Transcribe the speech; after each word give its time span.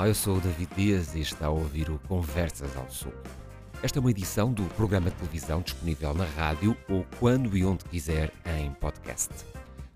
Olá, 0.00 0.08
eu 0.08 0.14
sou 0.14 0.38
o 0.38 0.40
David 0.40 0.70
Dias 0.74 1.14
e 1.14 1.20
está 1.20 1.48
a 1.48 1.50
ouvir 1.50 1.90
o 1.90 1.98
Conversas 2.08 2.74
ao 2.74 2.90
Sul. 2.90 3.12
Esta 3.82 3.98
é 3.98 4.00
uma 4.00 4.10
edição 4.10 4.50
do 4.50 4.62
programa 4.74 5.10
de 5.10 5.16
televisão 5.16 5.60
disponível 5.60 6.14
na 6.14 6.24
rádio 6.24 6.74
ou 6.88 7.04
quando 7.18 7.54
e 7.54 7.66
onde 7.66 7.84
quiser 7.84 8.32
em 8.46 8.72
podcast. 8.72 9.28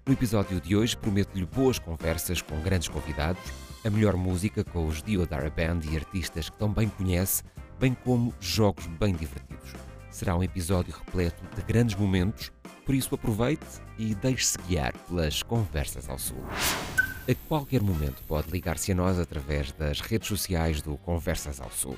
No 0.05 0.13
episódio 0.13 0.61
de 0.61 0.77
hoje 0.77 0.95
prometo-lhe 0.95 1.47
boas 1.47 1.79
conversas 1.79 2.43
com 2.43 2.61
grandes 2.61 2.89
convidados, 2.89 3.41
a 3.83 3.89
melhor 3.89 4.15
música 4.15 4.63
com 4.63 4.87
os 4.87 5.03
Diodara 5.03 5.49
Band 5.49 5.81
e 5.91 5.97
artistas 5.97 6.51
que 6.51 6.59
tão 6.59 6.71
bem 6.71 6.87
conhece, 6.87 7.43
bem 7.81 7.95
como 7.95 8.35
jogos 8.39 8.87
bem 8.87 9.15
divertidos. 9.15 9.73
Será 10.11 10.37
um 10.37 10.43
episódio 10.43 10.95
repleto 10.95 11.43
de 11.57 11.63
grandes 11.63 11.97
momentos, 11.97 12.53
por 12.85 12.95
isso 12.95 13.15
aproveite 13.15 13.65
e 13.97 14.15
deixe-se 14.15 14.59
guiar 14.69 14.93
pelas 15.09 15.43
Conversas 15.43 16.11
ao 16.11 16.19
Sul. 16.19 16.45
A 17.27 17.35
qualquer 17.49 17.81
momento 17.81 18.23
pode 18.29 18.51
ligar-se 18.51 18.93
a 18.93 18.95
nós 18.95 19.19
através 19.19 19.73
das 19.73 19.99
redes 19.99 20.29
sociais 20.29 20.83
do 20.83 20.99
Conversas 20.99 21.59
ao 21.59 21.71
Sul. 21.71 21.97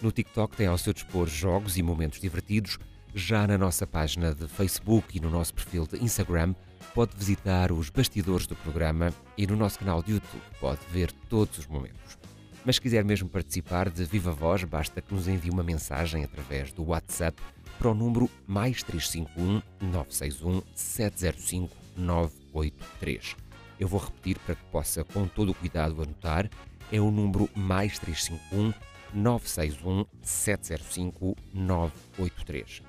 No 0.00 0.12
TikTok 0.12 0.56
tem 0.56 0.68
ao 0.68 0.78
seu 0.78 0.92
dispor 0.92 1.26
jogos 1.26 1.76
e 1.76 1.82
momentos 1.82 2.20
divertidos. 2.20 2.78
Já 3.12 3.48
na 3.48 3.58
nossa 3.58 3.84
página 3.84 4.32
de 4.32 4.46
Facebook 4.46 5.18
e 5.18 5.20
no 5.20 5.28
nosso 5.28 5.52
perfil 5.54 5.88
de 5.88 5.96
Instagram 5.96 6.54
pode 6.94 7.16
visitar 7.16 7.72
os 7.72 7.90
bastidores 7.90 8.46
do 8.46 8.54
programa 8.54 9.12
e 9.36 9.44
no 9.44 9.56
nosso 9.56 9.80
canal 9.80 10.04
de 10.04 10.12
YouTube 10.12 10.42
pode 10.60 10.80
ver 10.92 11.10
todos 11.28 11.58
os 11.58 11.66
momentos. 11.66 12.16
Mas 12.64 12.76
se 12.76 12.80
quiser 12.80 13.04
mesmo 13.04 13.28
participar 13.28 13.90
de 13.90 14.04
viva 14.04 14.30
voz, 14.30 14.62
basta 14.62 15.02
que 15.02 15.12
nos 15.12 15.26
envie 15.26 15.50
uma 15.50 15.64
mensagem 15.64 16.22
através 16.22 16.72
do 16.72 16.84
WhatsApp 16.84 17.42
para 17.76 17.90
o 17.90 17.94
número 17.94 18.30
mais 18.46 18.84
351 18.84 19.62
961 19.80 20.62
705 20.76 21.76
983. 21.96 23.49
Eu 23.80 23.88
vou 23.88 23.98
repetir 23.98 24.38
para 24.40 24.54
que 24.54 24.64
possa, 24.64 25.02
com 25.02 25.26
todo 25.26 25.52
o 25.52 25.54
cuidado, 25.54 26.02
anotar. 26.02 26.50
É 26.92 27.00
o 27.00 27.10
número 27.10 27.48
mais 27.56 27.98
351 27.98 28.74
961 29.14 30.04
705 30.22 31.34
983. 31.54 32.82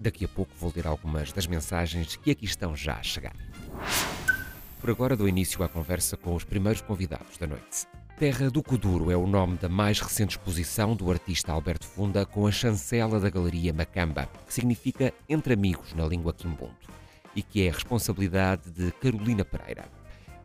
Daqui 0.00 0.24
a 0.24 0.28
pouco 0.28 0.50
vou 0.58 0.72
ler 0.74 0.88
algumas 0.88 1.32
das 1.32 1.46
mensagens 1.46 2.16
que 2.16 2.32
aqui 2.32 2.46
estão 2.46 2.74
já 2.74 2.96
a 2.96 3.02
chegar. 3.02 3.36
Por 4.80 4.90
agora 4.90 5.16
dou 5.16 5.28
início 5.28 5.62
à 5.62 5.68
conversa 5.68 6.16
com 6.16 6.34
os 6.34 6.42
primeiros 6.42 6.82
convidados 6.82 7.38
da 7.38 7.46
noite. 7.46 7.86
Terra 8.18 8.50
do 8.50 8.62
Coduro 8.62 9.10
é 9.10 9.16
o 9.16 9.26
nome 9.26 9.56
da 9.56 9.68
mais 9.68 10.00
recente 10.00 10.36
exposição 10.36 10.96
do 10.96 11.10
artista 11.10 11.52
Alberto 11.52 11.86
Funda 11.86 12.26
com 12.26 12.46
a 12.46 12.52
chancela 12.52 13.20
da 13.20 13.30
Galeria 13.30 13.72
Macamba, 13.72 14.28
que 14.46 14.52
significa 14.52 15.14
Entre 15.28 15.54
Amigos 15.54 15.94
na 15.94 16.06
língua 16.06 16.32
quimbunto, 16.32 16.90
e 17.34 17.42
que 17.42 17.66
é 17.66 17.70
a 17.70 17.72
responsabilidade 17.72 18.70
de 18.70 18.90
Carolina 18.92 19.44
Pereira. 19.44 19.84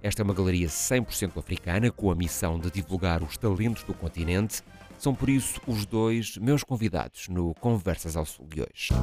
Esta 0.02 0.22
é 0.22 0.24
uma 0.24 0.34
galeria 0.34 0.70
100% 0.70 1.38
africana 1.38 1.92
com 1.92 2.10
a 2.10 2.16
missão 2.16 2.58
de 2.58 2.72
divulgar 2.72 3.22
os 3.22 3.36
talentos 3.36 3.84
do 3.84 3.94
continente. 3.94 4.64
São 4.98 5.14
por 5.14 5.30
isso 5.30 5.60
os 5.68 5.86
dois 5.86 6.38
meus 6.38 6.64
convidados 6.64 7.28
no 7.28 7.54
Conversas 7.56 8.16
ao 8.16 8.26
Sul 8.26 8.48
de 8.48 8.62
hoje. 8.62 8.94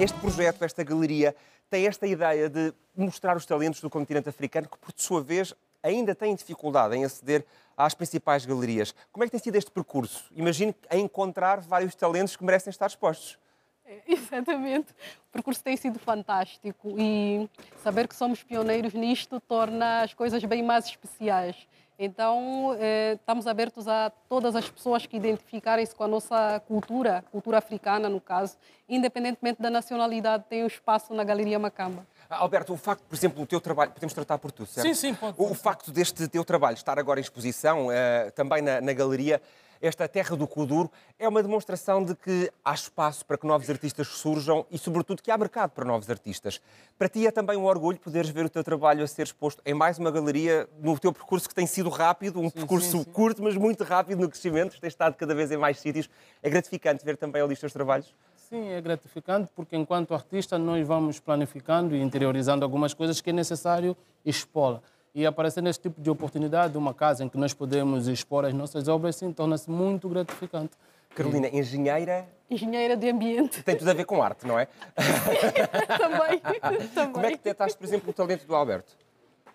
Este 0.00 0.18
projeto, 0.18 0.62
esta 0.64 0.82
galeria, 0.82 1.36
tem 1.68 1.86
esta 1.86 2.06
ideia 2.06 2.48
de 2.48 2.72
mostrar 2.96 3.36
os 3.36 3.44
talentos 3.44 3.82
do 3.82 3.90
continente 3.90 4.30
africano 4.30 4.66
que, 4.66 4.78
por 4.78 4.92
sua 4.96 5.22
vez, 5.22 5.54
ainda 5.84 6.14
têm 6.14 6.34
dificuldade 6.34 6.96
em 6.96 7.04
aceder 7.04 7.44
às 7.76 7.94
principais 7.94 8.46
galerias. 8.46 8.94
Como 9.12 9.22
é 9.22 9.26
que 9.26 9.32
tem 9.32 9.40
sido 9.40 9.56
este 9.56 9.70
percurso? 9.70 10.24
Imagino 10.34 10.74
a 10.88 10.96
encontrar 10.96 11.60
vários 11.60 11.94
talentos 11.94 12.34
que 12.34 12.42
merecem 12.42 12.70
estar 12.70 12.86
expostos. 12.86 13.38
É, 13.84 14.00
exatamente. 14.08 14.92
O 15.28 15.32
percurso 15.32 15.62
tem 15.62 15.76
sido 15.76 15.98
fantástico 15.98 16.94
e 16.98 17.48
saber 17.82 18.08
que 18.08 18.16
somos 18.16 18.42
pioneiros 18.42 18.94
nisto 18.94 19.38
torna 19.40 20.02
as 20.02 20.14
coisas 20.14 20.42
bem 20.44 20.62
mais 20.62 20.86
especiais. 20.86 21.68
Então, 21.96 22.76
eh, 22.80 23.12
estamos 23.12 23.46
abertos 23.46 23.86
a 23.86 24.10
todas 24.28 24.56
as 24.56 24.68
pessoas 24.68 25.06
que 25.06 25.16
identificarem-se 25.16 25.94
com 25.94 26.02
a 26.02 26.08
nossa 26.08 26.60
cultura, 26.66 27.24
cultura 27.30 27.58
africana, 27.58 28.08
no 28.08 28.20
caso, 28.20 28.56
independentemente 28.88 29.62
da 29.62 29.70
nacionalidade, 29.70 30.44
tem 30.48 30.64
um 30.64 30.66
espaço 30.66 31.14
na 31.14 31.22
Galeria 31.22 31.56
Macamba. 31.56 32.04
Ah, 32.28 32.38
Alberto, 32.38 32.72
o 32.72 32.76
facto, 32.76 33.02
por 33.02 33.14
exemplo, 33.14 33.42
o 33.42 33.46
teu 33.46 33.60
trabalho, 33.60 33.92
podemos 33.92 34.12
tratar 34.14 34.38
por 34.38 34.50
tu, 34.50 34.66
certo? 34.66 34.86
Sim, 34.86 34.94
sim, 34.94 35.14
pode. 35.14 35.34
O, 35.38 35.50
o 35.50 35.54
facto 35.54 35.90
deste 35.90 36.26
teu 36.28 36.44
trabalho 36.44 36.74
estar 36.74 36.98
agora 36.98 37.20
em 37.20 37.22
exposição, 37.22 37.90
eh, 37.92 38.30
também 38.34 38.62
na, 38.62 38.80
na 38.80 38.92
galeria, 38.92 39.40
esta 39.80 40.08
Terra 40.08 40.34
do 40.34 40.46
Kuduro, 40.46 40.90
é 41.18 41.28
uma 41.28 41.42
demonstração 41.42 42.02
de 42.02 42.14
que 42.14 42.50
há 42.64 42.72
espaço 42.72 43.24
para 43.26 43.36
que 43.36 43.46
novos 43.46 43.68
artistas 43.68 44.08
surjam 44.08 44.64
e, 44.70 44.78
sobretudo, 44.78 45.22
que 45.22 45.30
há 45.30 45.36
mercado 45.36 45.70
para 45.72 45.84
novos 45.84 46.08
artistas. 46.08 46.60
Para 46.98 47.08
ti 47.08 47.26
é 47.26 47.30
também 47.30 47.56
um 47.58 47.64
orgulho 47.64 47.98
poderes 47.98 48.30
ver 48.30 48.46
o 48.46 48.48
teu 48.48 48.64
trabalho 48.64 49.04
a 49.04 49.06
ser 49.06 49.24
exposto 49.24 49.60
em 49.66 49.74
mais 49.74 49.98
uma 49.98 50.10
galeria 50.10 50.66
no 50.80 50.98
teu 50.98 51.12
percurso 51.12 51.48
que 51.48 51.54
tem 51.54 51.66
sido 51.66 51.90
rápido, 51.90 52.40
um 52.40 52.44
Sim, 52.44 52.50
percurso 52.50 52.90
sim, 52.90 53.04
sim. 53.04 53.12
curto, 53.12 53.42
mas 53.42 53.56
muito 53.56 53.84
rápido 53.84 54.20
no 54.20 54.28
crescimento, 54.30 54.80
tens 54.80 54.92
estado 54.92 55.16
cada 55.16 55.34
vez 55.34 55.50
em 55.50 55.58
mais 55.58 55.78
sítios. 55.78 56.08
É 56.42 56.48
gratificante 56.48 57.04
ver 57.04 57.18
também 57.18 57.42
ali 57.42 57.52
os 57.52 57.60
teus 57.60 57.72
trabalhos? 57.72 58.14
Sim, 58.48 58.68
é 58.68 58.80
gratificante 58.80 59.48
porque 59.56 59.74
enquanto 59.74 60.12
artista 60.12 60.58
nós 60.58 60.86
vamos 60.86 61.18
planificando 61.18 61.96
e 61.96 62.02
interiorizando 62.02 62.62
algumas 62.64 62.92
coisas 62.92 63.20
que 63.20 63.30
é 63.30 63.32
necessário 63.32 63.96
expor. 64.24 64.80
E 65.14 65.24
aparecer 65.24 65.62
nesse 65.62 65.80
tipo 65.80 66.00
de 66.00 66.10
oportunidade, 66.10 66.76
uma 66.76 66.92
casa 66.92 67.24
em 67.24 67.28
que 67.28 67.38
nós 67.38 67.54
podemos 67.54 68.06
expor 68.06 68.44
as 68.44 68.52
nossas 68.52 68.86
obras, 68.86 69.16
sim, 69.16 69.32
torna-se 69.32 69.70
muito 69.70 70.08
gratificante. 70.08 70.72
Carolina, 71.14 71.48
engenheira, 71.48 72.26
Engenheira 72.50 72.96
de 72.96 73.08
ambiente 73.08 73.62
tem 73.62 73.76
tudo 73.76 73.90
a 73.90 73.94
ver 73.94 74.04
com 74.04 74.22
arte, 74.22 74.46
não 74.46 74.58
é? 74.58 74.68
também. 75.98 76.38
também. 76.92 77.12
Como 77.12 77.26
é 77.26 77.30
que 77.30 77.36
detectaste, 77.36 77.78
por 77.78 77.84
exemplo, 77.84 78.10
o 78.10 78.12
talento 78.12 78.46
do 78.46 78.54
Alberto? 78.54 78.92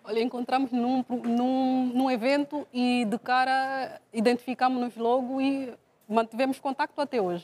Olha, 0.02 0.20
encontramos 0.20 0.72
num, 0.72 1.04
num, 1.08 1.92
num 1.94 2.10
evento 2.10 2.66
e 2.72 3.04
de 3.04 3.18
cara 3.18 4.00
identificámos-nos 4.12 4.96
logo 4.96 5.40
e 5.40 5.72
mantivemos 6.08 6.58
contacto 6.58 7.00
até 7.00 7.20
hoje. 7.20 7.42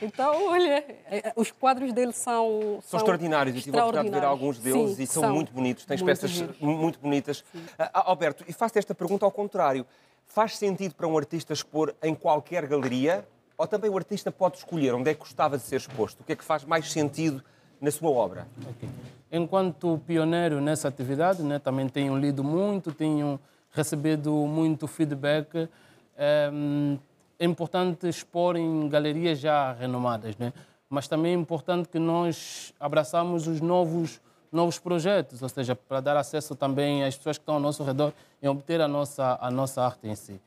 Então, 0.00 0.48
olha, 0.48 0.84
eh, 1.10 1.32
os 1.36 1.50
quadros 1.50 1.92
dele 1.92 2.12
são. 2.12 2.80
São 2.82 2.98
extraordinários, 2.98 3.56
eu 3.56 3.62
tive 3.62 3.78
a 3.78 3.84
oportunidade 3.84 4.14
de 4.14 4.20
ver 4.20 4.26
alguns 4.26 4.58
deles 4.58 4.96
Sim, 4.96 5.02
e 5.02 5.06
são, 5.06 5.32
muito 5.32 5.52
bonitos, 5.52 5.84
tens 5.84 6.00
muito 6.00 6.14
peças 6.14 6.30
giros. 6.30 6.58
muito 6.60 6.98
bonitas. 7.00 7.44
Ah, 7.78 8.04
Alberto, 8.06 8.44
e 8.46 8.52
faço 8.52 8.78
esta 8.78 8.94
pergunta 8.94 9.24
ao 9.24 9.30
contrário: 9.32 9.84
faz 10.26 10.56
sentido 10.56 10.94
para 10.94 11.06
um 11.06 11.16
artista 11.16 11.52
expor 11.52 11.94
em 12.02 12.14
qualquer 12.14 12.66
galeria 12.66 13.26
ou 13.56 13.66
também 13.66 13.90
o 13.90 13.96
artista 13.96 14.30
pode 14.30 14.58
escolher 14.58 14.94
onde 14.94 15.10
é 15.10 15.14
que 15.14 15.20
gostava 15.20 15.58
de 15.58 15.64
ser 15.64 15.76
exposto? 15.76 16.20
O 16.20 16.24
que 16.24 16.32
é 16.32 16.36
que 16.36 16.44
faz 16.44 16.64
mais 16.64 16.92
sentido 16.92 17.42
na 17.80 17.90
sua 17.90 18.10
obra? 18.10 18.46
Ok. 18.68 18.88
Enquanto 19.32 20.00
pioneiro 20.06 20.60
nessa 20.60 20.86
atividade, 20.86 21.42
né, 21.42 21.58
também 21.58 21.88
tenho 21.88 22.16
lido 22.16 22.44
muito, 22.44 22.92
tenho 22.92 23.38
recebido 23.72 24.32
muito 24.32 24.86
feedback. 24.86 25.68
Ehm, 26.16 26.98
É 27.38 27.44
importante 27.44 28.08
expor 28.08 28.56
em 28.56 28.88
galerias 28.88 29.38
já 29.38 29.72
renomadas, 29.72 30.36
né? 30.36 30.52
mas 30.88 31.06
também 31.06 31.32
é 31.32 31.36
importante 31.36 31.88
que 31.88 31.98
nós 31.98 32.72
abraçamos 32.80 33.46
os 33.46 33.60
novos, 33.60 34.20
novos 34.50 34.78
projetos, 34.78 35.42
ou 35.42 35.48
seja, 35.48 35.76
para 35.76 36.00
dar 36.00 36.16
acesso 36.16 36.56
também 36.56 37.04
às 37.04 37.16
pessoas 37.16 37.36
que 37.36 37.42
estão 37.42 37.56
ao 37.56 37.60
nosso 37.60 37.84
redor 37.84 38.12
e 38.40 38.48
obter 38.48 38.80
a 38.80 38.88
nossa, 38.88 39.38
a 39.40 39.50
nossa 39.50 39.82
arte 39.84 40.08
em 40.08 40.14
si. 40.14 40.40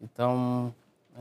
Então, 0.00 0.74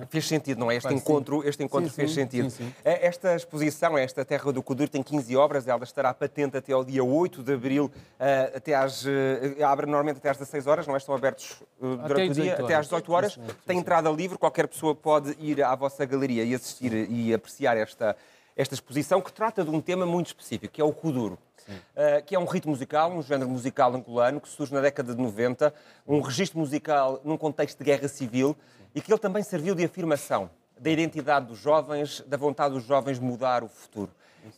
Fez 0.09 0.27
sentido, 0.27 0.57
não 0.59 0.71
é? 0.71 0.75
Este 0.75 0.91
encontro, 0.91 1.47
este 1.47 1.63
encontro 1.63 1.87
Sim, 1.89 1.95
fez 1.95 2.09
sim, 2.09 2.15
sentido. 2.15 2.49
sim, 2.49 2.65
sim. 2.65 2.73
Eh, 2.83 3.05
Esta 3.07 3.35
exposição, 3.35 3.95
esta 3.95 4.25
Terra 4.25 4.51
do 4.51 4.63
Kuduro, 4.63 4.89
tem 4.89 5.03
15 5.03 5.35
obras, 5.37 5.67
ela 5.67 5.83
estará 5.83 6.11
patente 6.13 6.57
até 6.57 6.73
ao 6.73 6.83
dia 6.83 7.03
8 7.03 7.43
de 7.43 7.53
abril, 7.53 7.91
eh, 8.19 8.53
até 8.55 8.73
às, 8.73 9.05
eh, 9.05 9.63
abre 9.63 9.85
normalmente 9.85 10.17
até 10.17 10.29
às 10.29 10.37
16 10.37 10.65
horas, 10.65 10.87
não 10.87 10.95
é? 10.95 10.97
Estão 10.97 11.13
abertos 11.13 11.61
durante 11.79 12.31
o 12.31 12.33
dia, 12.33 12.43
18 12.55 12.65
até 12.65 12.75
às 12.75 12.85
18 12.87 13.13
horas. 13.13 13.39
Tem 13.67 13.77
entrada 13.77 14.09
livre, 14.09 14.35
qualquer 14.35 14.67
pessoa 14.67 14.95
pode 14.95 15.35
ir 15.39 15.63
à 15.63 15.75
vossa 15.75 16.03
galeria 16.05 16.43
e 16.43 16.55
assistir 16.55 16.91
e 16.91 17.31
apreciar 17.31 17.77
esta, 17.77 18.15
esta 18.57 18.73
exposição, 18.73 19.21
que 19.21 19.31
trata 19.31 19.63
de 19.63 19.69
um 19.69 19.79
tema 19.79 20.07
muito 20.07 20.27
específico, 20.27 20.73
que 20.73 20.81
é 20.81 20.83
o 20.83 20.91
Kuduro. 20.91 21.37
Uh, 21.65 22.21
que 22.25 22.35
é 22.35 22.39
um 22.39 22.43
ritmo 22.43 22.71
musical, 22.71 23.09
um 23.09 23.21
género 23.21 23.49
musical 23.49 23.93
angolano 23.95 24.41
que 24.41 24.49
surge 24.49 24.73
na 24.73 24.81
década 24.81 25.15
de 25.15 25.21
90, 25.21 25.73
um 26.05 26.19
registro 26.19 26.59
musical 26.59 27.21
num 27.23 27.37
contexto 27.37 27.77
de 27.77 27.85
guerra 27.85 28.09
civil 28.09 28.53
e 28.93 29.01
que 29.01 29.11
ele 29.11 29.19
também 29.19 29.43
serviu 29.43 29.73
de 29.75 29.83
afirmação 29.83 30.49
da 30.79 30.89
identidade 30.89 31.45
dos 31.47 31.59
jovens, 31.59 32.21
da 32.27 32.37
vontade 32.37 32.73
dos 32.73 32.83
jovens 32.83 33.19
mudar 33.19 33.63
o 33.63 33.67
futuro. 33.67 34.11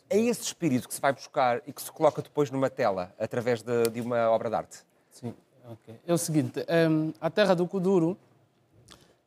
É 0.09 0.17
esse 0.17 0.41
espírito 0.41 0.87
que 0.87 0.93
se 0.93 1.01
vai 1.01 1.13
buscar 1.13 1.61
e 1.67 1.71
que 1.71 1.81
se 1.81 1.91
coloca 1.91 2.21
depois 2.21 2.49
numa 2.49 2.69
tela 2.69 3.13
através 3.19 3.61
de, 3.61 3.89
de 3.91 4.01
uma 4.01 4.29
obra 4.31 4.49
de 4.49 4.55
arte. 4.55 4.77
Sim, 5.11 5.33
ok. 5.69 5.95
É 6.07 6.13
o 6.13 6.17
seguinte, 6.17 6.65
em, 6.67 7.13
a 7.21 7.29
Terra 7.29 7.53
do 7.53 7.67
Kuduro 7.67 8.17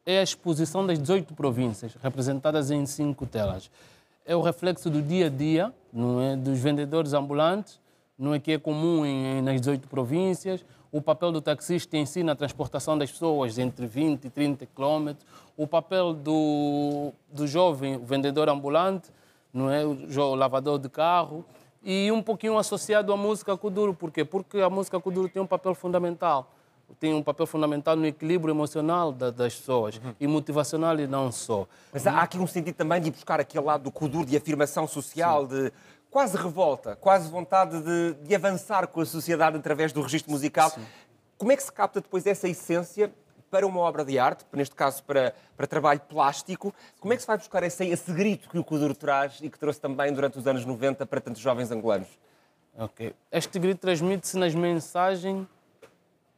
é 0.04 0.18
a 0.18 0.22
exposição 0.22 0.84
das 0.86 0.98
18 0.98 1.34
províncias, 1.34 1.94
representadas 2.02 2.70
em 2.70 2.84
cinco 2.86 3.24
telas. 3.26 3.70
É 4.26 4.34
o 4.34 4.40
reflexo 4.42 4.90
do 4.90 5.00
dia 5.00 5.26
a 5.26 5.30
dia, 5.30 5.72
não 5.92 6.20
é, 6.20 6.34
dos 6.36 6.58
vendedores 6.58 7.12
ambulantes, 7.12 7.78
não 8.18 8.34
é 8.34 8.40
que 8.40 8.52
é 8.52 8.58
comum 8.58 9.06
em- 9.06 9.40
nas 9.42 9.60
18 9.60 9.86
províncias, 9.86 10.64
o 10.90 11.02
papel 11.02 11.32
do 11.32 11.40
taxista 11.40 11.96
em 11.96 12.06
si 12.06 12.22
na 12.22 12.34
transportação 12.34 12.96
das 12.96 13.10
pessoas 13.10 13.58
entre 13.58 13.86
20 13.86 14.24
e 14.24 14.30
30 14.30 14.66
quilômetros, 14.66 15.26
o 15.56 15.66
papel 15.66 16.14
do, 16.14 17.12
do 17.30 17.46
jovem 17.46 17.96
o 17.96 18.04
vendedor 18.04 18.48
ambulante, 18.48 19.10
não 19.52 19.70
é? 19.70 19.84
o 19.84 20.34
lavador 20.34 20.78
de 20.78 20.88
carro, 20.88 21.44
e 21.82 22.10
um 22.10 22.22
pouquinho 22.22 22.58
associado 22.58 23.12
à 23.12 23.16
música 23.16 23.56
Kuduro. 23.56 23.94
Por 23.94 24.10
quê? 24.10 24.24
Porque 24.24 24.58
a 24.60 24.70
música 24.70 24.98
Kuduro 25.00 25.28
tem 25.28 25.40
um 25.40 25.46
papel 25.46 25.74
fundamental. 25.74 26.52
Tem 26.98 27.12
um 27.12 27.22
papel 27.22 27.46
fundamental 27.46 27.96
no 27.96 28.06
equilíbrio 28.06 28.52
emocional 28.52 29.12
das 29.12 29.54
pessoas 29.54 29.96
uhum. 29.96 30.14
e 30.18 30.26
motivacional 30.26 30.98
e 30.98 31.06
não 31.06 31.30
só. 31.30 31.66
Mas 31.92 32.06
há 32.06 32.22
aqui 32.22 32.38
um 32.38 32.46
sentido 32.46 32.74
também 32.74 33.00
de 33.00 33.10
buscar 33.10 33.38
aquele 33.38 33.64
lado 33.64 33.84
do 33.84 33.90
Kuduro 33.90 34.24
de 34.24 34.36
afirmação 34.36 34.86
social, 34.86 35.42
Sim. 35.42 35.48
de 35.48 35.72
quase 36.10 36.36
revolta, 36.36 36.96
quase 36.96 37.30
vontade 37.30 37.80
de, 37.80 38.14
de, 38.14 38.34
avançar 38.34 38.86
com 38.86 39.00
a 39.00 39.06
sociedade 39.06 39.56
através 39.56 39.92
do 39.92 40.00
registro 40.02 40.30
musical. 40.30 40.70
Sim. 40.70 40.84
Como 41.36 41.52
é 41.52 41.56
que 41.56 41.62
se 41.62 41.72
capta 41.72 42.00
depois 42.00 42.26
essa 42.26 42.48
essência 42.48 43.12
para 43.50 43.66
uma 43.66 43.80
obra 43.80 44.04
de 44.04 44.18
arte, 44.18 44.44
neste 44.52 44.74
caso 44.74 45.02
para, 45.04 45.34
para 45.56 45.66
trabalho 45.66 46.00
plástico? 46.00 46.74
Como 47.00 47.12
é 47.12 47.16
que 47.16 47.22
se 47.22 47.28
vai 47.28 47.38
buscar 47.38 47.62
esse, 47.62 47.86
esse 47.86 48.12
grito 48.12 48.48
que 48.48 48.58
o 48.58 48.64
Kuduro 48.64 48.94
traz 48.94 49.38
e 49.40 49.48
que 49.48 49.58
trouxe 49.58 49.80
também 49.80 50.12
durante 50.12 50.38
os 50.38 50.46
anos 50.46 50.64
90 50.64 51.06
para 51.06 51.20
tantos 51.20 51.40
jovens 51.40 51.70
angolanos? 51.70 52.08
Ok. 52.76 53.14
Este 53.30 53.58
grito 53.58 53.80
transmite-se 53.80 54.36
nas 54.36 54.54
mensagens 54.54 55.46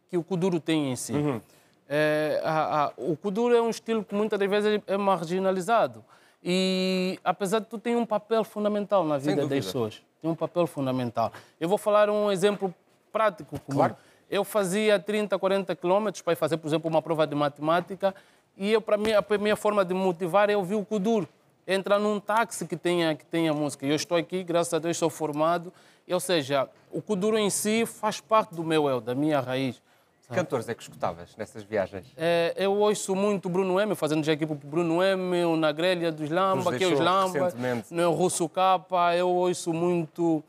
que 0.09 0.17
o 0.17 0.23
Kuduro 0.23 0.59
tem 0.59 0.93
em 0.93 0.97
si. 0.97 1.13
Uhum. 1.13 1.41
É, 1.89 2.41
a, 2.45 2.85
a, 2.85 2.93
o 2.97 3.17
Kuduro 3.17 3.55
é 3.55 3.61
um 3.61 3.71
estilo 3.71 4.05
que 4.05 4.15
muitas 4.15 4.39
das 4.39 4.49
vezes 4.49 4.81
é 4.87 4.97
marginalizado. 4.97 6.05
E, 6.43 7.19
apesar 7.23 7.59
de 7.59 7.67
tudo, 7.67 7.81
tem 7.81 7.97
um 7.97 8.07
papel 8.07 8.43
fundamental 8.45 9.05
na 9.05 9.19
vida 9.19 9.47
das 9.47 9.67
pessoas. 9.67 10.03
Tem 10.21 10.31
um 10.31 10.35
papel 10.35 10.67
fundamental. 10.67 11.33
Eu 11.59 11.69
vou 11.69 11.79
falar 11.79 12.09
um 12.09 12.31
exemplo 12.31 12.75
prático. 13.13 13.59
Comum. 13.61 13.79
Claro. 13.79 13.97
Eu 14.31 14.45
fazia 14.45 14.99
30, 14.99 15.39
40 15.39 15.75
quilômetros 15.75 16.23
para 16.23 16.37
fazer, 16.37 16.57
por 16.57 16.69
exemplo, 16.69 16.89
uma 16.89 17.03
prova 17.03 17.27
de 17.27 17.35
matemática 17.35 18.15
e 18.57 18.73
eu, 18.73 18.81
para 18.81 18.97
mim, 18.97 19.13
a 19.13 19.25
minha 19.39 19.57
forma 19.57 19.85
de 19.85 19.95
motivar 19.95 20.51
é 20.51 20.57
ouvir 20.57 20.75
o 20.75 20.85
Kuduro. 20.85 21.29
Entrar 21.67 21.99
num 21.99 22.21
táxi 22.21 22.67
que 22.67 22.77
tenha, 22.77 23.15
que 23.15 23.25
tenha 23.25 23.55
música. 23.55 23.87
Eu 23.87 23.95
estou 23.95 24.17
aqui, 24.19 24.43
graças 24.43 24.75
a 24.75 24.79
Deus, 24.79 24.97
sou 24.97 25.09
formado. 25.09 25.73
Ou 26.11 26.21
seja, 26.21 26.69
o 26.91 27.01
Kuduro 27.01 27.39
em 27.39 27.49
si 27.49 27.87
faz 27.87 28.21
parte 28.21 28.55
do 28.55 28.63
meu 28.63 28.89
eu, 28.89 29.01
da 29.01 29.15
minha 29.15 29.41
raiz. 29.41 29.81
Que 30.31 30.37
cantores 30.37 30.69
é 30.69 30.75
que 30.75 30.83
escutavas 30.83 31.37
nessas 31.37 31.65
viagens? 31.65 32.07
É, 32.17 32.55
eu 32.57 32.73
ouço 32.73 33.17
muito 33.17 33.49
Bruno 33.49 33.81
M, 33.81 33.97
fazendo 33.97 34.25
já 34.25 34.33
aqui 34.33 34.47
para 34.47 34.55
o 34.55 34.59
Bruno 34.59 35.03
M, 35.03 35.45
o 35.45 35.57
Na 35.57 35.73
Grelha 35.73 36.13
dos 36.13 36.31
Lamba, 36.31 36.73
que 36.73 36.85
é 36.85 36.87
os 36.87 37.01
Lamba, 37.01 37.53
no 37.91 38.01
é 38.01 38.05
Russo 38.05 38.49
Capa, 38.49 39.17
eu 39.17 39.29
ouço 39.29 39.73
muito 39.73 40.43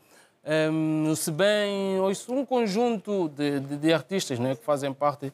um, 0.72 1.10
o 1.10 1.16
Sebem, 1.16 1.98
ouço 2.00 2.32
um 2.32 2.46
conjunto 2.46 3.28
de, 3.30 3.58
de, 3.58 3.76
de, 3.76 3.92
artistas 3.92 4.38
né, 4.38 4.54
que 4.54 4.64
fazem 4.64 4.92
parte... 4.92 5.32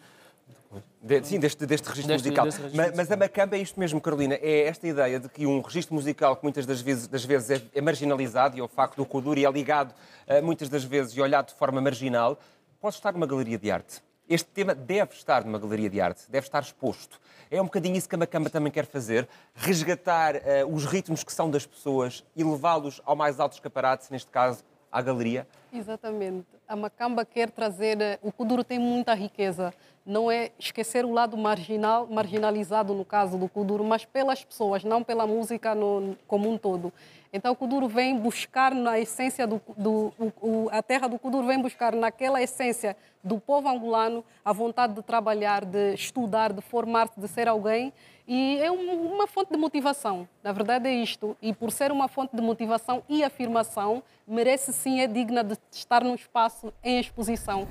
De, 1.02 1.22
sim, 1.22 1.38
deste, 1.38 1.64
deste 1.64 1.86
registro 1.86 2.12
deste, 2.12 2.26
musical. 2.26 2.44
Deste 2.46 2.60
registro 2.60 2.86
mas, 2.86 2.96
mas, 2.96 3.12
a 3.12 3.16
Macamba 3.16 3.56
é 3.56 3.60
isto 3.60 3.78
mesmo, 3.78 4.00
Carolina, 4.00 4.34
é 4.34 4.62
esta 4.62 4.88
ideia 4.88 5.20
de 5.20 5.28
que 5.28 5.46
um 5.46 5.60
registro 5.60 5.94
musical 5.94 6.36
que 6.36 6.42
muitas 6.42 6.64
das 6.64 6.80
vezes, 6.80 7.06
das 7.06 7.24
vezes 7.24 7.50
é, 7.50 7.62
é 7.74 7.80
marginalizado, 7.80 8.56
e 8.56 8.60
é 8.60 8.62
o 8.62 8.68
facto 8.68 8.96
do 8.96 9.04
Kuduri 9.04 9.44
é 9.44 9.50
ligado 9.50 9.92
uh, 9.92 10.42
muitas 10.42 10.68
das 10.68 10.84
vezes 10.84 11.16
e 11.16 11.20
olhado 11.20 11.48
de 11.48 11.54
forma 11.54 11.80
marginal, 11.80 12.38
pode 12.80 12.96
estar 12.96 13.12
numa 13.12 13.26
galeria 13.26 13.58
de 13.58 13.70
arte. 13.70 14.07
Este 14.28 14.46
tema 14.50 14.74
deve 14.74 15.14
estar 15.14 15.42
numa 15.42 15.58
galeria 15.58 15.88
de 15.88 16.00
arte, 16.00 16.30
deve 16.30 16.46
estar 16.46 16.60
exposto. 16.62 17.18
É 17.50 17.62
um 17.62 17.64
bocadinho 17.64 17.96
isso 17.96 18.06
que 18.06 18.14
a 18.14 18.18
Macamba 18.18 18.50
também 18.50 18.70
quer 18.70 18.84
fazer, 18.84 19.26
resgatar 19.54 20.36
uh, 20.36 20.40
os 20.70 20.84
ritmos 20.84 21.24
que 21.24 21.32
são 21.32 21.50
das 21.50 21.64
pessoas 21.64 22.22
e 22.36 22.44
levá-los 22.44 23.00
ao 23.06 23.16
mais 23.16 23.40
alto 23.40 23.54
escaparate, 23.54 24.08
neste 24.10 24.30
caso, 24.30 24.62
à 24.90 25.02
galeria. 25.02 25.46
Exatamente. 25.72 26.46
A 26.66 26.74
Macamba 26.74 27.24
quer 27.24 27.50
trazer. 27.50 28.00
Eh, 28.00 28.18
o 28.22 28.32
Kuduro 28.32 28.64
tem 28.64 28.78
muita 28.78 29.14
riqueza. 29.14 29.72
Não 30.04 30.30
é 30.30 30.50
esquecer 30.58 31.04
o 31.04 31.12
lado 31.12 31.36
marginal, 31.36 32.06
marginalizado 32.06 32.94
no 32.94 33.04
caso 33.04 33.36
do 33.36 33.48
Kuduro, 33.48 33.84
mas 33.84 34.06
pelas 34.06 34.42
pessoas, 34.42 34.82
não 34.82 35.04
pela 35.04 35.26
música 35.26 35.74
no, 35.74 36.16
como 36.26 36.50
um 36.50 36.56
todo. 36.56 36.92
Então 37.30 37.52
o 37.52 37.56
Kuduro 37.56 37.88
vem 37.88 38.18
buscar 38.18 38.74
na 38.74 38.98
essência 38.98 39.46
do, 39.46 39.60
do 39.76 40.12
o, 40.40 40.68
a 40.72 40.82
terra 40.82 41.08
do 41.08 41.18
Kuduro 41.18 41.46
vem 41.46 41.60
buscar 41.60 41.94
naquela 41.94 42.42
essência 42.42 42.96
do 43.22 43.38
povo 43.38 43.68
angolano 43.68 44.24
a 44.42 44.52
vontade 44.52 44.94
de 44.94 45.02
trabalhar, 45.02 45.64
de 45.64 45.92
estudar, 45.92 46.54
de 46.54 46.62
formar-se, 46.62 47.20
de 47.20 47.28
ser 47.28 47.46
alguém 47.46 47.92
e 48.28 48.58
é 48.58 48.70
um, 48.70 49.14
uma 49.14 49.26
fonte 49.26 49.50
de 49.50 49.56
motivação. 49.56 50.28
Na 50.44 50.52
verdade 50.52 50.86
é 50.86 50.94
isto. 50.94 51.34
E 51.40 51.54
por 51.54 51.72
ser 51.72 51.90
uma 51.90 52.06
fonte 52.06 52.36
de 52.36 52.42
motivação 52.42 53.02
e 53.08 53.24
afirmação, 53.24 54.02
merece 54.26 54.70
sim 54.70 55.00
é 55.00 55.06
digna 55.06 55.42
de 55.42 55.56
estar 55.72 56.04
num 56.04 56.14
espaço 56.14 56.70
em 56.84 57.00
exposição. 57.00 57.66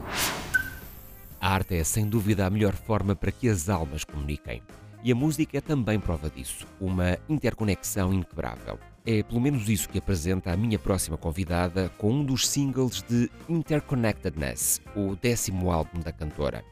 A 1.40 1.54
arte 1.54 1.76
é 1.76 1.84
sem 1.84 2.10
dúvida 2.10 2.48
a 2.48 2.50
melhor 2.50 2.74
forma 2.74 3.16
para 3.16 3.32
que 3.32 3.48
as 3.48 3.70
almas 3.70 4.04
comuniquem. 4.04 4.64
E 5.04 5.12
a 5.12 5.16
música 5.16 5.60
é 5.60 5.62
também 5.62 6.00
prova 6.00 6.28
disso, 6.28 6.66
uma 6.82 7.20
interconexão 7.30 8.12
inquebrável. 8.12 8.80
É 9.06 9.22
pelo 9.22 9.40
menos 9.40 9.70
isso 9.70 9.88
que 9.88 10.00
apresenta 10.00 10.52
a 10.52 10.58
minha 10.58 10.80
próxima 10.80 11.16
convidada 11.16 11.90
com 11.98 12.12
um 12.12 12.26
dos 12.26 12.48
singles 12.48 13.04
de 13.04 13.30
Interconnectedness, 13.48 14.82
o 14.96 15.16
décimo 15.16 15.72
álbum 15.72 16.00
da 16.00 16.12
cantora. 16.12 16.66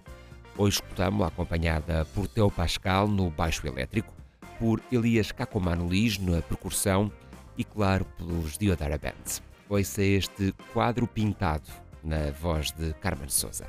Hoje 0.57 0.77
escutamos-la 0.77 1.27
acompanhada 1.27 2.05
por 2.15 2.29
Teo 2.29 2.49
Pascal 2.49 3.09
no 3.09 3.29
baixo 3.29 3.67
elétrico, 3.67 4.13
por 4.57 4.81
Elias 4.89 5.33
Cacomano 5.33 5.89
Lis 5.89 6.17
na 6.17 6.41
percussão 6.41 7.11
e, 7.57 7.63
claro, 7.65 8.05
pelos 8.17 8.57
Diodara 8.57 8.97
Bands. 8.97 9.43
Ouça 9.67 10.01
este 10.01 10.53
quadro 10.71 11.07
pintado 11.07 11.69
na 12.01 12.31
voz 12.31 12.71
de 12.71 12.93
Carmen 12.93 13.27
Souza. 13.27 13.67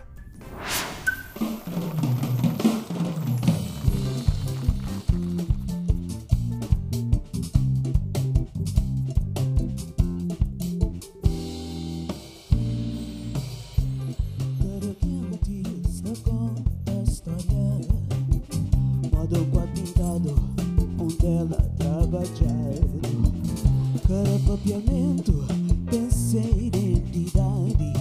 mapeamento, 24.46 25.44
pensei 25.90 26.66
identidade. 26.66 27.92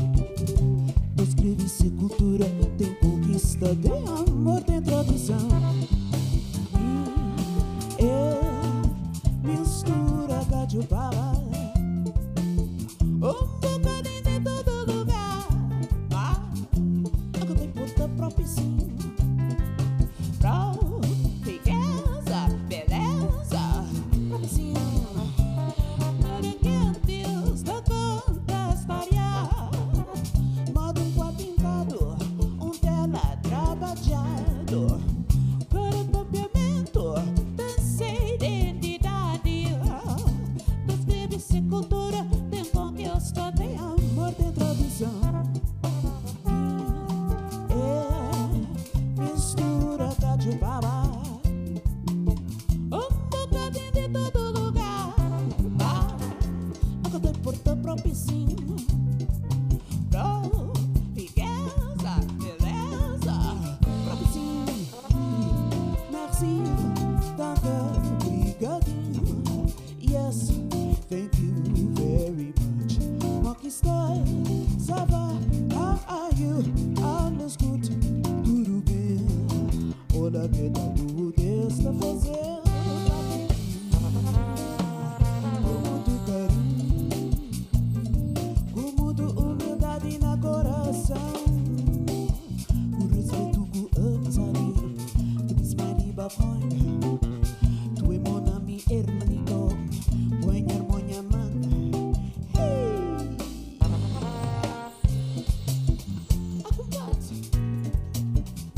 Descrevi-se 1.15 1.89
cultura, 1.91 2.45
tem 2.77 2.93
conquista 2.95 3.73
dentro. 3.75 4.04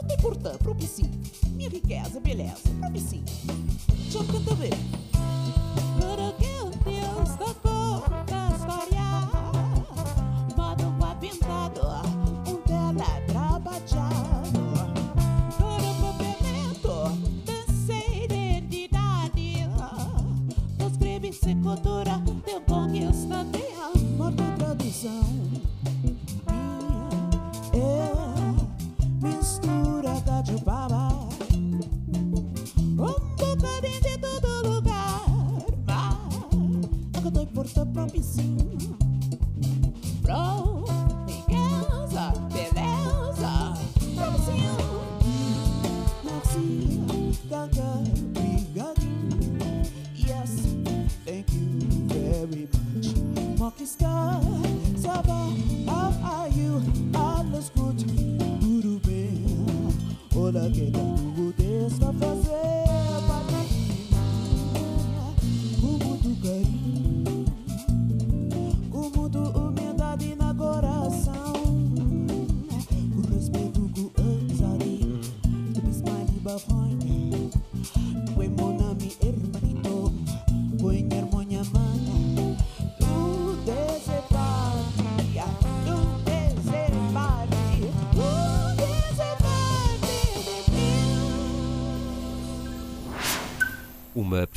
que 0.00 0.06
tem 0.06 0.16
portanto, 0.16 0.58
propici. 0.58 1.02
Minha 1.50 1.68
riqueza, 1.68 2.20
beleza, 2.20 2.60
propici. 2.80 3.22
Tchau, 4.10 4.24
canta 4.24 4.54
bem. 4.54 4.70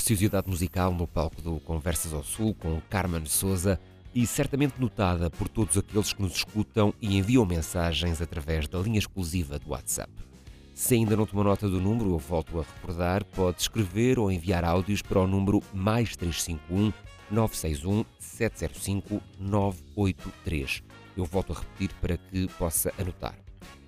Preciosidade 0.03 0.50
musical 0.50 0.93
no 0.93 1.07
palco 1.07 1.41
do 1.41 1.62
Conversas 1.62 2.12
ao 2.12 2.25
Sul 2.25 2.53
com 2.55 2.81
Carmen 2.89 3.25
Souza 3.25 3.79
e 4.13 4.27
certamente 4.27 4.74
notada 4.77 5.29
por 5.29 5.48
todos 5.48 5.77
aqueles 5.77 6.12
que 6.12 6.22
nos 6.22 6.36
escutam 6.36 6.93
e 7.01 7.17
enviam 7.17 7.45
mensagens 7.45 8.22
através 8.22 8.67
da 8.67 8.79
linha 8.79 9.00
exclusiva 9.00 9.57
do 9.57 9.69
WhatsApp. 9.69 10.12
Se 10.75 10.95
ainda 10.95 11.15
não 11.15 11.25
tomou 11.25 11.45
nota 11.45 11.69
do 11.69 11.79
número, 11.79 12.10
eu 12.10 12.17
volto 12.17 12.60
a 12.60 12.63
recordar, 12.63 13.24
pode 13.24 13.62
escrever 13.62 14.19
ou 14.19 14.29
enviar 14.29 14.65
áudios 14.65 15.01
para 15.01 15.22
o 15.22 15.27
número 15.27 15.63
mais 15.74 16.17
351 16.17 16.91
961 17.31 18.03
705 18.19 19.22
983. 19.39 20.83
Eu 21.15 21.24
volto 21.24 21.53
a 21.53 21.60
repetir 21.60 21.95
para 22.01 22.17
que 22.17 22.50
possa 22.60 22.91
anotar. 23.00 23.38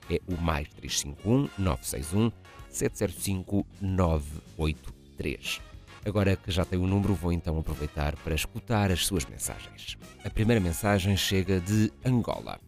É 0.09 0.21
o 0.25 0.41
mais 0.41 0.69
351 0.69 1.49
961 1.57 2.31
705 2.69 3.67
983. 3.81 5.64
Agora 6.05 6.35
que 6.35 6.51
já 6.51 6.63
tenho 6.63 6.83
o 6.83 6.87
número, 6.87 7.15
vou 7.15 7.33
então 7.33 7.57
aproveitar 7.57 8.15
para 8.17 8.35
escutar 8.35 8.91
as 8.91 9.05
suas 9.05 9.25
mensagens. 9.25 9.97
A 10.23 10.29
primeira 10.29 10.61
mensagem 10.61 11.17
chega 11.17 11.59
de 11.59 11.91
Angola. 12.05 12.59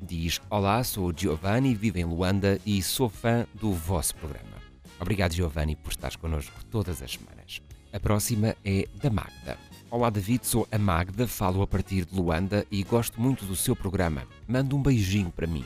Diz: 0.00 0.40
Olá, 0.48 0.82
sou 0.82 1.12
Giovanni, 1.14 1.74
vivo 1.74 1.98
em 1.98 2.04
Luanda 2.04 2.58
e 2.64 2.82
sou 2.82 3.10
fã 3.10 3.46
do 3.52 3.72
vosso 3.74 4.14
programa. 4.14 4.56
Obrigado, 4.98 5.34
Giovanni, 5.34 5.76
por 5.76 5.90
estares 5.90 6.16
connosco 6.16 6.64
todas 6.70 7.02
as 7.02 7.12
semanas. 7.12 7.60
A 7.92 8.00
próxima 8.00 8.56
é 8.64 8.88
da 9.02 9.10
Magda. 9.10 9.58
Olá, 9.90 10.08
David, 10.08 10.46
sou 10.46 10.66
a 10.72 10.78
Magda, 10.78 11.26
falo 11.26 11.60
a 11.60 11.66
partir 11.66 12.06
de 12.06 12.14
Luanda 12.14 12.66
e 12.70 12.82
gosto 12.82 13.20
muito 13.20 13.44
do 13.44 13.54
seu 13.54 13.76
programa. 13.76 14.22
Manda 14.46 14.74
um 14.74 14.82
beijinho 14.82 15.30
para 15.30 15.46
mim. 15.46 15.64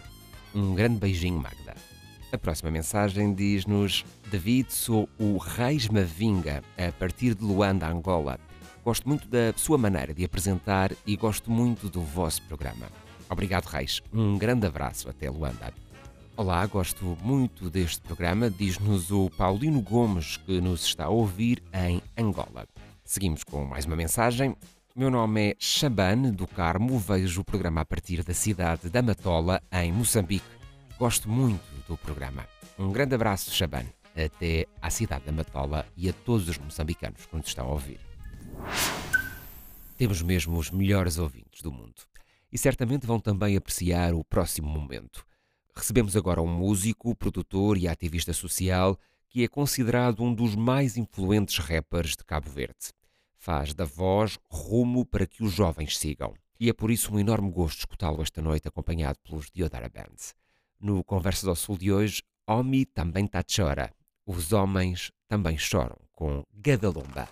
Um 0.52 0.75
grande 0.75 0.99
beijinho, 0.99 1.41
Magda. 1.41 1.62
A 2.33 2.39
próxima 2.39 2.71
mensagem 2.71 3.35
diz-nos: 3.35 4.07
David, 4.31 4.73
sou 4.73 5.07
o 5.19 5.37
Reis 5.37 5.87
Mavinga, 5.87 6.65
a 6.79 6.91
partir 6.93 7.35
de 7.35 7.45
Luanda, 7.45 7.87
Angola. 7.87 8.41
Gosto 8.83 9.07
muito 9.07 9.29
da 9.29 9.53
sua 9.55 9.77
maneira 9.77 10.15
de 10.15 10.25
apresentar 10.25 10.93
e 11.07 11.15
gosto 11.15 11.51
muito 11.51 11.91
do 11.91 12.01
vosso 12.01 12.41
programa. 12.43 12.87
Obrigado, 13.29 13.67
Reis. 13.67 14.01
Um 14.11 14.39
grande 14.39 14.67
abraço 14.67 15.11
até 15.11 15.29
Luanda. 15.29 15.75
Olá, 16.35 16.65
gosto 16.65 17.19
muito 17.23 17.69
deste 17.69 18.01
programa, 18.01 18.49
diz-nos 18.49 19.11
o 19.11 19.29
Paulino 19.37 19.83
Gomes, 19.83 20.39
que 20.39 20.59
nos 20.59 20.87
está 20.87 21.05
a 21.05 21.11
ouvir 21.11 21.62
em 21.75 22.01
Angola. 22.17 22.67
Seguimos 23.05 23.45
com 23.45 23.62
mais 23.67 23.85
uma 23.85 23.95
mensagem. 23.95 24.57
Meu 24.97 25.11
nome 25.11 25.51
é 25.51 25.57
Chabane 25.59 26.31
do 26.31 26.47
Carmo, 26.47 26.99
vejo 26.99 27.43
o 27.43 27.45
programa 27.45 27.83
a 27.83 27.85
partir 27.85 28.25
da 28.25 28.33
cidade 28.33 28.89
da 28.89 29.03
Matola, 29.03 29.62
em 29.71 29.93
Moçambique. 29.93 30.62
Gosto 31.02 31.28
muito 31.28 31.64
do 31.88 31.99
programa. 31.99 32.47
Um 32.78 32.92
grande 32.92 33.16
abraço, 33.16 33.50
Chaban, 33.50 33.87
até 34.14 34.68
à 34.80 34.88
cidade 34.88 35.25
da 35.25 35.32
Matola 35.32 35.85
e 35.97 36.09
a 36.09 36.12
todos 36.12 36.49
os 36.49 36.56
moçambicanos 36.59 37.26
que 37.26 37.35
nos 37.35 37.49
estão 37.49 37.66
a 37.66 37.73
ouvir. 37.73 37.99
Temos 39.99 40.23
mesmo 40.23 40.56
os 40.56 40.71
melhores 40.71 41.18
ouvintes 41.18 41.61
do 41.61 41.73
mundo 41.73 42.02
e 42.52 42.56
certamente 42.56 43.04
vão 43.04 43.18
também 43.18 43.56
apreciar 43.56 44.14
o 44.14 44.23
próximo 44.23 44.68
momento. 44.68 45.26
Recebemos 45.75 46.16
agora 46.16 46.40
um 46.40 46.47
músico, 46.47 47.16
produtor 47.16 47.76
e 47.76 47.88
ativista 47.88 48.32
social 48.32 48.97
que 49.28 49.42
é 49.42 49.49
considerado 49.49 50.23
um 50.23 50.32
dos 50.32 50.54
mais 50.54 50.97
influentes 50.97 51.59
rappers 51.59 52.11
de 52.11 52.23
Cabo 52.23 52.49
Verde. 52.49 52.92
Faz 53.37 53.75
da 53.75 53.85
voz 53.85 54.38
rumo 54.49 55.04
para 55.04 55.26
que 55.26 55.42
os 55.42 55.52
jovens 55.52 55.99
sigam. 55.99 56.32
E 56.61 56.68
é 56.71 56.73
por 56.73 56.92
isso 56.92 57.12
um 57.12 57.18
enorme 57.18 57.50
gosto 57.50 57.80
escutá-lo 57.80 58.23
esta 58.23 58.40
noite 58.40 58.68
acompanhado 58.68 59.18
pelos 59.25 59.50
Diodara 59.50 59.88
Bands. 59.88 60.40
No 60.83 61.05
Conversas 61.05 61.47
ao 61.47 61.55
Sul 61.55 61.79
de 61.79 61.93
hoje, 61.93 62.25
Omi 62.45 62.85
também 62.85 63.25
tá 63.29 63.41
chora. 63.45 63.95
Os 64.27 64.53
homens 64.53 65.12
também 65.29 65.57
choram 65.57 65.97
com 66.11 66.43
Gadalumba. 66.53 67.29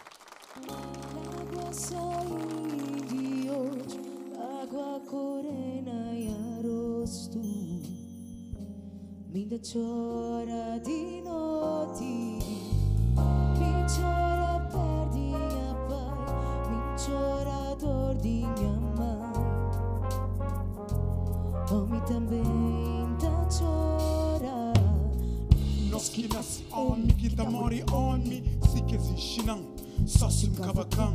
Minda 9.32 9.58
chora 9.58 10.78
de 10.84 11.22
noite 11.22 12.38
Me 13.58 13.86
chora 13.88 14.60
perdi 14.70 15.34
a 15.34 15.74
pai 15.88 16.18
Me 16.68 16.78
chora 16.98 17.74
dor 17.76 18.14
de 18.16 18.46
minha 18.46 18.76
mãe 18.96 19.40
Homem 21.72 22.00
também 22.06 22.49
Homem, 26.72 27.06
que 27.08 27.30
tá 27.30 27.44
mori 27.44 27.84
homem 27.92 28.44
Se 28.70 28.82
que 28.82 28.94
existe 28.94 29.42
não, 29.42 29.64
só 30.06 30.28
se 30.28 30.46
um 30.46 30.54
cavacão 30.54 31.14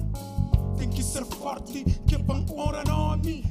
Tem 0.78 0.90
que 0.90 1.04
ser 1.04 1.26
forte, 1.26 1.84
que 2.08 2.16
é 2.16 2.20
pão 2.20 2.46
ora 2.58 2.84
nome 2.84 3.44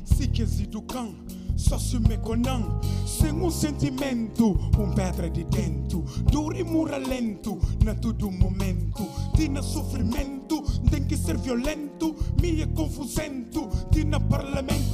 cão 0.88 1.14
só 1.56 1.78
se 1.78 1.98
me 1.98 2.18
conam. 2.18 2.80
Sem 3.06 3.32
um 3.32 3.50
sentimento, 3.50 4.58
um 4.78 4.92
pedra 4.92 5.30
de 5.30 5.44
dentro. 5.44 6.04
Dor 6.30 6.56
e 6.56 6.64
mura 6.64 6.96
lento, 6.96 7.58
na 7.84 7.94
todo 7.94 8.30
momento. 8.30 9.08
Tina 9.36 9.62
sofrimento, 9.62 10.62
tem 10.90 11.04
que 11.04 11.16
ser 11.16 11.38
violento. 11.38 12.14
Minha 12.40 12.66
confusento, 12.66 13.68
tina 13.90 14.18
parlamento. 14.20 14.84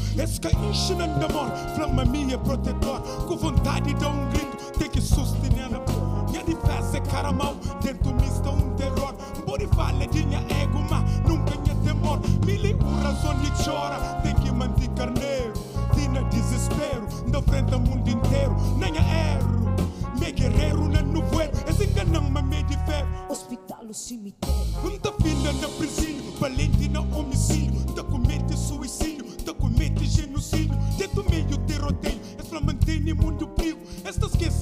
Que 0.40 0.56
enche 0.66 0.94
de 0.94 1.02
amor, 1.02 1.50
flama 1.74 2.04
minha 2.04 2.38
protetor. 2.38 3.00
Com 3.26 3.36
vontade 3.36 3.94
de 3.94 4.04
um 4.04 4.28
grito, 4.30 4.78
tem 4.78 4.90
que 4.90 5.00
sustentar 5.00 5.40
a 5.74 5.80
Minha 5.80 6.09
defesa 6.38 6.96
é 6.96 7.00
caramau, 7.00 7.56
dentro 7.82 8.14
me 8.14 8.26
está 8.26 8.50
um 8.50 8.74
terror. 8.76 9.14
Bori 9.46 9.66
fala 9.74 10.06
de 10.06 10.24
minha 10.24 10.40
ego, 10.62 10.78
mas 10.88 11.02
nunca 11.28 11.58
minha 11.58 11.74
temor. 11.76 12.20
Mil 12.46 12.76
um 12.76 13.02
razão 13.02 13.36
de 13.40 13.50
chora, 13.64 13.98
tem 14.22 14.34
que 14.34 14.50
manter 14.50 14.88
carneiro. 14.90 15.52
Tina 15.94 16.22
desespero, 16.24 17.06
da 17.28 17.42
frente 17.42 17.74
ao 17.74 17.80
mundo 17.80 18.08
inteiro. 18.08 18.56
É 18.80 19.38
erro, 19.38 19.74
me 20.18 20.32
guerreiro 20.32 20.88
na 20.88 21.02
nuvoeiro. 21.02 21.52
Esse 21.68 21.84
enganão-me 21.84 22.42
me 22.42 22.62
de 22.64 22.76
ferro. 22.84 23.08
Hospital 23.28 23.84
ou 23.86 23.94
cemitério. 23.94 24.70
Tá 25.02 25.12
finda 25.22 25.52
na 25.54 25.68
presídio, 25.68 26.32
valente 26.38 26.88
na 26.90 27.00
homicídio, 27.00 27.82
tá 27.94 28.04
comete 28.04 28.54
suicídio, 28.54 29.24
tá 29.46 29.54
comete 29.54 30.04
genocídio, 30.04 30.76
dentro 30.98 31.24
meio 31.30 31.56
tiroteio, 31.66 32.20
é 32.38 32.42
só 32.42 32.60
mantém 32.60 33.14
mundo 33.14 33.48
perigo, 33.48 33.80
esta 34.04 34.26
esquece 34.26 34.59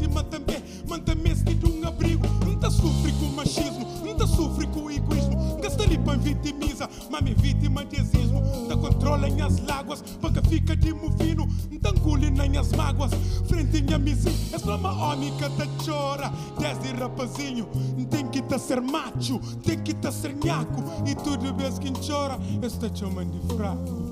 fica 10.69 10.77
de 10.77 10.93
mufino, 10.93 11.49
tá 11.81 11.91
engole 11.91 12.31
nas 12.31 12.73
mágoas, 12.73 13.11
frente 13.47 13.79
a 13.95 14.55
é 14.55 14.59
só 14.59 14.77
uma 14.77 14.93
homem 14.93 15.33
que 15.37 15.49
tá 15.51 15.67
chora, 15.85 16.31
desde 16.59 17.01
rapazinho, 17.01 17.67
tem 18.11 18.29
que 18.29 18.43
tá 18.43 18.59
ser 18.59 18.81
macho, 18.81 19.39
tem 19.63 19.79
que 19.79 19.95
tá 19.95 20.13
ser 20.13 20.35
nhaco, 20.35 20.83
e 21.07 21.15
tudo 21.15 21.55
vez 21.55 21.79
que 21.79 21.91
chora, 22.07 22.39
está 22.63 22.95
chamando 22.95 23.31
de 23.41 23.55
fraco. 23.55 24.08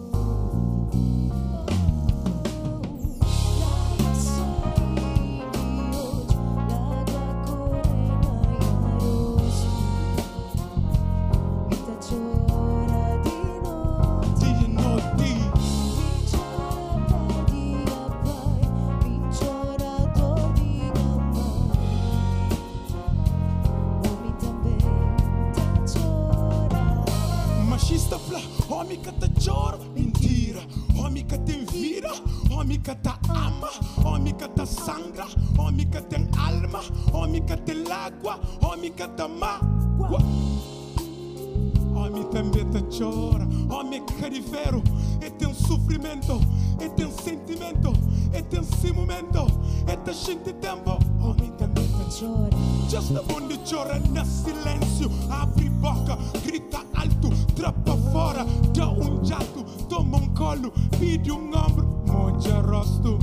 Rosto. 62.86 63.18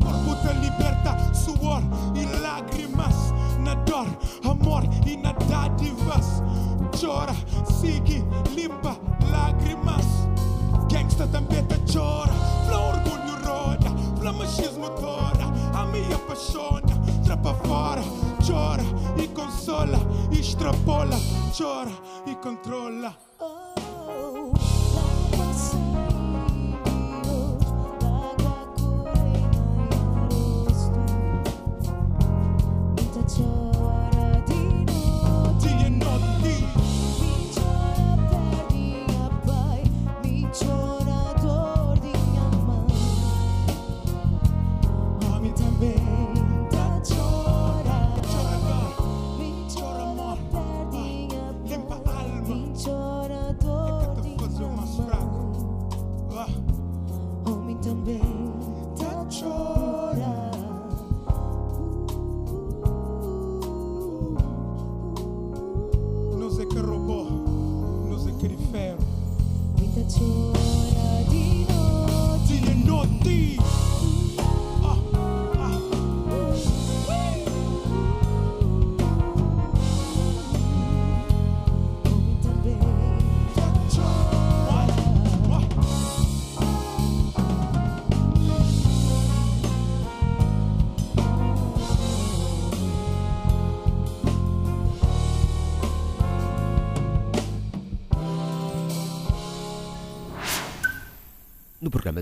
Corpo 0.00 0.36
te 0.42 0.54
liberta, 0.60 1.34
suor 1.34 1.82
e 2.14 2.24
lágrimas, 2.40 3.32
na 3.60 3.74
dor, 3.74 4.06
amor 4.44 4.82
e 5.06 5.16
na 5.16 5.32
dádivas. 5.32 6.42
Chora, 6.98 7.34
sigue, 7.80 8.24
limpa, 8.54 8.96
lágrimas. 9.30 10.06
Gangsta 10.90 11.26
também 11.26 11.64
te 11.64 11.78
chora, 11.92 12.32
fla 12.66 12.78
orgulho 12.78 13.36
roda, 13.44 13.90
fla 14.18 14.32
machismo 14.32 14.88
toda. 14.90 15.46
A 15.74 15.84
minha 15.86 16.16
apaixona, 16.16 16.96
trapa 17.24 17.54
fora, 17.66 18.02
chora 18.46 18.82
e 19.22 19.28
consola, 19.28 19.98
extrapola, 20.30 21.18
chora 21.56 21.90
e 22.26 22.34
controla. 22.36 23.25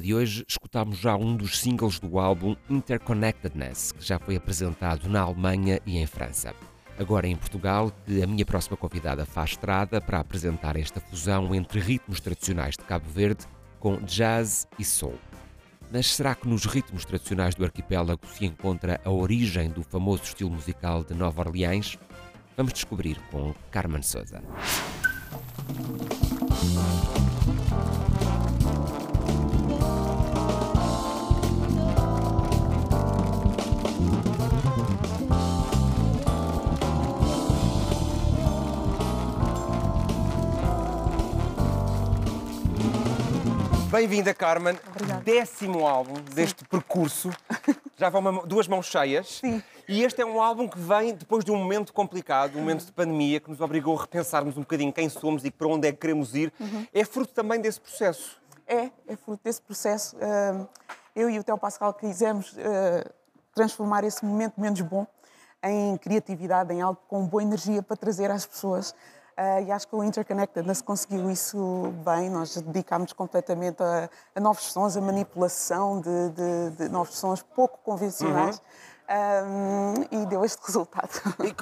De 0.05 0.15
hoje, 0.15 0.45
escutámos 0.47 0.99
já 0.99 1.17
um 1.17 1.35
dos 1.35 1.59
singles 1.59 1.99
do 1.99 2.19
álbum 2.19 2.55
Interconnectedness, 2.69 3.91
que 3.91 4.05
já 4.05 4.19
foi 4.19 4.37
apresentado 4.37 5.09
na 5.09 5.23
Alemanha 5.23 5.81
e 5.87 5.97
em 5.97 6.07
França. 6.07 6.55
Agora 6.99 7.27
em 7.27 7.35
Portugal, 7.35 7.91
que 8.05 8.23
a 8.23 8.27
minha 8.27 8.45
próxima 8.45 8.77
convidada 8.77 9.25
faz 9.25 9.53
estrada 9.53 10.03
para 10.03 10.21
apresentar 10.21 10.77
esta 10.77 11.01
fusão 11.01 11.55
entre 11.55 11.81
ritmos 11.81 12.21
tradicionais 12.21 12.77
de 12.77 12.85
Cabo 12.85 13.09
Verde 13.09 13.47
com 13.81 13.97
jazz 13.97 14.69
e 14.79 14.85
soul. 14.85 15.19
Mas 15.91 16.15
será 16.15 16.35
que 16.35 16.47
nos 16.47 16.67
ritmos 16.67 17.07
tradicionais 17.07 17.55
do 17.55 17.65
arquipélago 17.65 18.27
se 18.27 18.45
encontra 18.45 19.01
a 19.07 19.11
origem 19.11 19.71
do 19.71 19.83
famoso 19.83 20.25
estilo 20.25 20.51
musical 20.51 21.03
de 21.03 21.15
Nova 21.15 21.41
Orleans? 21.41 21.97
Vamos 22.59 22.75
descobrir 22.75 23.19
com 23.31 23.55
Carmen 23.71 24.03
Souza. 24.03 24.43
Bem-vinda, 43.95 44.35
Carmen. 44.35 44.77
Décimo 45.23 45.87
álbum 45.87 46.15
deste 46.35 46.65
percurso. 46.65 47.31
Já 47.97 48.11
vão 48.11 48.21
uma- 48.23 48.45
duas 48.45 48.67
mãos 48.67 48.87
cheias. 48.87 49.39
Sim. 49.39 49.63
E 49.87 50.03
este 50.03 50.21
é 50.21 50.27
um 50.27 50.43
álbum 50.43 50.67
que 50.67 50.77
vem 50.77 51.15
depois 51.15 51.45
de 51.45 51.53
um 51.53 51.57
momento 51.57 51.93
complicado, 51.93 52.57
um 52.57 52.59
momento 52.59 52.87
de 52.87 52.91
pandemia, 52.91 53.39
que 53.39 53.49
nos 53.49 53.61
obrigou 53.61 53.97
a 53.97 54.01
repensarmos 54.01 54.57
um 54.57 54.63
bocadinho 54.63 54.93
quem 54.93 55.09
somos 55.09 55.45
e 55.45 55.51
para 55.51 55.69
onde 55.69 55.87
é 55.87 55.93
que 55.93 55.99
queremos 55.99 56.35
ir. 56.35 56.53
É 56.93 57.05
fruto 57.05 57.33
também 57.33 57.61
desse 57.61 57.81
processo. 57.81 58.37
É, 58.67 58.91
é 59.07 59.15
fruto 59.15 59.45
desse 59.45 59.63
processo. 59.63 60.17
Ah, 60.21 60.67
eu 61.15 61.31
e 61.31 61.39
o 61.39 61.45
Theo 61.45 61.57
Pascal 61.57 61.95
quisemos 61.95 62.57
ah, 62.59 63.09
transformar 63.55 64.03
esse 64.03 64.25
momento 64.25 64.61
menos 64.61 64.81
bom 64.81 65.07
em 65.63 65.97
criatividade, 65.99 66.75
em 66.75 66.83
algo 66.83 67.01
com 67.07 67.25
boa 67.25 67.45
energia 67.45 67.81
para 67.81 67.97
trazer 67.97 68.29
às 68.29 68.45
pessoas. 68.45 68.93
Ah, 69.37 69.61
e 69.61 69.73
acho 69.73 69.89
que 69.89 69.97
o 69.97 70.05
Interconnectedness 70.05 70.81
conseguiu 70.81 71.29
isso 71.31 71.93
bem. 72.05 72.31
Nós 72.31 72.55
dedicámos 72.57 73.13
completamente 73.13 73.83
a, 73.83 74.09
a 74.35 74.41
novos 74.41 74.73
sons, 74.73 74.97
a 74.97 75.01
manipulação 75.01 76.01
de, 76.01 76.29
de- 76.31 76.71
de 76.77 76.89
novos 76.89 77.17
sons 77.19 77.43
pouco 77.43 77.79
convencionais. 77.83 78.63
Ah, 79.07 79.43
e 80.11 80.27
deu 80.27 80.45
este 80.45 80.61
resultado. 80.65 81.11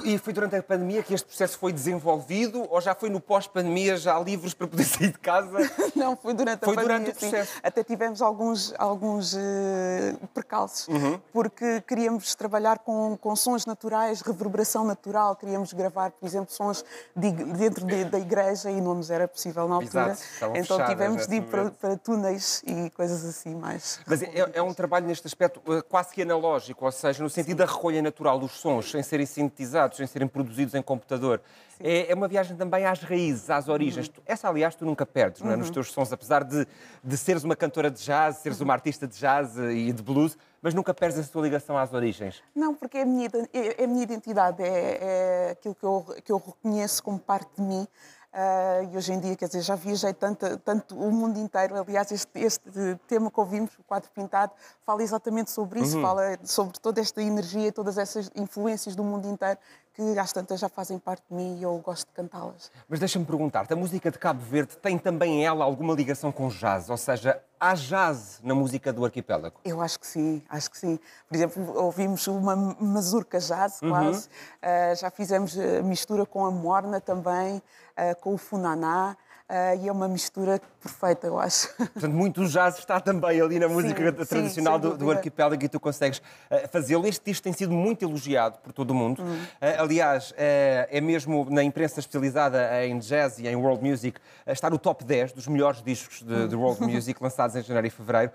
E, 0.05 0.13
e 0.13 0.17
foi 0.17 0.31
durante 0.33 0.55
a 0.55 0.63
pandemia 0.63 1.03
que 1.03 1.13
este 1.13 1.25
processo 1.27 1.57
foi 1.57 1.73
desenvolvido 1.73 2.65
ou 2.69 2.79
já 2.81 2.95
foi 2.95 3.09
no 3.09 3.19
pós-pandemia, 3.19 3.97
já 3.97 4.17
livres 4.19 4.53
para 4.53 4.67
poder 4.67 4.83
sair 4.85 5.11
de 5.11 5.19
casa? 5.19 5.57
Não, 5.95 6.15
foi 6.15 6.33
durante 6.33 6.63
Foi 6.63 6.73
a 6.73 6.75
pandemia. 6.77 6.99
durante 6.99 7.11
o 7.17 7.19
sim. 7.19 7.29
processo. 7.29 7.51
Até 7.61 7.83
tivemos 7.83 8.21
alguns, 8.21 8.73
alguns 8.77 9.35
eh, 9.35 10.15
percalços, 10.33 10.87
Uhum. 10.87 11.19
porque 11.31 11.81
queríamos 11.81 12.35
trabalhar 12.35 12.79
com, 12.79 13.17
com 13.17 13.35
sons 13.35 13.65
naturais, 13.65 14.21
reverberação 14.21 14.83
natural, 14.85 15.35
queríamos 15.35 15.73
gravar, 15.73 16.11
por 16.11 16.25
exemplo, 16.25 16.53
sons 16.53 16.83
de 17.15 17.31
dentro 17.31 17.85
de- 17.85 18.05
da 18.05 18.19
igreja 18.19 18.69
e 18.71 18.79
não 18.81 18.95
nos 18.95 19.09
era 19.09 19.27
possível 19.27 19.67
na 19.67 19.75
altura. 19.75 20.11
Exato, 20.11 20.21
então 20.57 20.77
fechadas 20.77 20.89
tivemos 20.89 21.27
de 21.27 21.35
ir 21.35 21.41
para, 21.43 21.71
para 21.71 21.97
túneis 21.97 22.61
e 22.65 22.89
coisas 22.91 23.23
assim 23.25 23.55
mais. 23.55 23.99
Mas 24.07 24.21
é, 24.21 24.31
é 24.53 24.61
um 24.61 24.73
trabalho 24.73 25.05
neste 25.07 25.27
aspecto 25.27 25.61
eh, 25.73 25.81
quase 25.81 26.13
que 26.13 26.21
analógico, 26.21 26.85
ou 26.85 26.91
seja, 26.91 27.21
no 27.23 27.29
sentido 27.33 27.57
da 27.57 27.65
recolha 27.65 28.01
natural 28.01 28.39
dos 28.39 28.51
sons, 28.53 28.89
sem 28.91 29.01
serem 29.03 29.25
sintetizados, 29.25 29.97
sem 29.97 30.07
serem 30.07 30.27
produzidos 30.27 30.73
em 30.73 30.81
computador. 30.81 31.41
É, 31.79 32.11
é 32.11 32.13
uma 32.15 32.27
viagem 32.27 32.55
também 32.55 32.85
às 32.85 33.01
raízes, 33.01 33.49
às 33.49 33.67
origens. 33.67 34.07
Tu- 34.07 34.21
Essa, 34.25 34.47
aliás, 34.47 34.75
tu 34.75 34.85
nunca 34.85 35.05
perdes 35.05 35.41
não 35.41 35.51
é? 35.51 35.55
nos 35.55 35.69
teus 35.69 35.91
sons, 35.91 36.13
apesar 36.13 36.43
de, 36.43 36.65
de 37.03 37.17
seres 37.17 37.43
uma 37.43 37.55
cantora 37.55 37.89
de 37.91 38.01
jazz, 38.01 38.37
seres 38.37 38.61
uma 38.61 38.73
artista 38.73 39.07
de 39.07 39.17
jazz 39.17 39.57
eh, 39.57 39.73
e 39.73 39.91
de 39.91 40.01
blues, 40.03 40.37
mas 40.61 40.73
nunca 40.73 40.93
perdes 40.93 41.19
a 41.19 41.23
tua 41.31 41.41
ligação 41.41 41.77
às 41.77 41.91
origens. 41.91 42.41
Não, 42.55 42.73
porque 42.75 42.99
é 42.99 43.01
a 43.01 43.05
minha, 43.05 43.27
é 43.53 43.81
é 43.81 43.83
a 43.83 43.87
minha 43.87 44.03
identidade, 44.03 44.61
é, 44.63 45.47
é 45.47 45.51
aquilo 45.51 45.75
que 45.75 45.83
eu, 45.83 46.05
que 46.23 46.31
eu 46.31 46.37
reconheço 46.37 47.03
como 47.03 47.19
parte 47.19 47.49
de 47.57 47.61
mim. 47.63 47.87
Ah, 48.33 48.81
e 48.91 48.97
hoje 48.97 49.13
em 49.13 49.19
dia, 49.19 49.35
quer 49.35 49.45
dizer, 49.45 49.61
já 49.61 49.75
viajei 49.75 50.11
tanto, 50.11 50.57
tanto 50.59 50.97
o 50.97 51.11
mundo 51.11 51.37
inteiro. 51.37 51.79
Aliás, 51.79 52.11
este, 52.11 52.39
este 52.39 52.63
tema 53.07 53.29
que 53.29 53.39
ouvimos, 53.39 53.71
o 53.77 53.83
quadro 53.83 54.09
pintado, 54.09 54.51
fala 54.83 55.03
exatamente 55.03 55.51
sobre 55.51 55.81
isso, 55.81 56.01
fala 56.01 56.39
sobre 56.43 56.79
toda 56.79 56.99
esta 56.99 57.21
energia, 57.21 57.71
todas 57.71 57.97
essas 57.97 58.31
influências 58.35 58.95
do 58.95 59.03
mundo 59.03 59.27
inteiro 59.27 59.59
que 59.93 60.17
às 60.17 60.33
tantas 60.33 60.59
já 60.59 60.67
fazem 60.67 60.97
parte 60.97 61.23
de 61.29 61.35
mim 61.35 61.59
e 61.59 61.63
eu 61.63 61.77
gosto 61.77 62.07
de 62.07 62.13
cantá-las. 62.13 62.71
Mas 62.89 62.99
deixa-me 62.99 63.25
perguntar-te, 63.25 63.71
a 63.73 63.75
música 63.75 64.09
de 64.09 64.17
Cabo 64.17 64.41
Verde 64.41 64.75
tem 64.77 64.97
também 64.97 65.45
ela 65.45 65.63
alguma 65.63 65.93
ligação 65.93 66.31
com 66.31 66.47
jazz? 66.47 66.89
Ou 66.89 66.97
seja, 66.97 67.39
há 67.59 67.75
jazz 67.75 68.39
na 68.43 68.55
música 68.55 68.91
do 68.91 69.05
arquipélago? 69.05 69.59
Eu 69.63 69.79
acho 69.81 69.99
que 69.99 70.07
sim, 70.07 70.41
acho 70.49 70.71
que 70.71 70.79
sim. 70.79 70.99
Por 71.29 71.35
exemplo, 71.35 71.79
ouvimos 71.79 72.25
uma 72.25 72.55
mazurca 72.55 73.37
jazz, 73.39 73.79
quase. 73.79 74.29
Ah, 74.61 74.95
já 74.95 75.11
fizemos 75.11 75.55
a 75.57 75.83
mistura 75.83 76.25
com 76.25 76.43
a 76.43 76.49
morna 76.49 76.99
também, 76.99 77.61
ah, 77.61 77.82
com 78.21 78.33
o 78.33 78.37
funaná. 78.37 79.15
Ah, 79.55 79.75
e 79.75 79.87
é 79.87 79.91
uma 79.91 80.07
mistura 80.07 80.59
perfeita, 80.81 81.27
eu 81.27 81.39
acho. 81.39 81.69
Portanto, 81.77 82.11
muito 82.11 82.43
jazz 82.47 82.79
está 82.79 82.99
também 82.99 83.39
ali 83.39 83.59
na 83.59 83.69
música 83.69 84.03
sim, 84.03 84.25
tradicional 84.25 84.81
sem 84.81 84.89
do, 84.89 84.97
do 84.97 85.11
arquipélago 85.11 85.63
e 85.63 85.69
tu 85.69 85.79
consegues 85.79 86.19
eh, 86.49 86.67
fazê-lo. 86.67 87.05
Este 87.05 87.23
disco 87.23 87.43
tem 87.43 87.53
sido 87.53 87.71
muito 87.71 88.03
elogiado 88.03 88.57
por 88.63 88.73
todo 88.73 88.89
o 88.89 88.95
mundo. 88.95 89.21
Uhum. 89.21 89.39
Eh, 89.61 89.77
aliás, 89.77 90.33
é 90.35 90.99
mesmo 90.99 91.45
na 91.51 91.63
imprensa 91.63 91.99
especializada 91.99 92.83
em 92.83 92.97
jazz 92.97 93.37
e 93.37 93.47
em 93.47 93.55
world 93.55 93.87
music, 93.87 94.19
está 94.47 94.71
no 94.71 94.79
top 94.79 95.03
10 95.03 95.33
dos 95.33 95.47
melhores 95.47 95.83
discos 95.83 96.23
de, 96.23 96.47
de 96.47 96.55
world 96.55 96.81
music 96.91 97.21
lançados 97.21 97.55
em 97.55 97.61
janeiro 97.61 97.85
e 97.85 97.91
fevereiro, 97.91 98.31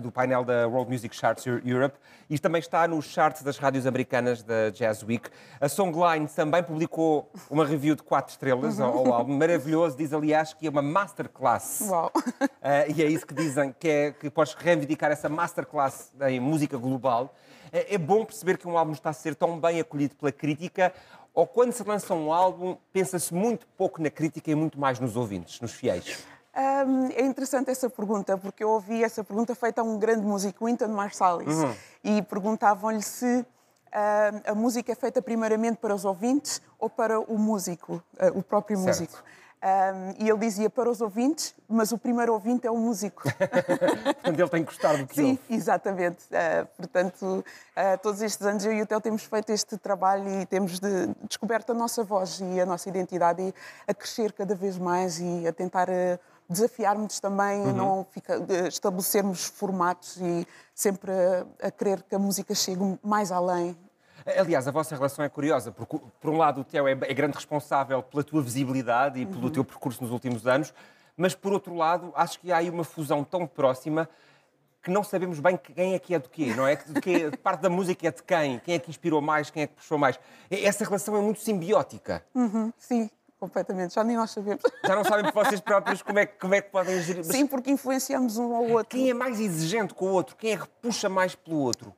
do 0.00 0.12
painel 0.12 0.44
da 0.44 0.68
World 0.68 0.92
Music 0.92 1.16
Charts 1.16 1.46
Europe. 1.46 1.96
E 2.28 2.38
também 2.38 2.60
está 2.60 2.86
nos 2.86 3.06
charts 3.06 3.42
das 3.42 3.58
rádios 3.58 3.86
americanas 3.86 4.42
da 4.42 4.70
Jazz 4.70 5.02
Week. 5.02 5.28
A 5.60 5.68
Songline 5.68 6.28
também 6.28 6.62
publicou 6.62 7.30
uma 7.50 7.64
review 7.64 7.96
de 7.96 8.02
4 8.02 8.32
estrelas 8.32 8.78
ao, 8.78 8.98
ao 8.98 9.12
álbum. 9.12 9.36
Maravilhoso, 9.36 9.96
diz 9.96 10.12
aliás 10.12 10.43
que 10.52 10.66
é 10.66 10.70
uma 10.70 10.82
masterclass. 10.82 11.80
Uau! 11.88 12.10
Ah, 12.60 12.86
e 12.94 13.02
é 13.02 13.06
isso 13.06 13.26
que 13.26 13.32
dizem, 13.34 13.74
que, 13.78 13.88
é, 13.88 14.12
que 14.12 14.28
podes 14.28 14.54
reivindicar 14.54 15.10
essa 15.10 15.28
masterclass 15.28 16.12
em 16.28 16.40
música 16.40 16.76
global. 16.76 17.34
É, 17.72 17.94
é 17.94 17.98
bom 17.98 18.24
perceber 18.24 18.58
que 18.58 18.68
um 18.68 18.76
álbum 18.76 18.92
está 18.92 19.10
a 19.10 19.12
ser 19.12 19.34
tão 19.34 19.58
bem 19.58 19.80
acolhido 19.80 20.14
pela 20.16 20.30
crítica, 20.30 20.92
ou 21.32 21.46
quando 21.46 21.72
se 21.72 21.82
lança 21.82 22.14
um 22.14 22.32
álbum, 22.32 22.76
pensa-se 22.92 23.34
muito 23.34 23.66
pouco 23.76 24.00
na 24.00 24.08
crítica 24.08 24.50
e 24.50 24.54
muito 24.54 24.78
mais 24.78 25.00
nos 25.00 25.16
ouvintes, 25.16 25.60
nos 25.60 25.72
fiéis. 25.72 26.24
Hum, 26.56 27.08
é 27.16 27.22
interessante 27.22 27.70
essa 27.70 27.90
pergunta, 27.90 28.38
porque 28.38 28.62
eu 28.62 28.70
ouvi 28.70 29.02
essa 29.02 29.24
pergunta 29.24 29.54
feita 29.56 29.80
a 29.80 29.84
um 29.84 29.98
grande 29.98 30.24
músico, 30.24 30.66
Wynton 30.66 30.88
Marsalis, 30.88 31.56
e 32.04 32.22
perguntavam-lhe 32.22 33.02
se 33.02 33.26
hum, 33.26 33.44
a 34.46 34.54
música 34.54 34.92
é 34.92 34.94
feita 34.94 35.20
primeiramente 35.20 35.78
para 35.78 35.92
os 35.92 36.04
ouvintes 36.04 36.62
ou 36.78 36.88
para 36.88 37.18
o 37.18 37.36
músico, 37.36 38.00
eh, 38.18 38.30
o 38.32 38.40
próprio 38.42 38.76
Certo. 38.76 39.00
músico. 39.00 39.24
Hum, 39.66 40.14
e 40.18 40.28
ele 40.28 40.38
dizia 40.40 40.68
para 40.68 40.90
os 40.90 41.00
ouvintes, 41.00 41.54
mas 41.66 41.90
o 41.90 41.96
primeiro 41.96 42.34
ouvinte 42.34 42.66
é 42.66 42.70
o 42.70 42.76
músico. 42.76 43.22
Portanto, 44.20 44.38
ele 44.38 44.48
tem 44.50 44.62
que 44.62 44.70
gostar 44.70 44.98
do 44.98 45.06
que 45.06 45.14
Sim, 45.14 45.30
ouve. 45.30 45.40
exatamente. 45.48 46.18
Uh, 46.26 46.66
portanto, 46.76 47.22
uh, 47.24 47.98
todos 48.02 48.20
estes 48.20 48.46
anos 48.46 48.62
eu 48.66 48.74
e 48.74 48.82
o 48.82 48.86
Theo 48.86 49.00
temos 49.00 49.24
feito 49.24 49.50
este 49.50 49.78
trabalho 49.78 50.28
e 50.28 50.44
temos 50.44 50.78
de- 50.78 51.06
descoberto 51.26 51.70
a 51.70 51.74
nossa 51.74 52.04
voz 52.04 52.40
e 52.40 52.60
a 52.60 52.66
nossa 52.66 52.90
identidade 52.90 53.40
e 53.40 53.54
a 53.88 53.94
crescer 53.94 54.32
cada 54.34 54.54
vez 54.54 54.76
mais 54.76 55.18
e 55.18 55.48
a 55.48 55.52
tentar 55.52 55.88
uh, 55.88 56.18
desafiar-nos 56.46 57.18
também, 57.18 57.64
a 57.64 57.72
não 57.72 58.06
fica, 58.10 58.38
estabelecermos 58.68 59.46
formatos 59.46 60.18
e 60.18 60.46
sempre 60.74 61.10
a, 61.10 61.68
a 61.68 61.70
querer 61.70 62.02
que 62.02 62.14
a 62.14 62.18
música 62.18 62.54
chegue 62.54 62.98
mais 63.02 63.32
além. 63.32 63.74
Aliás, 64.26 64.66
a 64.66 64.70
vossa 64.70 64.94
relação 64.94 65.24
é 65.24 65.28
curiosa, 65.28 65.70
porque, 65.70 65.98
por 66.20 66.30
um 66.30 66.38
lado, 66.38 66.62
o 66.62 66.64
Theo 66.64 66.88
é, 66.88 66.92
é 66.92 67.14
grande 67.14 67.34
responsável 67.34 68.02
pela 68.02 68.24
tua 68.24 68.40
visibilidade 68.42 69.20
e 69.20 69.26
pelo 69.26 69.50
teu 69.50 69.64
percurso 69.64 70.02
nos 70.02 70.10
últimos 70.10 70.46
anos, 70.46 70.72
mas, 71.16 71.34
por 71.34 71.52
outro 71.52 71.74
lado, 71.74 72.12
acho 72.16 72.40
que 72.40 72.50
há 72.50 72.56
aí 72.56 72.70
uma 72.70 72.84
fusão 72.84 73.22
tão 73.22 73.46
próxima 73.46 74.08
que 74.82 74.90
não 74.90 75.02
sabemos 75.02 75.40
bem 75.40 75.56
quem 75.56 75.94
é 75.94 75.98
que 75.98 76.14
é 76.14 76.18
do 76.18 76.28
quê, 76.28 76.52
não 76.54 76.66
é? 76.66 76.76
De 76.76 77.00
que 77.00 77.34
parte 77.38 77.60
da 77.62 77.70
música 77.70 78.06
é 78.06 78.10
de 78.10 78.22
quem? 78.22 78.58
Quem 78.58 78.74
é 78.74 78.78
que 78.78 78.90
inspirou 78.90 79.20
mais? 79.20 79.48
Quem 79.48 79.62
é 79.62 79.66
que 79.66 79.74
puxou 79.74 79.96
mais? 79.96 80.20
Essa 80.50 80.84
relação 80.84 81.16
é 81.16 81.20
muito 81.20 81.40
simbiótica. 81.40 82.22
Uhum, 82.34 82.70
sim, 82.76 83.10
completamente. 83.48 83.94
Já 83.94 84.02
nem 84.04 84.16
nós 84.16 84.30
sabemos. 84.30 84.62
Já 84.84 84.96
não 84.96 85.04
sabem 85.04 85.30
por 85.30 85.44
vocês 85.44 85.60
próprios 85.60 86.02
como 86.02 86.18
é, 86.18 86.26
que- 86.26 86.38
como 86.40 86.54
é 86.54 86.60
que 86.60 86.70
podem 86.70 86.98
agir. 86.98 87.16
Mas 87.18 87.26
Sim, 87.28 87.46
porque 87.46 87.70
influenciamos 87.70 88.36
um 88.38 88.54
ao 88.54 88.64
outro. 88.64 88.88
Quem 88.96 89.10
é 89.10 89.14
mais 89.14 89.38
exigente 89.40 89.94
com 89.94 90.06
o 90.06 90.12
outro? 90.12 90.36
Quem 90.36 90.52
é 90.52 90.56
que 90.56 90.66
puxa 90.80 91.08
mais 91.08 91.34
pelo 91.34 91.58
outro? 91.58 91.94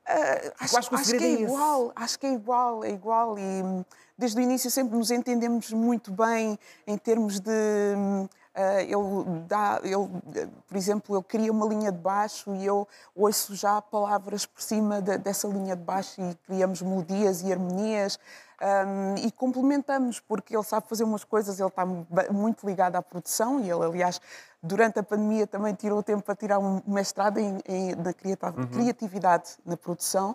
Acho, 0.60 0.78
acho 0.78 0.88
que 0.90 0.94
acho 0.96 1.10
que 1.16 1.24
é 1.24 1.28
é 1.28 1.40
igual, 1.42 1.92
acho 1.94 2.18
que 2.18 2.26
é 2.26 2.32
igual, 2.32 2.84
é 2.84 2.90
igual 2.90 3.38
e 3.38 3.42
hum, 3.42 3.84
desde 4.18 4.38
o 4.38 4.42
início 4.42 4.70
sempre 4.70 4.96
nos 4.96 5.10
entendemos 5.10 5.70
muito 5.72 6.10
bem 6.12 6.58
em 6.86 6.96
termos 6.98 7.38
de 7.40 7.50
hum, 7.96 8.28
ah, 8.58 8.80
ele 8.82 9.40
dá, 9.46 9.80
eh, 9.84 10.46
por 10.66 10.76
exemplo, 10.78 11.14
ele 11.14 11.24
cria 11.24 11.52
uma 11.52 11.66
linha 11.66 11.92
de 11.92 11.98
baixo 11.98 12.54
e 12.54 12.64
eu 12.64 12.88
ouço 13.14 13.54
já 13.54 13.82
palavras 13.82 14.46
por 14.46 14.62
cima 14.62 15.02
de- 15.02 15.18
dessa 15.18 15.46
linha 15.46 15.76
de 15.76 15.82
baixo 15.82 16.18
e 16.22 16.34
criamos 16.46 16.80
melodias 16.80 17.42
e 17.42 17.52
harmonias 17.52 18.18
hum, 18.62 19.14
e 19.18 19.30
complementamos 19.32 20.20
porque 20.20 20.54
ele 20.56 20.62
sabe 20.64 20.88
fazer 20.88 21.04
umas 21.04 21.24
coisas, 21.24 21.58
ele 21.60 21.68
está 21.68 21.84
muito 22.30 22.66
ligado 22.66 22.96
à 22.96 23.02
produção 23.02 23.60
e 23.60 23.70
ele, 23.70 23.84
aliás, 23.84 24.20
durante 24.62 24.98
a 24.98 25.02
pandemia 25.02 25.46
também 25.46 25.74
tirou 25.74 26.02
tempo 26.02 26.22
para 26.22 26.34
tirar 26.34 26.58
um 26.58 26.80
mestrado 26.86 27.38
em, 27.38 27.58
em- 27.66 27.94
na 27.94 28.12
criata- 28.12 28.52
criatividade 28.52 29.50
na 29.64 29.76
produção. 29.76 30.34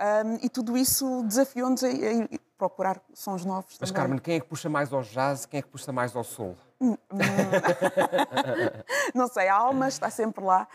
Um, 0.00 0.38
e 0.42 0.48
tudo 0.48 0.78
isso 0.78 1.22
desafiou-nos 1.24 1.84
a, 1.84 1.88
a 1.88 2.38
procurar 2.56 3.00
sons 3.12 3.44
novos. 3.44 3.76
Mas, 3.78 3.90
também. 3.90 4.02
Carmen, 4.02 4.18
quem 4.18 4.36
é 4.36 4.40
que 4.40 4.46
puxa 4.46 4.68
mais 4.68 4.90
ao 4.92 5.02
jazz? 5.02 5.44
Quem 5.44 5.58
é 5.58 5.62
que 5.62 5.68
puxa 5.68 5.92
mais 5.92 6.16
ao 6.16 6.24
soul? 6.24 6.56
Não 9.14 9.28
sei, 9.28 9.48
a 9.48 9.54
alma 9.56 9.88
está 9.88 10.10
sempre 10.10 10.42
lá. 10.44 10.66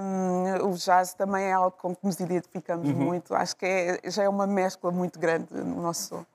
Um, 0.00 0.70
o 0.70 0.74
jazz 0.74 1.14
também 1.14 1.44
é 1.46 1.52
algo 1.52 1.76
com 1.76 1.94
que 1.94 2.04
nos 2.04 2.18
identificamos 2.18 2.88
Uhum. 2.88 2.94
muito. 2.96 3.34
Acho 3.34 3.56
que 3.56 3.66
é- 3.66 4.00
já 4.10 4.22
é 4.22 4.28
uma 4.28 4.46
mescla 4.46 4.90
muito 4.90 5.18
grande 5.18 5.52
no 5.54 5.82
nosso 5.82 6.08
som. 6.08 6.26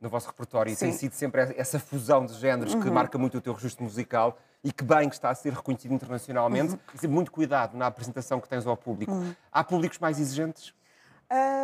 no 0.00 0.08
vosso 0.08 0.26
repertório 0.26 0.76
tem 0.76 0.88
Sim. 0.90 0.94
Uhum. 0.94 0.98
sido 0.98 1.12
sempre 1.14 1.54
essa 1.56 1.78
fusão 1.78 2.26
de 2.26 2.34
géneros 2.34 2.74
que 2.74 2.90
marca 2.90 3.16
muito 3.16 3.38
o 3.38 3.40
teu 3.40 3.52
registro 3.52 3.84
musical 3.84 4.36
e 4.64 4.72
que 4.72 4.82
bem 4.82 5.08
que 5.08 5.14
está 5.14 5.30
a 5.30 5.34
ser 5.34 5.52
reconhecido 5.52 5.94
internacionalmente. 5.94 6.72
Uhum. 6.72 6.78
E 7.04 7.06
muito 7.06 7.30
cuidado 7.30 7.76
na 7.76 7.86
apresentação 7.86 8.40
que 8.40 8.48
tens 8.48 8.66
ao 8.66 8.76
público. 8.76 9.12
Há 9.52 9.62
públicos 9.62 10.00
mais 10.00 10.18
exigentes? 10.18 10.74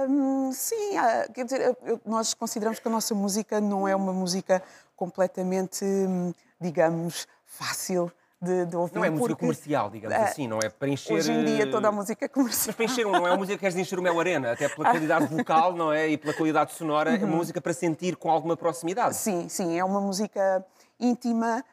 Hum, 0.09 0.53
sim, 0.53 0.93
quer 1.35 1.45
dizer, 1.45 1.77
nós 2.07 2.33
consideramos 2.33 2.79
que 2.79 2.87
a 2.87 2.91
nossa 2.93 3.13
música 3.13 3.61
não 3.61 3.89
é 3.89 3.97
uma 3.97 4.13
música 4.13 4.63
completamente, 4.97 5.85
hum, 5.85 6.33
digamos, 6.61 7.27
fácil 7.45 8.11
de, 8.41 8.67
de 8.67 8.77
ouvir. 8.77 8.95
Não 8.95 9.05
é 9.05 9.11
música 9.11 9.29
porque, 9.31 9.41
comercial, 9.41 9.91
digamos 9.91 10.17
ah, 10.17 10.25
assim, 10.25 10.47
não 10.47 10.59
é 10.63 10.69
para 10.69 10.89
encher... 10.89 11.15
Hoje 11.15 11.33
em 11.33 11.45
dia 11.45 11.71
toda 11.71 11.89
a 11.89 11.93
música 11.93 12.25
é 12.25 12.29
comercial. 12.29 12.67
Mas 12.69 12.77
para 12.77 12.85
encher, 12.85 13.07
um- 13.07 13.13
não 13.13 13.27
é 13.27 13.31
uma 13.31 13.37
música 13.37 13.57
que 13.57 13.61
queres 13.61 13.77
encher 13.77 13.99
o 13.99 14.03
Mel 14.03 14.19
Arena, 14.19 14.53
até 14.53 14.69
pela 14.69 14.91
qualidade 14.91 15.27
vocal, 15.27 15.73
não 15.73 15.93
é? 15.93 16.09
E 16.09 16.17
pela 16.17 16.33
qualidade 16.33 16.73
sonora, 16.73 17.15
é 17.17 17.19
uma 17.25 17.37
música 17.37 17.61
para 17.61 17.73
sentir 17.73 18.17
com 18.17 18.31
alguma 18.31 18.57
proximidade. 18.57 19.17
Sim, 19.17 19.49
sim, 19.49 19.79
é 19.79 19.85
uma 19.85 20.01
música 20.01 20.65
íntima, 21.01 21.65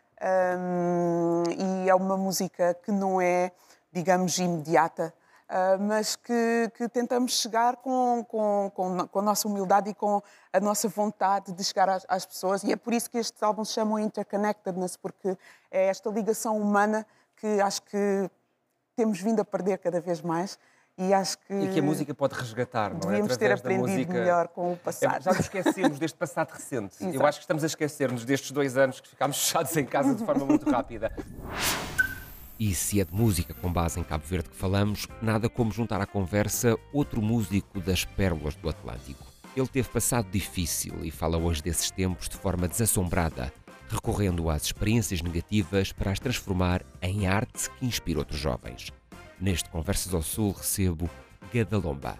hum, 0.58 1.44
e 1.86 1.90
é 1.90 1.96
uma 1.96 2.18
música 2.18 2.76
que 2.84 2.92
não 2.92 3.22
é, 3.22 3.52
digamos, 3.92 4.38
imediata, 4.40 5.14
ah, 5.58 5.78
mas 5.80 6.18
que, 6.18 6.70
que 6.76 6.90
tentamos 6.90 7.32
chegar 7.40 7.78
com, 7.78 8.26
com, 8.28 8.70
com, 8.76 9.08
com 9.08 9.20
a 9.20 9.22
nossa 9.22 9.48
humildade 9.48 9.90
e 9.90 9.94
com 9.94 10.22
a 10.52 10.60
nossa 10.60 10.90
vontade 10.90 11.54
de 11.54 11.64
chegar 11.64 11.88
às, 11.88 12.06
às 12.10 12.26
pessoas. 12.26 12.62
E 12.66 12.74
é 12.74 12.76
por 12.76 12.94
isso 12.94 13.10
que 13.10 13.18
estes 13.18 13.42
álbuns 13.42 13.70
se 13.70 13.76
chamam 13.76 13.98
Interconnectedness, 13.98 14.98
porque 14.98 15.38
é 15.72 15.86
esta 15.88 16.10
ligação 16.10 16.58
humana 16.58 17.08
que 17.38 17.62
acho 17.62 17.82
que 17.84 18.30
temos 18.98 19.22
vindo 19.22 19.40
a 19.40 19.46
perder 19.46 19.78
cada 19.78 20.02
vez 20.02 20.22
mais. 20.22 20.60
E 20.98 21.14
acho 21.14 21.38
que, 21.40 21.54
E 21.54 21.74
que 21.74 21.80
a 21.80 21.84
música 21.84 22.14
pode 22.14 22.36
resgatar, 22.36 22.90
não 22.92 22.98
é? 23.10 23.14
devíamos 23.14 23.38
ter 23.38 23.52
aprendido 23.52 23.88
música. 23.90 24.14
melhor 24.14 24.48
com 24.50 24.72
o 24.72 24.74
É, 24.74 24.76
passado. 24.78 25.22
já 25.24 25.32
nos 25.32 25.40
esquecemos 25.42 26.00
deste 26.00 26.18
passado 26.18 26.52
recente. 26.52 26.96
Eu 27.02 27.26
acho 27.26 27.40
que 27.40 27.44
estamos 27.44 27.64
a 27.64 27.68
esquecer-nos 27.68 28.26
destes 28.26 28.52
dois 28.52 28.76
anos 28.78 29.00
que 29.00 29.08
ficámos 29.10 29.38
fechados 29.44 29.76
em 29.78 29.86
casa 29.86 30.16
de 30.16 30.26
forma 30.26 30.46
muito 30.46 30.70
rápida. 30.70 31.12
E 32.60 32.74
se 32.74 33.02
é 33.02 33.06
de 33.06 33.14
música 33.14 33.54
com 33.54 33.72
base 33.72 34.00
em 34.00 34.04
Cabo 34.04 34.24
Verde 34.26 34.50
que 34.50 34.56
falamos, 34.56 35.08
nada 35.22 35.50
como 35.50 35.72
juntar 35.72 36.00
à 36.00 36.06
conversa 36.06 36.78
outro 36.94 37.22
músico 37.22 37.82
das 37.82 38.06
pérolas 38.06 38.56
do 38.56 38.70
Atlântico. 38.70 39.26
Ele 39.56 39.68
teve 39.68 39.90
passado 39.90 40.30
difícil 40.30 40.94
e 41.04 41.12
fala 41.12 41.38
hoje 41.38 41.62
desses 41.62 41.92
tempos 41.92 42.30
de 42.30 42.38
forma 42.38 42.68
desassombrada, 42.68 43.54
recorrendo 43.90 44.50
às 44.50 44.64
experiências 44.64 45.22
negativas 45.22 45.92
para 45.92 46.12
as 46.12 46.20
transformar 46.20 46.84
em 47.02 47.28
arte 47.28 47.70
que 47.72 47.86
inspira 47.86 48.20
outros 48.20 48.40
jovens. 48.40 48.92
Neste 49.40 49.70
Conversas 49.70 50.14
ao 50.14 50.22
Sul 50.22 50.52
recebo 50.52 51.10
Gadalomba. 51.54 52.18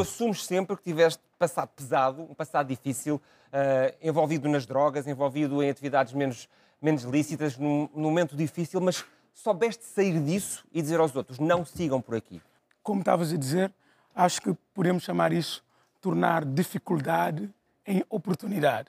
Tu 0.00 0.02
assumes 0.02 0.46
sempre 0.46 0.74
que 0.78 0.82
tiveste 0.82 1.22
passado 1.38 1.68
pesado, 1.76 2.22
um 2.22 2.34
passado 2.34 2.66
difícil, 2.66 3.20
eh, 3.52 3.94
envolvido 4.00 4.48
nas 4.48 4.64
drogas, 4.64 5.06
envolvido 5.06 5.62
em 5.62 5.68
atividades 5.68 6.14
menos, 6.14 6.48
menos 6.80 7.02
lícitas, 7.02 7.58
num, 7.58 7.86
num 7.94 8.04
momento 8.04 8.34
difícil, 8.34 8.80
mas 8.80 9.04
soubeste 9.34 9.84
sair 9.84 10.18
disso 10.18 10.64
e 10.72 10.80
dizer 10.80 11.00
aos 11.00 11.14
outros: 11.14 11.38
não 11.38 11.66
sigam 11.66 12.00
por 12.00 12.14
aqui. 12.14 12.40
Como 12.82 13.00
estavas 13.00 13.30
a 13.30 13.36
dizer, 13.36 13.70
acho 14.14 14.40
que 14.40 14.56
podemos 14.72 15.02
chamar 15.02 15.34
isso 15.34 15.62
tornar 16.00 16.46
dificuldade 16.46 17.50
em 17.86 18.02
oportunidade. 18.08 18.88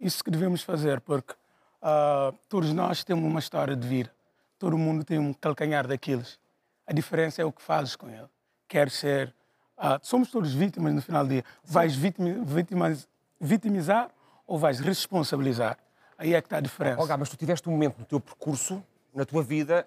Isso 0.00 0.22
que 0.22 0.30
devemos 0.30 0.62
fazer, 0.62 1.00
porque 1.00 1.34
ah, 1.82 2.32
todos 2.48 2.72
nós 2.72 3.02
temos 3.02 3.24
uma 3.24 3.40
história 3.40 3.74
de 3.74 3.88
vida. 3.88 4.12
Todo 4.56 4.78
mundo 4.78 5.02
tem 5.02 5.18
um 5.18 5.32
calcanhar 5.32 5.84
daqueles. 5.84 6.38
A 6.86 6.92
diferença 6.92 7.42
é 7.42 7.44
o 7.44 7.50
que 7.50 7.60
fazes 7.60 7.96
com 7.96 8.08
ele. 8.08 8.28
Quer 8.68 8.88
ser. 8.88 9.34
Ah, 9.76 9.98
somos 10.02 10.30
todos 10.30 10.52
vítimas 10.52 10.94
no 10.94 11.02
final 11.02 11.24
do 11.24 11.30
dia. 11.30 11.44
Vais 11.64 11.94
vitimi- 11.94 12.44
vitimiz- 12.44 13.08
vitimizar 13.40 14.10
ou 14.46 14.58
vais 14.58 14.78
responsabilizar? 14.80 15.78
Aí 16.18 16.34
é 16.34 16.40
que 16.40 16.46
está 16.46 16.56
a 16.58 16.60
diferença. 16.60 17.00
Olga, 17.00 17.16
mas 17.16 17.28
tu 17.28 17.36
tiveste 17.36 17.68
um 17.68 17.72
momento 17.72 17.98
no 17.98 18.04
teu 18.04 18.18
percurso, 18.20 18.82
na 19.14 19.24
tua 19.24 19.42
vida, 19.42 19.86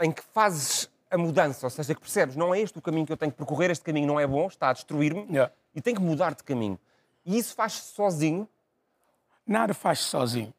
em 0.00 0.10
que 0.10 0.22
fazes 0.22 0.88
a 1.10 1.16
mudança, 1.18 1.66
ou 1.66 1.70
seja, 1.70 1.94
que 1.94 2.00
percebes, 2.00 2.36
não 2.36 2.54
é 2.54 2.60
este 2.60 2.78
o 2.78 2.82
caminho 2.82 3.06
que 3.06 3.12
eu 3.12 3.16
tenho 3.16 3.32
que 3.32 3.38
percorrer, 3.38 3.70
este 3.70 3.84
caminho 3.84 4.06
não 4.06 4.20
é 4.20 4.26
bom, 4.26 4.46
está 4.46 4.68
a 4.70 4.72
destruir-me, 4.72 5.26
Yeah. 5.30 5.52
e 5.74 5.80
tenho 5.80 5.96
que 5.96 6.02
mudar 6.02 6.34
de 6.34 6.42
caminho. 6.44 6.78
E 7.24 7.36
isso 7.38 7.54
faz-se 7.54 7.94
sozinho, 7.94 8.48
nada 9.46 9.72
faz 9.74 10.00
sozinho. 10.00 10.52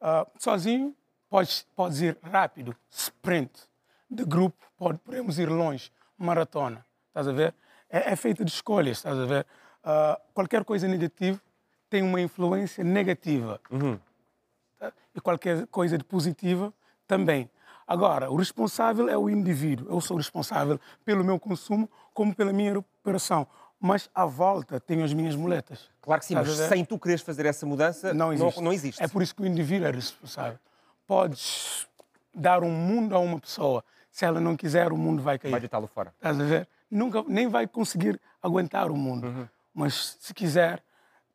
Ah, 0.00 0.26
sozinho 0.38 0.94
podes, 1.30 1.66
podes 1.76 2.00
ir 2.00 2.18
rápido, 2.22 2.76
sprint. 2.90 3.50
De 4.10 4.24
grupo 4.24 4.56
pode, 4.76 4.98
podemos 4.98 5.38
ir 5.38 5.48
longe, 5.48 5.90
maratona. 6.18 6.84
Estás 7.08 7.28
a 7.28 7.32
ver? 7.32 7.54
É, 7.92 8.12
é 8.12 8.16
feito 8.16 8.42
de 8.44 8.50
escolhas, 8.50 8.96
estás 8.96 9.18
a 9.18 9.26
ver? 9.26 9.46
Ah, 9.84 10.18
qualquer 10.32 10.64
coisa 10.64 10.88
negativa 10.88 11.38
tem 11.90 12.02
uma 12.02 12.20
influência 12.20 12.82
negativa. 12.82 13.60
Tá? 14.78 14.92
E 15.14 15.20
qualquer 15.20 15.66
coisa 15.66 15.98
de 15.98 16.04
positiva 16.04 16.72
também. 17.06 17.50
Agora, 17.86 18.30
o 18.30 18.36
responsável 18.36 19.08
é 19.10 19.18
o 19.18 19.28
indivíduo. 19.28 19.86
Eu 19.94 20.00
sou 20.00 20.16
responsável 20.16 20.80
pelo 21.04 21.22
meu 21.22 21.38
consumo 21.38 21.88
como 22.14 22.34
pela 22.34 22.50
minha 22.52 22.72
recuperação. 22.72 23.46
Mas 23.78 24.08
à 24.14 24.24
volta 24.24 24.80
tenho 24.80 25.04
as 25.04 25.12
minhas 25.12 25.34
muletas. 25.34 25.90
claro 26.00 26.20
que 26.20 26.26
sim, 26.26 26.34
mas 26.34 26.48
sem 26.48 26.84
tu 26.84 26.98
quereres 26.98 27.20
fazer 27.20 27.44
essa 27.46 27.66
mudança, 27.66 28.14
Não 28.14 28.32
existe. 28.32 28.60
não 28.62 28.72
existe. 28.72 29.02
É 29.02 29.08
por 29.08 29.20
isso 29.22 29.34
que 29.34 29.42
o 29.42 29.46
indivíduo 29.46 29.88
é 29.88 29.90
responsável. 29.90 30.58
Podes 31.06 31.86
dar 32.32 32.62
um 32.62 32.70
mundo 32.70 33.14
a 33.14 33.18
uma 33.18 33.38
pessoa. 33.40 33.84
Se 34.10 34.24
ela 34.24 34.40
não 34.40 34.56
quiser, 34.56 34.92
o 34.92 34.96
mundo 34.96 35.20
vai 35.20 35.36
cair. 35.38 35.50
Vai 35.50 35.60
deitá-lo 35.60 35.88
fora. 35.88 36.14
Estás 36.16 36.40
a 36.40 36.44
ver? 36.44 36.68
Nunca, 36.92 37.24
nem 37.26 37.48
vai 37.48 37.66
conseguir 37.66 38.20
aguentar 38.42 38.90
o 38.90 38.96
mundo. 38.96 39.26
Uhum. 39.26 39.48
Mas 39.74 40.16
se 40.20 40.34
quiser, 40.34 40.82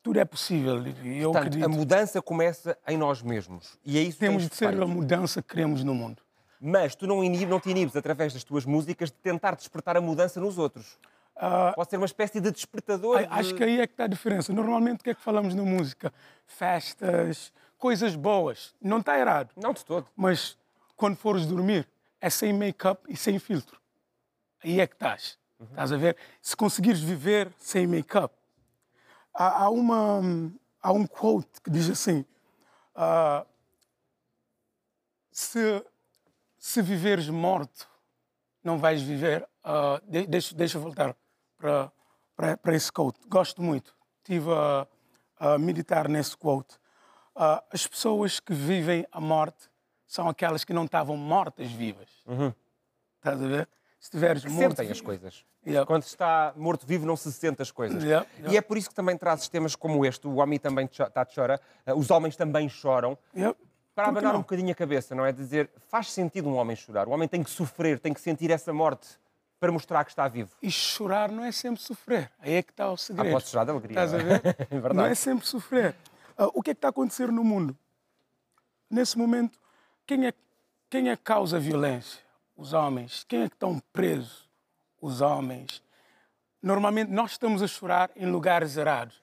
tudo 0.03 0.19
é 0.19 0.25
possível. 0.25 0.85
E 1.03 1.17
eu 1.17 1.31
Portanto, 1.31 1.47
acredito. 1.47 1.65
a 1.65 1.67
mudança 1.67 2.21
começa 2.21 2.77
em 2.87 2.95
nós 2.95 3.21
mesmos. 3.23 3.77
E 3.83 3.97
é 3.97 4.01
isso 4.01 4.13
que 4.13 4.19
Temos 4.25 4.43
tens 4.43 4.49
de 4.51 4.55
ser 4.55 4.67
feito. 4.69 4.83
a 4.83 4.87
mudança 4.87 5.41
que 5.41 5.47
queremos 5.49 5.83
no 5.83 5.95
mundo. 5.95 6.21
Mas 6.61 6.95
tu 6.95 7.05
não, 7.07 7.23
inib, 7.23 7.49
não 7.49 7.59
te 7.59 7.69
inibes, 7.69 7.95
através 7.95 8.33
das 8.33 8.43
tuas 8.43 8.65
músicas, 8.65 9.09
de 9.09 9.17
tentar 9.17 9.55
despertar 9.55 9.97
a 9.97 10.01
mudança 10.01 10.39
nos 10.39 10.57
outros. 10.57 10.97
Pode 11.75 11.89
ser 11.89 11.97
uma 11.97 12.05
espécie 12.07 12.39
de 12.39 12.49
despertador. 12.51 13.25
Acho 13.29 13.49
de- 13.49 13.55
que 13.55 13.63
aí 13.63 13.79
é 13.79 13.85
que 13.87 13.93
está 13.93 14.05
a 14.05 14.07
diferença. 14.07 14.51
Normalmente, 14.53 15.01
o 15.01 15.03
que 15.03 15.09
é 15.11 15.13
que 15.13 15.21
falamos 15.21 15.53
na 15.53 15.61
música? 15.63 16.11
Festas, 16.47 17.51
coisas 17.77 18.15
boas. 18.15 18.73
Não 18.81 18.99
está 18.99 19.19
errado. 19.19 19.49
Não 19.55 19.71
de 19.73 19.85
todo. 19.85 20.07
Mas 20.15 20.57
quando 20.95 21.15
fores 21.15 21.45
dormir, 21.45 21.87
é 22.19 22.29
sem 22.29 22.51
make-up 22.53 23.01
e 23.07 23.15
sem 23.15 23.37
filtro. 23.39 23.79
Aí 24.63 24.79
é 24.81 24.87
que 24.87 24.95
estás. 24.95 25.37
Estás 25.61 25.91
a 25.91 25.97
ver? 25.97 26.15
Se 26.41 26.55
conseguires 26.55 26.99
viver 27.01 27.51
sem 27.57 27.87
make-up. 27.87 28.33
Há, 29.33 29.63
há 29.63 29.69
uma, 29.69 30.21
há 30.81 30.91
um 30.91 31.05
quote 31.07 31.61
que 31.61 31.69
diz 31.69 31.89
assim: 31.89 32.23
ah, 32.95 33.45
se, 35.31 35.83
se 36.57 36.81
viveres 36.81 37.29
morto, 37.29 37.87
não 38.63 38.77
vais 38.77 39.01
viver. 39.01 39.47
ah, 39.63 40.01
de- 40.07 40.27
deixa, 40.27 40.55
deixa 40.55 40.77
eu 40.77 40.81
voltar 40.81 41.15
para, 41.57 41.91
para, 42.35 42.57
para 42.57 42.75
esse 42.75 42.91
quote. 42.91 43.19
Gosto 43.27 43.61
muito. 43.61 43.95
Estive 44.17 44.49
a, 44.51 44.87
a 45.39 45.57
meditar 45.57 46.07
nesse 46.07 46.35
quote. 46.37 46.77
Ah, 47.35 47.63
as 47.71 47.85
pessoas 47.87 48.39
que 48.39 48.53
vivem 48.53 49.05
a 49.11 49.19
morte 49.21 49.69
são 50.05 50.27
aquelas 50.29 50.63
que 50.63 50.73
não 50.73 50.85
estavam 50.85 51.17
mortas 51.17 51.71
vivas. 51.71 52.09
Estás 53.17 53.41
a 53.41 53.47
ver? 53.47 53.69
Se 53.99 54.07
estiveres 54.07 54.45
morto. 54.45 54.75
Sentem 54.75 54.91
as 54.91 55.01
coisas. 55.01 55.43
Yeah. 55.65 55.85
Quando 55.85 56.03
se 56.03 56.09
está 56.09 56.53
morto-vivo, 56.55 57.05
não 57.05 57.17
se 57.17 57.31
sente 57.31 57.61
as 57.61 57.71
coisas. 57.71 58.03
Yeah, 58.03 58.25
yeah. 58.37 58.53
E 58.53 58.57
é 58.57 58.61
por 58.61 58.77
isso 58.77 58.89
que 58.89 58.95
também 58.95 59.17
trazes 59.17 59.49
temas 59.49 59.75
como 59.75 60.05
este. 60.05 60.27
O 60.27 60.35
homem 60.35 60.59
também 60.59 60.87
cho- 60.91 61.09
tá, 61.09 61.25
chora, 61.25 61.59
eh, 61.85 61.93
os 61.93 62.09
homens 62.11 62.35
também 62.35 62.69
choram. 62.69 63.17
Para 63.95 64.09
abanar 64.09 64.35
um 64.35 64.39
bocadinho 64.39 64.71
a 64.71 64.75
cabeça, 64.75 65.15
não 65.15 65.25
é? 65.25 65.31
Dizer, 65.31 65.71
faz 65.89 66.11
sentido 66.11 66.47
um 66.47 66.55
homem 66.55 66.75
chorar. 66.75 67.07
O 67.07 67.11
homem 67.11 67.27
tem 67.27 67.41
que 67.43 67.49
sofrer, 67.49 67.99
tem 67.99 68.13
que 68.13 68.21
sentir 68.21 68.51
essa 68.51 68.71
morte 68.71 69.07
para 69.59 69.71
mostrar 69.71 70.05
que 70.05 70.11
está 70.11 70.27
vivo. 70.27 70.51
E 70.61 70.69
chorar 70.69 71.31
não 71.31 71.43
é 71.43 71.51
sempre 71.51 71.81
sofrer. 71.81 72.31
Aí 72.39 72.53
é 72.53 72.61
que 72.61 72.69
está 72.71 72.91
o 72.91 72.95
segredo. 72.95 73.27
Ah, 73.29 73.31
posso 73.31 73.49
chorar 73.49 73.63
de 73.63 73.71
alegria, 73.71 73.91
Estás 74.03 74.13
a 74.13 74.17
é? 74.19 74.23
ver? 74.23 74.41
É 74.69 74.79
verdade. 74.79 74.95
Não 74.95 75.05
é 75.05 75.15
sempre 75.15 75.47
sofrer. 75.47 75.95
Ah, 76.37 76.45
o 76.53 76.61
que 76.61 76.69
é 76.69 76.73
que 76.75 76.77
está 76.77 76.89
a 76.89 76.91
acontecer 76.91 77.31
no 77.31 77.43
mundo? 77.43 77.75
Nesse 78.89 79.17
momento, 79.17 79.59
quem 80.05 80.27
é, 80.27 80.33
quem 80.91 81.09
é 81.09 81.17
que 81.17 81.23
causa 81.23 81.59
violência? 81.59 82.21
Os 82.57 82.73
homens. 82.73 83.23
Quem 83.23 83.43
é 83.43 83.47
que 83.47 83.55
estão 83.55 83.79
presos? 83.93 84.49
Os 84.99 85.21
homens. 85.21 85.83
Normalmente 86.61 87.11
nós 87.11 87.31
estamos 87.31 87.61
a 87.61 87.67
chorar 87.67 88.09
em 88.15 88.25
lugares 88.25 88.75
errados 88.75 89.21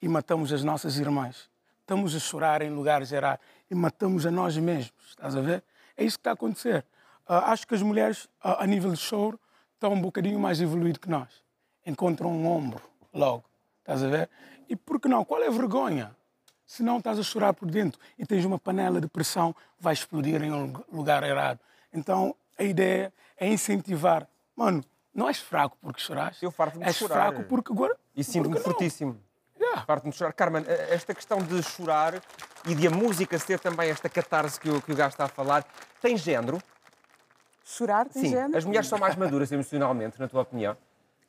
e 0.00 0.08
matamos 0.08 0.50
as 0.50 0.64
nossas 0.64 0.98
irmãs. 0.98 1.50
Estamos 1.80 2.16
a 2.16 2.18
chorar 2.18 2.62
em 2.62 2.70
lugares 2.70 3.12
errados 3.12 3.44
e 3.70 3.74
matamos 3.74 4.24
a 4.24 4.30
nós 4.30 4.56
mesmos. 4.56 5.10
Estás 5.10 5.36
a 5.36 5.42
ver? 5.42 5.62
É 5.94 6.02
isso 6.02 6.16
que 6.16 6.20
está 6.20 6.30
a 6.30 6.32
acontecer. 6.32 6.86
Ah, 7.26 7.52
acho 7.52 7.66
que 7.66 7.74
as 7.74 7.82
mulheres, 7.82 8.26
ah, 8.42 8.64
a 8.64 8.66
nível 8.66 8.90
de 8.92 8.98
choro, 8.98 9.38
estão 9.74 9.92
um 9.92 10.00
bocadinho 10.00 10.40
mais 10.40 10.58
evoluídas 10.62 10.98
que 10.98 11.10
nós. 11.10 11.44
Encontram 11.84 12.30
um 12.30 12.46
ombro 12.46 12.82
logo. 13.12 13.44
Estás 13.80 14.02
a 14.02 14.08
ver? 14.08 14.30
E 14.70 14.74
por 14.74 14.98
que 14.98 15.06
não? 15.06 15.22
Qual 15.22 15.42
é 15.42 15.48
a 15.48 15.50
vergonha? 15.50 16.16
Se 16.64 16.82
não 16.82 16.96
estás 16.96 17.18
a 17.18 17.22
chorar 17.22 17.52
por 17.52 17.70
dentro 17.70 18.00
e 18.18 18.24
tens 18.24 18.46
uma 18.46 18.58
panela 18.58 19.02
de 19.02 19.06
pressão, 19.06 19.54
vai 19.78 19.92
explodir 19.92 20.42
em 20.42 20.50
um 20.50 20.72
lugar 20.90 21.22
errado. 21.22 21.60
Então, 21.92 22.34
a 22.58 22.62
ideia 22.62 23.12
é 23.36 23.48
incentivar. 23.48 24.28
Mano, 24.56 24.82
não 25.14 25.28
és 25.28 25.38
fraco 25.38 25.76
porque 25.80 26.00
choraste. 26.00 26.44
Eu 26.44 26.50
farto-me 26.50 26.84
de 26.84 26.88
És 26.90 26.96
chorar. 26.96 27.14
fraco 27.32 27.44
porque 27.48 27.72
agora... 27.72 27.96
E 28.14 28.22
sinto-me 28.22 28.58
fortíssimo. 28.58 29.20
Yeah. 29.58 29.84
Farto-me 29.84 30.10
de 30.12 30.18
chorar. 30.18 30.32
Carmen, 30.32 30.64
eh, 30.66 30.94
esta 30.94 31.14
questão 31.14 31.38
de 31.38 31.62
chorar 31.62 32.20
e 32.66 32.74
de 32.74 32.86
a 32.86 32.90
música 32.90 33.38
ser 33.38 33.58
também 33.60 33.90
esta 33.90 34.08
catarse 34.08 34.58
que 34.58 34.68
o, 34.70 34.80
que 34.80 34.92
o 34.92 34.96
gajo 34.96 35.10
está 35.10 35.24
a 35.24 35.28
falar, 35.28 35.64
tem 36.00 36.16
género? 36.16 36.58
Chorar 37.64 38.08
tem 38.08 38.22
Sim. 38.22 38.30
género? 38.30 38.56
As 38.56 38.64
mulheres 38.64 38.88
são 38.88 38.98
mais 38.98 39.16
maduras 39.16 39.50
emocionalmente, 39.50 40.18
na 40.20 40.28
tua 40.28 40.42
opinião? 40.42 40.76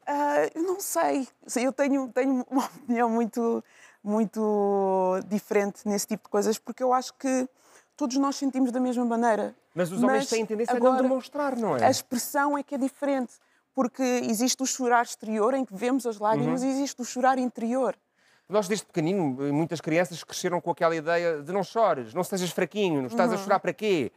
Ah, 0.06 0.50
eu 0.54 0.64
não 0.64 0.80
sei. 0.80 1.28
Eu 1.56 1.72
tenho, 1.72 2.08
tenho 2.10 2.46
uma 2.50 2.66
opinião 2.84 3.10
muito, 3.10 3.64
muito 4.04 5.20
diferente 5.28 5.88
nesse 5.88 6.08
tipo 6.08 6.26
de 6.26 6.30
coisas, 6.30 6.58
porque 6.60 6.84
eu 6.84 6.94
acho 6.94 7.14
que 7.14 7.48
todos 7.95 8.17
nós 8.17 8.36
sentimos 8.36 8.71
da 8.71 8.79
mesma 8.79 9.05
maneira. 9.05 9.55
Mas 9.73 9.91
os 9.91 10.01
homens 10.03 10.19
Mas 10.19 10.29
têm 10.29 10.45
tendência 10.45 10.73
a 10.73 10.77
agora- 10.77 10.95
não 10.95 11.01
demonstrar, 11.03 11.55
não 11.55 11.75
é? 11.77 11.86
A 11.86 11.89
expressão 11.89 12.58
é 12.58 12.63
que 12.63 12.75
é 12.75 12.77
diferente, 12.77 13.34
porque 13.73 14.03
existe 14.03 14.62
o 14.63 14.65
chorar 14.65 15.03
exterior, 15.03 15.53
em 15.53 15.65
que 15.65 15.73
vemos 15.75 16.05
as 16.05 16.17
lágrimas, 16.19 16.62
Uhum. 16.62 16.67
e 16.67 16.71
existe 16.71 17.01
o 17.01 17.05
chorar 17.05 17.38
interior. 17.38 17.95
Nós, 18.47 18.67
desde 18.67 18.86
pequenino, 18.86 19.23
muitas 19.51 19.81
crianças 19.81 20.23
cresceram 20.23 20.62
com 20.62 20.69
aquela 20.69 20.95
ideia 20.95 21.41
de 21.41 21.51
não 21.51 21.63
chores, 21.63 22.13
não 22.13 22.23
sejas 22.23 22.51
fraquinho, 22.51 22.99
não 23.01 23.08
estás 23.08 23.34
a 23.34 23.38
chorar 23.38 23.60
para 23.60 23.73
quê? 23.73 24.12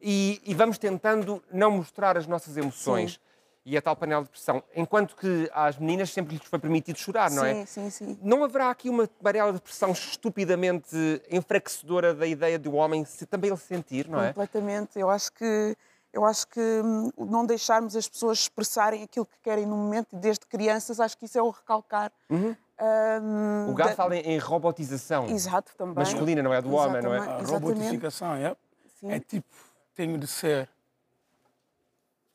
E, 0.00 0.40
e 0.46 0.54
vamos 0.54 0.78
tentando 0.78 1.42
não 1.52 1.72
mostrar 1.72 2.16
as 2.16 2.26
nossas 2.26 2.56
emoções. 2.56 3.18
E 3.64 3.76
a 3.76 3.82
tal 3.82 3.94
panela 3.94 4.24
de 4.24 4.28
pressão. 4.30 4.62
Enquanto 4.74 5.14
que 5.14 5.48
às 5.54 5.78
meninas 5.78 6.10
sempre 6.10 6.34
lhes 6.34 6.44
foi 6.44 6.58
permitido 6.58 6.98
chorar, 6.98 7.30
não 7.30 7.44
é? 7.44 7.64
Sim, 7.64 7.90
sim, 7.90 7.90
sim. 7.90 8.18
Não 8.20 8.42
haverá 8.42 8.70
aqui 8.70 8.90
uma 8.90 9.06
panela 9.06 9.52
de 9.52 9.60
pressão 9.60 9.92
estupidamente 9.92 10.96
enfraquecedora 11.30 12.12
da 12.12 12.26
ideia 12.26 12.58
do 12.58 12.74
homem 12.74 13.04
se 13.04 13.24
também 13.24 13.50
ele 13.50 13.56
sentir, 13.60 14.08
não 14.08 14.20
é? 14.20 14.28
Completamente. 14.32 14.98
Eu 14.98 15.08
acho 15.08 15.30
que 15.32 15.76
eu 16.12 16.24
acho 16.26 16.46
que 16.48 16.60
hum, 16.60 17.10
não 17.16 17.46
deixarmos 17.46 17.94
as 17.96 18.06
pessoas 18.08 18.40
expressarem 18.40 19.02
aquilo 19.04 19.24
que 19.24 19.38
querem 19.42 19.64
no 19.64 19.76
momento, 19.76 20.08
e 20.14 20.18
desde 20.18 20.44
crianças, 20.46 20.98
acho 21.00 21.16
que 21.16 21.24
isso 21.24 21.38
é 21.38 21.42
o 21.42 21.50
recalcar. 21.50 22.10
Hum, 22.30 22.54
Uhum. 22.80 23.70
O 23.70 23.74
gato 23.74 23.90
da- 23.90 23.94
fala 23.94 24.16
em, 24.16 24.32
em 24.32 24.38
robotização 24.38 25.26
Exato, 25.28 25.72
também. 25.76 25.94
masculina, 25.94 26.42
não 26.42 26.52
é 26.52 26.60
do 26.60 26.72
homem, 26.72 27.00
não 27.00 27.14
é? 27.14 27.18
A 27.18 27.42
robotificação 27.42 28.34
é, 28.34 28.56
Sim. 28.98 29.12
é 29.12 29.20
tipo, 29.20 29.46
tenho 29.94 30.18
de 30.18 30.26
ser. 30.26 30.68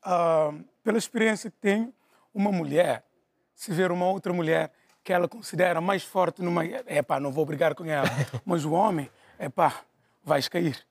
ah, 0.04 0.54
pela 0.88 0.98
experiência 0.98 1.52
que 1.52 1.58
tenho, 1.58 1.94
uma 2.34 2.50
mulher, 2.50 3.04
se 3.54 3.74
ver 3.74 3.92
uma 3.92 4.06
outra 4.06 4.32
mulher 4.32 4.72
que 5.04 5.12
ela 5.12 5.28
considera 5.28 5.82
mais 5.82 6.02
forte 6.02 6.42
numa. 6.42 6.64
É 6.64 7.02
pá, 7.02 7.20
não 7.20 7.30
vou 7.30 7.46
brigar 7.46 7.76
com 7.76 7.84
ela. 7.84 8.08
Mas 8.46 8.64
o 8.64 8.72
homem, 8.72 9.12
é 9.38 9.50
pá, 9.50 9.82
vais 10.24 10.48
cair. 10.48 10.88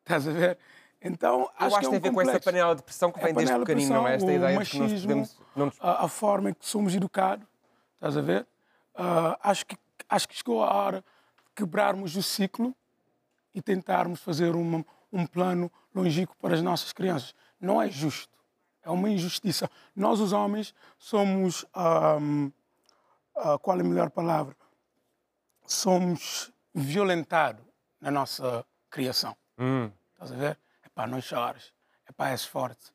Estás 0.00 0.28
a 0.28 0.32
ver? 0.32 0.58
Então, 1.00 1.50
Eu 1.58 1.66
acho, 1.66 1.76
acho 1.76 1.88
que 1.88 1.96
é 1.96 2.00
que 2.00 2.00
tem 2.02 2.12
um 2.12 2.12
a 2.12 2.12
ver 2.12 2.12
com 2.12 2.20
essa 2.20 2.32
complexo. 2.32 2.44
panela 2.44 2.76
de 2.76 2.82
pressão 2.82 3.10
que 3.10 3.18
É 3.20 3.22
vem 3.24 3.32
desde 3.32 3.52
panela 3.52 3.64
de 3.64 3.72
pequenino, 3.72 3.94
não 3.94 4.06
é? 4.06 4.14
Esta 4.16 4.32
ideia 4.32 4.58
o 4.58 4.62
de 4.62 4.70
que 4.70 4.78
nós 4.78 4.90
machismo, 4.90 5.08
podemos. 5.08 5.40
Não 5.56 5.66
nos... 5.66 5.76
a, 5.80 6.04
a 6.04 6.08
forma 6.08 6.50
em 6.50 6.52
que 6.52 6.66
somos 6.66 6.94
educados, 6.94 7.46
estás 7.94 8.18
a 8.18 8.20
ver? 8.20 8.46
Ah, 8.94 9.38
acho, 9.42 9.64
que, 9.64 9.78
acho 10.10 10.28
que 10.28 10.36
chegou 10.36 10.62
a 10.62 10.74
hora 10.74 10.98
de 10.98 11.52
quebrarmos 11.54 12.16
o 12.16 12.22
ciclo 12.22 12.76
e 13.54 13.62
tentarmos 13.62 14.20
fazer 14.20 14.54
uma, 14.54 14.84
um 15.10 15.26
plano 15.26 15.72
longínquo 15.94 16.36
para 16.38 16.54
as 16.54 16.60
nossas 16.60 16.92
crianças. 16.92 17.34
Não 17.58 17.80
é 17.80 17.88
justo, 17.88 18.36
é 18.86 18.90
uma 18.90 19.10
injustiça. 19.10 19.68
Nós, 19.94 20.20
os 20.20 20.32
homens, 20.32 20.74
somos. 20.98 21.66
ahm, 21.74 22.50
ah, 23.36 23.58
qual 23.58 23.76
é 23.76 23.80
a 23.82 23.84
melhor 23.84 24.10
palavra? 24.10 24.56
Somos 25.66 26.50
violentados 26.74 27.62
na 28.00 28.10
nossa 28.10 28.64
criação. 28.88 29.36
Hum. 29.58 29.90
Estás 30.12 30.32
a 30.32 30.36
ver? 30.36 30.58
É 30.82 30.88
pá, 30.88 31.06
não 31.06 31.20
chores. 31.20 31.72
É 32.08 32.12
pá, 32.12 32.30
és 32.30 32.44
forte. 32.44 32.92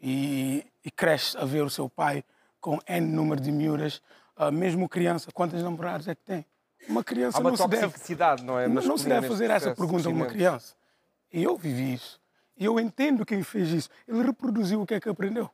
E, 0.00 0.66
e 0.84 0.90
cresces 0.90 1.36
a 1.36 1.44
ver 1.44 1.62
o 1.62 1.70
seu 1.70 1.88
pai 1.88 2.24
com 2.60 2.78
N 2.88 3.06
número 3.06 3.40
de 3.40 3.52
miúdas, 3.52 4.02
ah, 4.36 4.50
mesmo 4.50 4.88
criança, 4.88 5.30
quantas 5.30 5.62
namoradas 5.62 6.08
é 6.08 6.14
que 6.14 6.22
tem? 6.22 6.46
Uma 6.88 7.04
criança 7.04 7.38
Há 7.38 7.40
uma 7.40 7.50
não 7.50 7.56
se 7.56 7.68
deve, 7.68 8.42
não 8.42 8.58
é? 8.58 8.66
não, 8.66 8.82
não 8.82 8.98
se 8.98 9.08
deve 9.08 9.28
fazer 9.28 9.50
essa 9.50 9.74
pergunta 9.74 10.08
a 10.08 10.12
uma 10.12 10.26
criança. 10.26 10.74
E 11.32 11.42
eu 11.42 11.56
vivi 11.56 11.94
isso. 11.94 12.20
E 12.56 12.64
eu 12.64 12.78
entendo 12.78 13.24
quem 13.26 13.42
fez 13.42 13.68
isso. 13.70 13.88
Ele 14.06 14.22
reproduziu 14.22 14.82
o 14.82 14.86
que 14.86 14.94
é 14.94 15.00
que 15.00 15.08
aprendeu. 15.08 15.50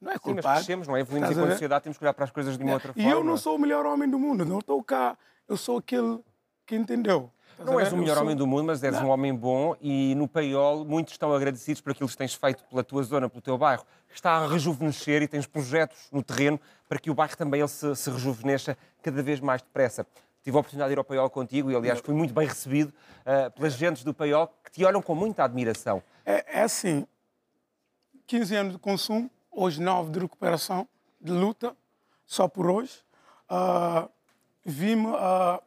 Não 0.00 0.10
é 0.10 0.16
Sim, 0.16 0.34
mas 0.34 0.44
crescemos, 0.44 0.88
não 0.88 0.96
é? 0.96 1.00
Evoluímos 1.00 1.28
Estás 1.28 1.38
enquanto 1.38 1.52
sociedade, 1.52 1.84
temos 1.84 1.96
que 1.98 2.04
olhar 2.04 2.12
para 2.14 2.24
as 2.24 2.30
coisas 2.32 2.58
de 2.58 2.64
uma 2.64 2.72
outra 2.74 2.90
E 2.96 3.02
forma. 3.02 3.10
eu 3.10 3.22
não 3.22 3.36
sou 3.36 3.54
o 3.54 3.58
melhor 3.58 3.86
homem 3.86 4.10
do 4.10 4.18
mundo. 4.18 4.44
Não 4.44 4.58
estou 4.58 4.82
cá. 4.82 5.16
Eu 5.48 5.56
sou 5.56 5.78
aquele 5.78 6.18
que 6.66 6.74
entendeu. 6.74 7.30
Estás 7.52 7.70
Não 7.70 7.78
és 7.78 7.92
o 7.92 7.96
melhor 7.96 8.14
sou- 8.14 8.24
homem 8.24 8.34
do 8.34 8.44
mundo, 8.46 8.64
mas 8.64 8.82
és 8.82 9.00
um 9.00 9.08
homem 9.10 9.32
bom 9.32 9.76
e 9.80 10.14
no 10.16 10.26
Paiol 10.26 10.84
muitos 10.84 11.12
estão 11.14 11.32
agradecidos 11.32 11.80
por 11.80 11.92
aquilo 11.92 12.08
que 12.08 12.16
tens 12.16 12.34
feito 12.34 12.64
pela 12.64 12.82
tua 12.82 13.02
zona, 13.04 13.28
pelo 13.28 13.40
teu 13.42 13.56
bairro. 13.56 13.84
Está 14.12 14.32
a 14.38 14.48
rejuvenescer 14.48 15.22
e 15.22 15.28
tens 15.28 15.46
projetos 15.46 16.08
no 16.10 16.22
terreno 16.22 16.58
para 16.88 16.98
que 16.98 17.08
o 17.10 17.14
bairro 17.14 17.36
também 17.36 17.60
ele 17.60 17.68
se, 17.68 17.94
se 17.94 18.10
rejuvenesça 18.10 18.76
cada 19.02 19.22
vez 19.22 19.38
mais 19.38 19.62
depressa. 19.62 20.04
Tive 20.42 20.56
a 20.56 20.60
oportunidade 20.60 20.88
de 20.90 20.94
ir 20.94 20.98
ao 20.98 21.04
Paiol 21.04 21.30
contigo 21.30 21.70
e, 21.70 21.76
aliás, 21.76 22.00
fui 22.00 22.14
muito 22.14 22.34
bem 22.34 22.46
recebido 22.46 22.92
ah, 23.24 23.50
pelas 23.50 23.74
gentes 23.74 24.02
do 24.02 24.12
Paiol 24.12 24.48
que 24.64 24.70
te 24.72 24.84
olham 24.84 25.00
com 25.00 25.14
muita 25.14 25.44
admiração. 25.44 26.02
É, 26.26 26.60
é 26.60 26.62
assim, 26.62 27.06
15 28.26 28.54
anos 28.56 28.72
de 28.72 28.78
consumo, 28.78 29.30
hoje 29.50 29.80
9 29.80 30.10
de 30.10 30.18
recuperação, 30.18 30.88
de 31.20 31.30
luta, 31.32 31.76
só 32.26 32.48
por 32.48 32.66
hoje. 32.68 32.92
Ah, 33.48 34.08
Vi-me 34.64 35.08
a 35.16 35.60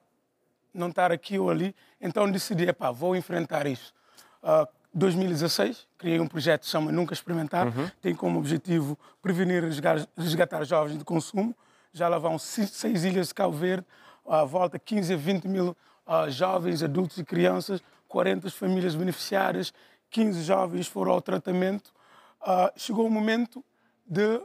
não 0.73 0.87
estar 0.89 1.11
aqui 1.11 1.37
ou 1.37 1.49
ali, 1.49 1.75
então 1.99 2.29
decidi, 2.31 2.63
epá, 2.67 2.91
vou 2.91 3.13
enfrentar 3.15 3.67
isso. 3.67 3.93
Ah, 4.41 4.67
2016, 4.93 5.85
criei 5.97 6.19
um 6.21 6.27
projeto 6.27 6.61
que 6.61 6.65
se 6.67 6.71
chama 6.71 6.91
Nunca 6.93 7.13
Experimentar, 7.13 7.67
tem 8.01 8.15
como 8.15 8.39
objetivo 8.39 8.97
prevenir 9.21 9.63
e 9.63 9.67
resga- 9.67 10.07
resgatar 10.17 10.63
jovens 10.63 10.97
de 10.97 11.03
consumo. 11.03 11.53
Já 11.91 12.07
lá 12.07 12.17
vão 12.17 12.37
se- 12.39 12.67
seis 12.67 13.03
ilhas 13.03 13.27
de 13.29 13.33
Cabo 13.33 13.51
Verde, 13.53 13.85
à 14.25 14.43
volta 14.43 14.79
15 14.79 15.13
a 15.13 15.17
20 15.17 15.47
mil 15.47 15.75
ah, 16.05 16.29
jovens, 16.29 16.83
adultos 16.83 17.17
e 17.17 17.23
crianças, 17.23 17.81
40 18.07 18.49
famílias 18.49 18.95
beneficiárias, 18.95 19.73
15 20.09 20.43
jovens 20.43 20.87
foram 20.87 21.11
ao 21.11 21.21
tratamento. 21.21 21.93
Ah, 22.41 22.71
chegou 22.75 23.05
o 23.05 23.09
momento 23.09 23.63
de 24.05 24.41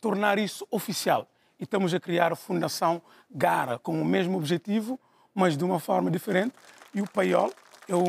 tornar 0.00 0.38
isso 0.38 0.66
oficial. 0.70 1.28
E 1.58 1.64
estamos 1.64 1.92
a 1.92 2.00
criar 2.00 2.32
a 2.32 2.36
Fundação 2.36 3.02
Gara 3.30 3.78
com 3.78 4.00
o 4.00 4.04
mesmo 4.04 4.38
objetivo, 4.38 4.98
mas 5.34 5.56
de 5.56 5.64
uma 5.64 5.78
forma 5.78 6.10
diferente. 6.10 6.54
E 6.94 7.00
o 7.00 7.08
Paiol, 7.08 7.52
eu, 7.86 8.02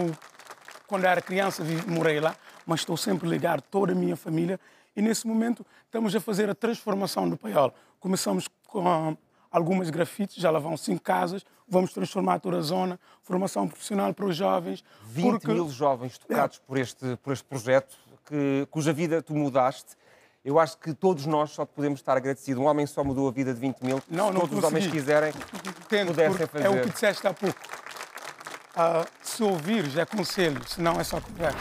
quando 0.87 1.05
era 1.05 1.21
criança, 1.21 1.63
morei 1.85 2.19
lá, 2.19 2.35
mas 2.65 2.79
estou 2.79 2.97
sempre 2.97 3.27
ligado 3.27 3.61
toda 3.61 3.91
a 3.91 3.95
minha 3.95 4.15
família. 4.15 4.59
E 4.95 5.01
nesse 5.01 5.27
momento 5.27 5.65
estamos 5.85 6.15
a 6.15 6.19
fazer 6.19 6.49
a 6.49 6.55
transformação 6.55 7.29
do 7.29 7.37
Paiol. 7.37 7.73
Começamos 7.99 8.47
com 8.65 9.15
algumas 9.51 9.89
grafites, 9.89 10.37
já 10.37 10.49
lá 10.49 10.59
vão 10.59 10.77
cinco 10.77 11.01
casas, 11.01 11.45
vamos 11.67 11.91
transformar 11.93 12.39
toda 12.39 12.57
a 12.57 12.61
zona, 12.61 12.99
formação 13.21 13.67
profissional 13.67 14.13
para 14.13 14.25
os 14.25 14.35
jovens. 14.35 14.83
20 15.07 15.31
porque- 15.31 15.47
mil 15.53 15.69
jovens 15.69 16.17
tocados 16.17 16.59
por, 16.59 16.77
este, 16.77 17.17
por 17.17 17.33
este 17.33 17.43
projeto, 17.45 17.95
que, 18.25 18.67
cuja 18.71 18.93
vida 18.93 19.21
tu 19.21 19.35
mudaste. 19.35 19.95
Eu 20.43 20.57
acho 20.57 20.77
que 20.79 20.91
todos 20.93 21.25
nós 21.27 21.51
só 21.51 21.65
podemos 21.65 21.99
estar 21.99 22.17
agradecidos. 22.17 22.63
Um 22.63 22.65
homem 22.65 22.87
só 22.87 23.03
mudou 23.03 23.27
a 23.27 23.31
vida 23.31 23.53
de 23.53 23.59
20 23.59 23.81
mil. 23.81 24.01
Não, 24.09 24.27
Se 24.29 24.33
não 24.33 24.41
todos 24.41 24.57
os 24.57 24.63
homens 24.63 24.87
quiserem, 24.87 25.31
Tento, 25.87 26.07
pudessem 26.07 26.47
fazer. 26.47 26.65
É 26.65 26.69
o 26.69 26.81
que 26.81 26.89
disseste 26.89 27.27
há 27.27 27.33
pouco. 27.33 27.59
Ah, 28.75 29.05
se 29.21 29.43
ouvires 29.43 29.95
é 29.97 30.05
conselho, 30.05 30.67
se 30.67 30.81
não 30.81 30.99
é 30.99 31.03
só 31.03 31.21
conversa. 31.21 31.57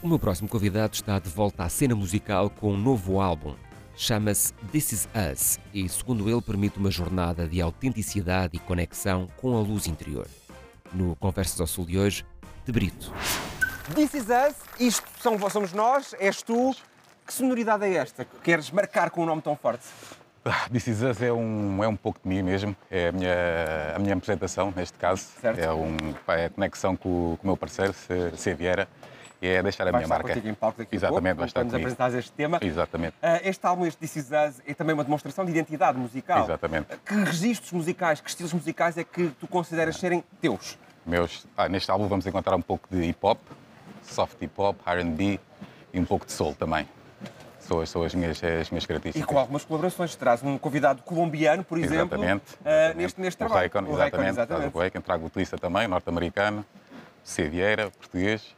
O 0.00 0.08
meu 0.08 0.18
próximo 0.18 0.48
convidado 0.48 0.94
está 0.94 1.18
de 1.18 1.28
volta 1.28 1.64
à 1.64 1.68
cena 1.68 1.94
musical 1.94 2.48
com 2.48 2.72
um 2.72 2.76
novo 2.78 3.20
álbum. 3.20 3.54
Chama-se 4.00 4.52
This 4.70 4.92
Is 4.92 5.08
Us 5.32 5.58
e, 5.74 5.88
segundo 5.88 6.30
ele, 6.30 6.40
permite 6.40 6.78
uma 6.78 6.88
jornada 6.88 7.48
de 7.48 7.60
autenticidade 7.60 8.56
e 8.56 8.60
conexão 8.60 9.28
com 9.36 9.56
a 9.56 9.60
luz 9.60 9.88
interior. 9.88 10.28
No 10.92 11.16
Conversas 11.16 11.60
ao 11.60 11.66
Sul 11.66 11.84
de 11.84 11.98
hoje, 11.98 12.24
de 12.64 12.70
Brito. 12.70 13.12
This 13.96 14.14
is 14.14 14.26
us, 14.28 14.54
isto 14.78 15.04
são, 15.20 15.36
somos 15.50 15.72
nós, 15.72 16.14
és 16.20 16.40
tu. 16.42 16.76
Que 17.26 17.34
sonoridade 17.34 17.84
é 17.86 17.94
esta 17.94 18.24
que 18.24 18.38
queres 18.38 18.70
marcar 18.70 19.10
com 19.10 19.22
um 19.24 19.26
nome 19.26 19.42
tão 19.42 19.56
forte? 19.56 19.84
Ah, 20.44 20.68
This 20.72 20.86
Is 20.86 21.02
Us 21.02 21.20
é 21.20 21.32
um, 21.32 21.82
é 21.82 21.88
um 21.88 21.96
pouco 21.96 22.20
de 22.22 22.28
mim 22.28 22.40
mesmo, 22.40 22.76
é 22.88 23.08
a 23.08 23.12
minha, 23.12 23.34
a 23.96 23.98
minha 23.98 24.14
apresentação, 24.14 24.72
neste 24.76 24.96
caso. 24.96 25.26
Certo. 25.40 25.58
É, 25.58 25.70
um, 25.72 25.96
é 26.28 26.44
a 26.44 26.50
conexão 26.50 26.96
com, 26.96 27.32
o- 27.32 27.36
com 27.36 27.42
o 27.42 27.46
meu 27.48 27.56
parceiro, 27.56 27.92
C. 28.36 28.54
Vieira, 28.54 28.88
é 29.40 29.62
deixar 29.62 29.86
a 29.86 29.90
Vai 29.92 30.00
minha 30.00 30.08
marca. 30.08 30.36
em 30.38 30.54
palco 30.54 30.78
daqui 30.78 30.96
Exatamente, 30.96 31.22
pouco, 31.24 31.38
vai 31.38 31.46
estar 31.46 31.60
comigo. 31.60 31.76
apresentares 31.76 32.14
este 32.16 32.32
tema. 32.32 32.58
Exatamente. 32.60 33.14
Ah, 33.22 33.40
Este 33.44 33.64
álbum, 33.66 33.86
este 33.86 33.98
This 33.98 34.16
Is 34.16 34.24
Us, 34.26 34.60
é 34.66 34.74
também 34.74 34.94
uma 34.94 35.04
demonstração 35.04 35.44
de 35.44 35.50
identidade 35.52 35.96
musical. 35.98 36.44
Exatamente. 36.44 36.88
Que 37.06 37.14
registros 37.14 37.72
musicais, 37.72 38.20
que 38.20 38.28
estilos 38.28 38.52
musicais 38.52 38.98
é 38.98 39.04
que 39.04 39.28
tu 39.40 39.46
consideras 39.46 39.96
serem 39.96 40.24
teus? 40.40 40.76
Meus, 41.06 41.46
ah, 41.56 41.68
neste 41.68 41.90
álbum 41.90 42.06
vamos 42.08 42.26
encontrar 42.26 42.54
um 42.56 42.60
pouco 42.62 42.88
de 42.90 43.02
hip 43.04 43.18
hop, 43.22 43.38
soft 44.02 44.36
hip 44.42 44.52
hop, 44.56 44.76
RB 44.86 45.38
e 45.92 46.00
um 46.00 46.04
pouco 46.04 46.26
de 46.26 46.32
soul 46.32 46.54
também. 46.54 46.86
São, 47.60 47.80
as- 47.80 47.90
são 47.90 48.02
as, 48.02 48.14
minhas, 48.14 48.42
as 48.42 48.70
minhas 48.70 48.84
E 48.84 48.86
características. 48.88 49.26
com 49.28 49.38
algumas 49.38 49.62
colaborações. 49.64 50.16
Traz 50.16 50.42
um 50.42 50.56
convidado 50.58 51.02
colombiano, 51.02 51.62
por 51.62 51.76
exemplo, 51.78 52.16
Exatamente. 52.16 52.42
ah, 52.64 52.70
exatamente. 52.70 52.96
neste, 52.96 53.20
neste 53.20 53.36
o 53.36 53.38
trabalho. 53.46 53.60
Raycon, 53.60 53.78
O 53.78 53.82
Raycon, 53.82 53.96
exatamente. 54.06 54.30
exatamente. 54.30 54.60
Traz 54.62 54.74
o 54.74 54.78
Raycon, 54.78 55.00
trago 55.02 55.24
o 55.24 55.26
utilista 55.26 55.58
também, 55.58 55.86
norte-americano, 55.86 56.64
C. 57.22 57.46
Vieira, 57.48 57.90
português. 57.90 58.56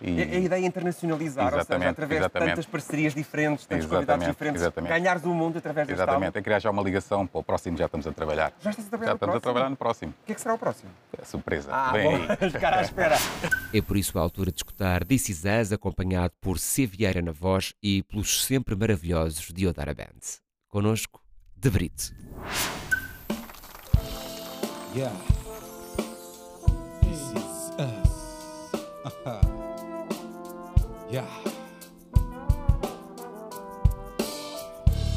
E... 0.00 0.20
É 0.20 0.24
a 0.24 0.38
ideia 0.38 0.60
de 0.60 0.66
internacionalizar, 0.66 1.54
ou 1.54 1.64
seja, 1.64 1.88
através 1.88 2.20
exatamente. 2.20 2.48
de 2.48 2.50
tantas 2.50 2.66
parcerias 2.66 3.14
diferentes, 3.14 3.64
convidados 3.66 3.96
Exatamente, 3.96 4.30
diferentes, 4.30 4.60
exatamente. 4.62 4.90
ganhares 4.90 5.24
o 5.24 5.34
mundo 5.34 5.56
através 5.58 5.86
deste 5.86 6.02
Exatamente, 6.02 6.38
é 6.38 6.42
criar 6.42 6.58
já 6.58 6.70
uma 6.70 6.82
ligação 6.82 7.26
para 7.26 7.40
o 7.40 7.42
próximo, 7.42 7.78
já 7.78 7.86
estamos 7.86 8.06
a 8.06 8.12
trabalhar. 8.12 8.52
Já 8.60 8.70
estás 8.70 8.86
a 8.86 8.90
trabalhar 8.90 9.08
Já 9.08 9.12
no 9.12 9.16
estamos 9.16 9.36
a 9.36 9.40
próximo? 9.40 9.40
trabalhar 9.40 9.70
no 9.70 9.76
próximo. 9.76 10.14
O 10.22 10.26
que 10.26 10.32
é 10.32 10.34
que 10.34 10.40
será 10.40 10.54
o 10.54 10.58
próximo? 10.58 10.90
É 11.18 11.24
surpresa. 11.24 11.70
Ah, 11.72 11.92
Vem 11.92 12.04
bom, 12.04 12.16
aí. 12.16 12.28
à 12.76 12.82
espera. 12.82 13.16
É 13.72 13.80
por 13.80 13.96
isso 13.96 14.18
a 14.18 14.22
altura 14.22 14.50
de 14.50 14.58
escutar 14.58 15.02
This 15.04 15.28
Is 15.30 15.44
Us, 15.44 15.72
acompanhado 15.72 16.34
por 16.40 16.58
C. 16.58 16.84
Vieira 16.86 17.22
na 17.22 17.32
voz 17.32 17.72
e 17.82 18.02
pelos 18.02 18.44
sempre 18.44 18.76
maravilhosos 18.76 19.50
Diodara 19.52 19.94
Band. 19.94 20.20
Conosco, 20.68 21.22
de 21.56 21.70
Brito. 21.70 22.12
Yeah. 24.94 25.14
This 27.02 27.32
is 27.32 27.72
Yeah. 31.16 31.24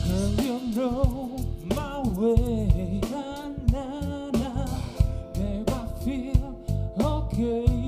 Girl, 0.08 0.32
you 0.40 0.56
know 0.74 1.46
my 1.76 2.00
way. 2.16 3.02
Na, 3.12 3.50
na, 3.74 3.86
na. 4.32 4.66
Babe, 5.34 5.70
I 5.70 6.04
feel 6.06 6.56
okay. 7.02 7.79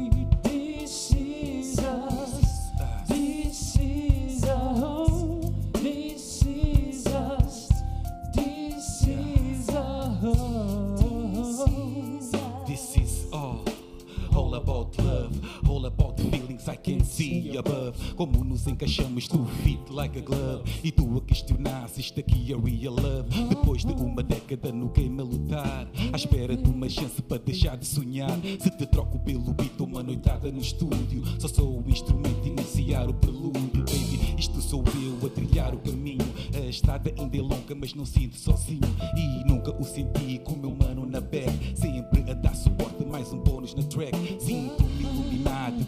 Feelings 16.62 16.68
I 16.68 16.76
can 16.76 17.04
see 17.04 17.58
above. 17.58 17.98
Como 18.16 18.44
nos 18.44 18.68
encaixamos, 18.68 19.28
tu 19.28 19.46
fit 19.64 19.80
like 19.90 20.18
a 20.18 20.22
glove. 20.22 20.64
E 20.84 20.92
tu 20.92 21.18
a 21.18 21.22
questionar 21.22 21.90
se 21.90 22.02
isto 22.02 22.20
aqui 22.20 22.54
é 22.54 22.58
real 22.58 22.96
love. 22.96 23.30
Depois 23.50 23.84
de 23.84 23.94
uma 23.94 24.24
década 24.24 24.72
no 24.72 24.90
game 24.90 25.20
a 25.20 25.24
lutar, 25.24 25.88
à 26.12 26.16
espera 26.16 26.56
de 26.56 26.70
uma 26.70 26.90
chance 26.90 27.22
para 27.22 27.38
deixar 27.38 27.78
de 27.78 27.86
sonhar. 27.86 28.38
Se 28.60 28.70
te 28.70 28.86
troco 28.86 29.20
pelo 29.20 29.54
beat, 29.54 29.80
uma 29.80 30.04
noitada 30.04 30.52
no 30.52 30.62
estúdio. 30.62 31.24
Só 31.40 31.48
sou 31.48 31.82
o 31.82 31.90
instrumento 31.90 32.48
iniciar 32.48 33.10
o 33.10 33.14
prelúdio, 33.14 33.84
baby. 33.86 34.36
Isto 34.38 34.62
sou 34.62 34.84
eu 35.02 35.28
a 35.28 35.30
trilhar 35.30 35.74
o 35.74 35.80
caminho. 35.80 36.26
A 36.54 36.68
estrada 36.68 37.14
ainda 37.18 37.38
é 37.38 37.42
longa, 37.42 37.76
mas 37.76 37.94
não 37.94 38.06
sinto 38.06 38.38
sozinho. 38.38 38.82
E 39.16 39.48
nunca 39.48 39.72
o 39.72 39.84
senti 39.84 40.40
com 40.40 40.56
meu 40.56 40.76
mano 40.76 41.06
na 41.06 41.22
back. 41.22 41.52
Sempre 41.76 42.30
a 42.30 42.34
dar 42.34 42.56
suporte, 42.56 43.06
mais 43.06 43.32
um 43.34 43.40
bônus 43.40 43.74
na 43.76 43.84
track. 43.84 44.12
Sinto-me 44.40 44.91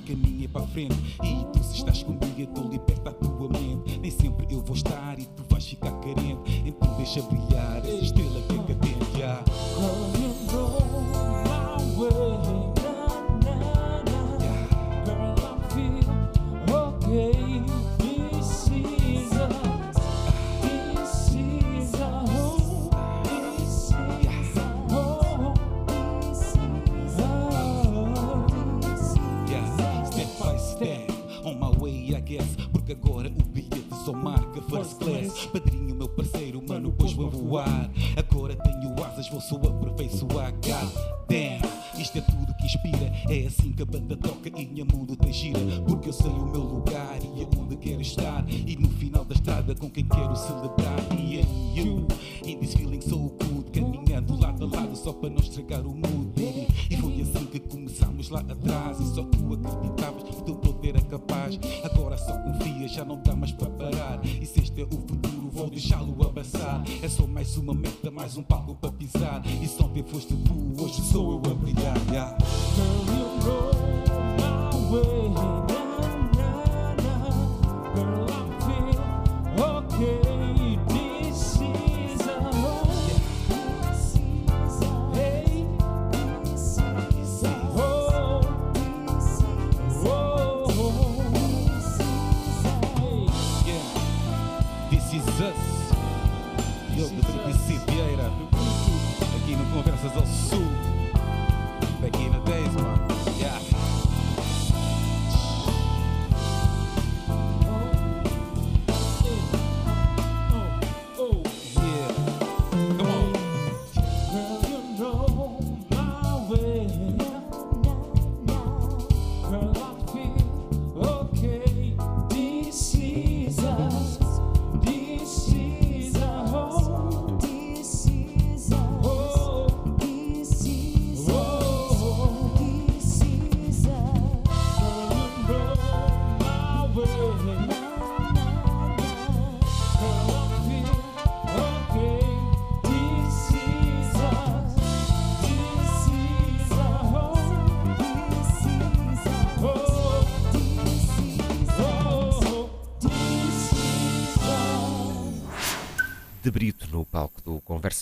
caminho 0.05 0.45
é 0.45 0.47
para 0.47 0.67
frente. 0.67 0.95
E 1.23 1.45
tu, 1.51 1.63
se 1.63 1.77
estás 1.77 2.03
comigo, 2.03 2.34
eu 2.38 2.47
dou 2.47 2.69
liberta 2.69 3.09
a 3.09 3.13
tua 3.13 3.49
mente. 3.49 3.99
Nem 3.99 4.11
sempre 4.11 4.47
eu 4.49 4.61
vou 4.61 4.75
estar 4.75 5.19
e 5.19 5.25
tu 5.25 5.43
vais 5.49 5.65
ficar 5.65 5.91
carente. 5.99 6.63
Então 6.65 6.95
deixa 6.97 7.21
brilhar 7.23 7.86
agora. 32.94 33.30
O 33.30 33.53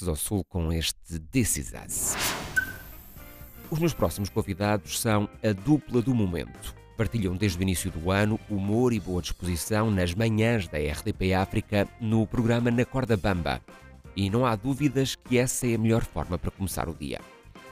Conversas 0.01 0.07
ao 0.07 0.15
Sul 0.15 0.43
com 0.43 0.73
este 0.73 1.19
This 1.31 1.57
Is 1.57 1.73
Us. 1.85 2.15
Os 3.69 3.79
meus 3.79 3.93
próximos 3.93 4.29
convidados 4.29 4.99
são 4.99 5.29
a 5.43 5.53
dupla 5.53 6.01
do 6.01 6.13
momento. 6.13 6.75
Partilham 6.97 7.35
desde 7.35 7.59
o 7.59 7.61
início 7.61 7.91
do 7.91 8.09
ano 8.09 8.39
humor 8.49 8.93
e 8.93 8.99
boa 8.99 9.21
disposição 9.21 9.91
nas 9.91 10.13
manhãs 10.13 10.67
da 10.67 10.77
RDP 10.77 11.33
África 11.33 11.87
no 11.99 12.25
programa 12.25 12.71
Na 12.71 12.83
Corda 12.83 13.15
Bamba. 13.15 13.61
E 14.15 14.29
não 14.29 14.45
há 14.45 14.55
dúvidas 14.55 15.15
que 15.15 15.37
essa 15.37 15.67
é 15.67 15.75
a 15.75 15.77
melhor 15.77 16.03
forma 16.03 16.37
para 16.37 16.51
começar 16.51 16.89
o 16.89 16.95
dia. 16.95 17.21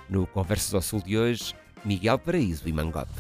No 0.10 0.28
Conversas 0.28 0.74
ao 0.74 0.82
Sul 0.82 1.02
de 1.02 1.18
hoje, 1.18 1.54
Miguel 1.84 2.20
Paraíso 2.20 2.68
e 2.70 2.74
Mangote. 2.74 3.12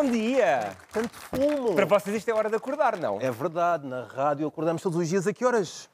Bom 0.00 0.12
dia! 0.12 0.76
Tanto 0.92 1.10
fumo. 1.12 1.74
Para 1.74 1.84
vocês 1.84 2.14
isto 2.14 2.28
é 2.28 2.32
hora 2.32 2.48
de 2.48 2.54
acordar, 2.54 2.96
não? 2.96 3.20
É 3.20 3.32
verdade, 3.32 3.84
na 3.84 4.04
rádio 4.04 4.46
acordamos 4.46 4.80
todos 4.80 4.96
os 4.96 5.08
dias 5.08 5.26
a 5.26 5.32
que 5.32 5.44
horas? 5.44 5.90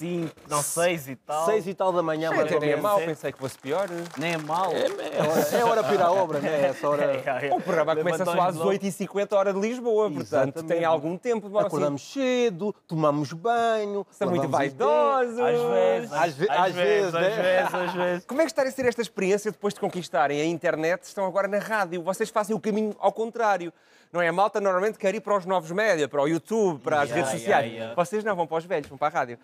Cinco, 0.00 0.34
não, 0.48 0.62
seis 0.62 1.06
e 1.08 1.14
tal. 1.14 1.44
Seis 1.44 1.66
e 1.66 1.74
tal 1.74 1.92
da 1.92 2.02
manhã, 2.02 2.30
ou 2.30 2.58
nem 2.58 2.70
é 2.70 2.76
mau, 2.76 2.98
pensei 3.00 3.30
que 3.30 3.38
fosse 3.38 3.58
pior. 3.58 3.86
Nem 4.16 4.32
é 4.32 4.38
mau. 4.38 4.72
É, 4.72 4.86
é 4.86 5.22
hora, 5.22 5.56
é 5.58 5.64
hora 5.64 5.82
para 5.84 5.94
ir 5.94 6.00
à 6.00 6.10
obra, 6.10 6.40
não 6.40 6.48
é? 6.48 6.68
Essa 6.68 6.88
hora. 6.88 7.22
O 7.52 7.60
programa 7.60 7.94
começa 7.94 8.24
só 8.24 8.40
às 8.40 8.56
8h50 8.56 9.32
hora 9.36 9.52
de 9.52 9.60
Lisboa, 9.60 10.10
portanto 10.10 10.56
Exatamente. 10.56 10.66
tem 10.74 10.84
algum 10.86 11.18
tempo. 11.18 11.48
Assim, 11.58 11.66
Acordamos 11.66 12.12
cedo, 12.12 12.74
tomamos 12.88 13.34
banho. 13.34 14.06
São 14.10 14.30
muito 14.30 14.48
vaidosos. 14.48 15.38
Às 15.38 15.60
vezes, 15.68 16.12
Às 16.12 16.34
ve- 16.34 16.48
às 16.50 16.72
vezes, 16.74 17.14
às 17.14 17.20
né? 17.20 17.42
vezes, 17.42 17.74
às 17.74 17.92
vezes. 17.92 18.24
Como 18.24 18.40
é 18.40 18.44
que 18.46 18.50
está 18.52 18.62
a 18.62 18.70
ser 18.70 18.86
esta 18.86 19.02
experiência 19.02 19.50
depois 19.50 19.74
de 19.74 19.80
conquistarem 19.80 20.40
a 20.40 20.46
internet? 20.46 21.02
Estão 21.02 21.26
agora 21.26 21.46
na 21.46 21.58
rádio. 21.58 22.02
Vocês 22.02 22.30
fazem 22.30 22.56
o 22.56 22.60
caminho 22.60 22.96
ao 22.98 23.12
contrário. 23.12 23.70
Não 24.12 24.20
é? 24.20 24.26
A 24.28 24.32
malta 24.32 24.60
normalmente 24.60 24.98
quer 24.98 25.14
ir 25.14 25.20
para 25.20 25.36
os 25.36 25.46
novos 25.46 25.70
média, 25.70 26.08
para 26.08 26.20
o 26.20 26.26
YouTube, 26.26 26.80
para 26.80 27.02
as 27.02 27.08
Yeah, 27.10 27.14
redes 27.26 27.40
sociais. 27.40 27.66
yeah, 27.66 27.84
yeah. 27.86 27.94
Vocês 27.94 28.24
não 28.24 28.34
vão 28.34 28.44
para 28.46 28.56
os 28.58 28.64
velhos, 28.64 28.88
vão 28.88 28.98
para 28.98 29.06
a 29.06 29.10
rádio. 29.20 29.38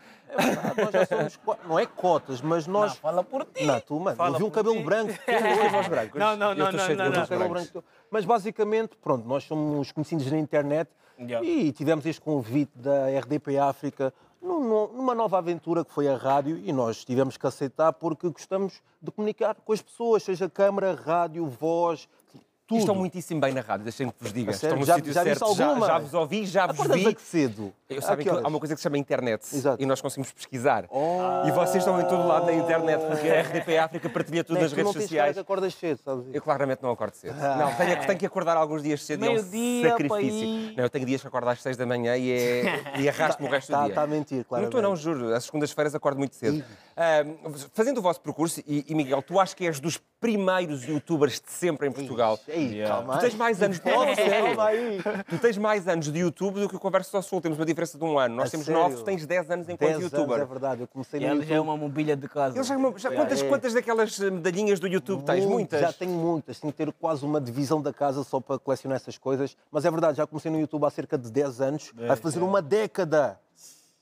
nós 0.76 0.90
já 0.92 1.06
somos. 1.06 1.38
Não 1.68 1.78
é 1.78 1.86
cotas, 1.86 2.40
mas 2.40 2.66
nós. 2.66 2.90
Não, 2.90 2.96
fala 2.96 3.22
por 3.22 3.44
ti. 3.44 3.64
Não, 3.64 3.80
tu, 3.80 4.00
mano, 4.00 4.16
Fala 4.16 4.34
eu 4.34 4.38
vi 4.38 4.44
um 4.44 4.50
cabelo 4.50 4.76
ti. 4.76 4.82
branco. 4.82 5.12
Tu 5.12 5.24
Tens 5.24 5.70
voz 5.72 5.86
brancos? 5.88 6.18
Não, 6.18 6.36
não, 6.36 6.50
Eu 6.50 6.56
não, 6.56 6.72
não, 6.72 6.88
não, 6.96 7.10
não. 7.12 7.26
cabelo 7.26 7.48
branco. 7.48 7.84
Mas 8.10 8.24
basicamente, 8.24 8.96
pronto, 8.96 9.26
nós 9.26 9.44
somos 9.44 9.92
conhecidos 9.92 10.30
na 10.30 10.38
internet 10.38 10.90
Yeah. 11.18 11.46
e 11.48 11.72
tivemos 11.72 12.04
este 12.04 12.20
convite 12.20 12.72
da 12.74 13.06
RDP 13.08 13.56
África 13.56 14.12
num- 14.42 14.60
num- 14.60 14.92
numa 14.98 15.14
nova 15.14 15.38
aventura 15.38 15.82
que 15.82 15.90
foi 15.90 16.06
a 16.08 16.14
rádio 16.14 16.58
e 16.58 16.70
nós 16.74 17.02
tivemos 17.06 17.38
que 17.38 17.46
aceitar 17.46 17.90
porque 17.94 18.28
gostamos 18.28 18.82
de 19.00 19.10
comunicar 19.10 19.54
com 19.54 19.72
as 19.72 19.80
pessoas, 19.80 20.22
seja 20.24 20.46
câmara, 20.50 20.92
rádio, 20.94 21.46
voz, 21.46 22.06
E 22.66 22.68
tudo. 22.68 22.78
estão 22.80 22.94
muitíssimo 22.96 23.40
bem 23.40 23.52
na 23.54 23.60
rádio, 23.60 23.84
deixem 23.84 24.08
que 24.10 24.16
vos 24.20 24.32
diga. 24.32 24.52
Sério? 24.52 24.74
Estão 24.74 24.80
no 24.80 24.84
Já- 24.86 24.94
sítio 24.96 25.12
já 25.12 25.22
certo. 25.22 25.54
Já, 25.54 25.78
já 25.86 25.98
vos 26.00 26.14
ouvi, 26.14 26.44
já 26.46 26.66
vos 26.66 26.74
Acordas 26.80 27.00
vi. 27.04 27.14
que 27.14 27.22
cedo? 27.22 27.72
Eu 27.88 28.02
sabem 28.02 28.24
que 28.26 28.30
horas? 28.32 28.44
há 28.44 28.48
uma 28.48 28.58
coisa 28.58 28.74
que 28.74 28.80
se 28.80 28.82
chama 28.82 28.98
internet 28.98 29.42
Exato. 29.54 29.80
e 29.80 29.86
nós 29.86 30.00
conseguimos 30.00 30.32
pesquisar. 30.32 30.84
Oh. 30.90 31.46
E 31.46 31.52
vocês 31.52 31.76
estão 31.76 32.00
em 32.00 32.04
todo 32.08 32.26
lado 32.26 32.46
na 32.46 32.52
internet, 32.54 33.06
porque 33.06 33.28
a 33.30 33.40
RDP 33.42 33.78
África 33.78 34.08
partilha 34.10 34.42
tudo 34.42 34.54
Não 34.54 34.60
é 34.62 34.64
nas 34.64 34.72
que 34.72 34.82
não 34.82 34.90
redes 34.90 34.94
cara 34.94 35.04
sociais. 35.06 35.34
que 35.34 35.40
acordas 35.40 35.74
cedo, 35.74 36.00
sabes? 36.04 36.24
Eu 36.34 36.42
claramente 36.42 36.82
não 36.82 36.90
acordo 36.90 37.14
cedo. 37.14 37.36
Não, 37.38 37.72
tenho, 37.76 38.04
tenho 38.04 38.18
que 38.18 38.26
acordar 38.26 38.56
alguns 38.56 38.82
dias 38.82 39.00
cedo 39.04 39.24
e 39.24 39.28
é 39.28 39.30
um 39.30 39.34
Meio-dia, 39.34 39.90
sacrifício. 39.90 40.48
Não, 40.76 40.84
eu 40.84 40.90
tenho 40.90 41.06
dias 41.06 41.20
que 41.20 41.28
acordo 41.28 41.48
às 41.48 41.62
6 41.62 41.76
da 41.76 41.86
manhã 41.86 42.16
e, 42.16 42.32
é, 42.32 42.82
e 42.98 43.08
arrasto-me 43.08 43.48
o 43.48 43.50
resto 43.52 43.68
do 43.68 43.74
Está 43.74 43.84
dia. 43.86 43.94
tá 43.94 44.02
a 44.02 44.06
mentir, 44.08 44.44
claro. 44.44 44.62
Não 44.62 44.68
estou, 44.68 44.82
não, 44.82 44.96
juro. 44.96 45.32
Às 45.32 45.44
segundas-feiras 45.44 45.94
acordo 45.94 46.18
muito 46.18 46.34
cedo. 46.34 46.64
Ah, 46.96 47.22
fazendo 47.72 47.98
o 47.98 48.02
vosso 48.02 48.20
percurso, 48.20 48.60
e, 48.66 48.84
e 48.88 48.94
Miguel, 48.94 49.22
tu 49.22 49.38
acho 49.38 49.54
que 49.54 49.64
és 49.66 49.78
dos 49.78 50.00
primeiros 50.18 50.82
youtubers 50.84 51.34
de 51.40 51.52
sempre 51.52 51.86
em 51.86 51.92
Portugal. 51.92 52.40
Ei, 52.56 52.84
calma 52.86 53.12
Tu 53.14 53.24
aí. 53.24 53.30
tens 53.30 53.34
mais 53.38 53.62
anos 53.62 53.76
de 53.76 53.82
Calma 53.90 54.64
aí. 54.66 54.98
Tu 55.28 55.38
tens 55.38 55.58
mais 55.58 55.86
anos 55.88 56.10
de 56.12 56.18
YouTube 56.18 56.60
do 56.60 56.68
que 56.68 56.76
o 56.76 56.80
Conversa 56.80 57.16
ao 57.16 57.22
Sul. 57.22 57.40
Temos 57.40 57.58
uma 57.58 57.66
diferença 57.66 57.98
de 57.98 58.04
um 58.04 58.18
ano. 58.18 58.34
Nós 58.36 58.48
A 58.48 58.50
temos 58.52 58.66
sério? 58.66 58.80
nove, 58.82 58.96
tu 58.96 59.02
tens 59.04 59.26
10 59.26 59.50
anos 59.50 59.68
enquanto 59.68 59.90
10 59.90 60.02
youtuber. 60.02 60.36
anos, 60.36 60.40
é 60.42 60.44
verdade. 60.46 60.80
Eu 60.82 60.88
comecei 60.88 61.20
E 61.20 61.22
no 61.24 61.28
YouTube. 61.34 61.48
já 61.48 61.54
é 61.56 61.60
uma 61.60 61.76
mobília 61.76 62.16
de 62.16 62.28
casa. 62.28 62.56
Ele 62.56 62.64
já, 62.64 62.76
já- 62.96 63.10
quantas, 63.12 63.42
é. 63.42 63.48
quantas 63.48 63.72
daquelas 63.74 64.20
eh, 64.20 64.30
medalhinhas 64.30 64.80
do 64.80 64.86
YouTube 64.86 65.22
tens? 65.24 65.40
Muito, 65.44 65.50
Muitas? 65.56 65.80
Já 65.80 65.92
tenho 65.92 66.12
muitas. 66.12 66.60
Tenho 66.60 66.72
que 66.72 66.76
ter 66.84 66.92
quase 66.92 67.24
uma 67.24 67.40
divisão 67.40 67.80
da 67.82 67.92
casa 67.92 68.22
só 68.24 68.40
para 68.40 68.58
colecionar 68.58 68.96
essas 68.96 69.18
coisas. 69.18 69.56
Mas 69.70 69.84
é 69.84 69.90
verdade, 69.90 70.16
já 70.18 70.26
comecei 70.26 70.50
no 70.50 70.58
YouTube 70.60 70.84
há 70.84 70.90
cerca 70.90 71.16
de 71.18 71.30
10 71.30 71.60
anos. 71.60 71.92
Vai 71.94 72.16
fazer 72.16 72.40
uma 72.42 72.62
década. 72.62 73.38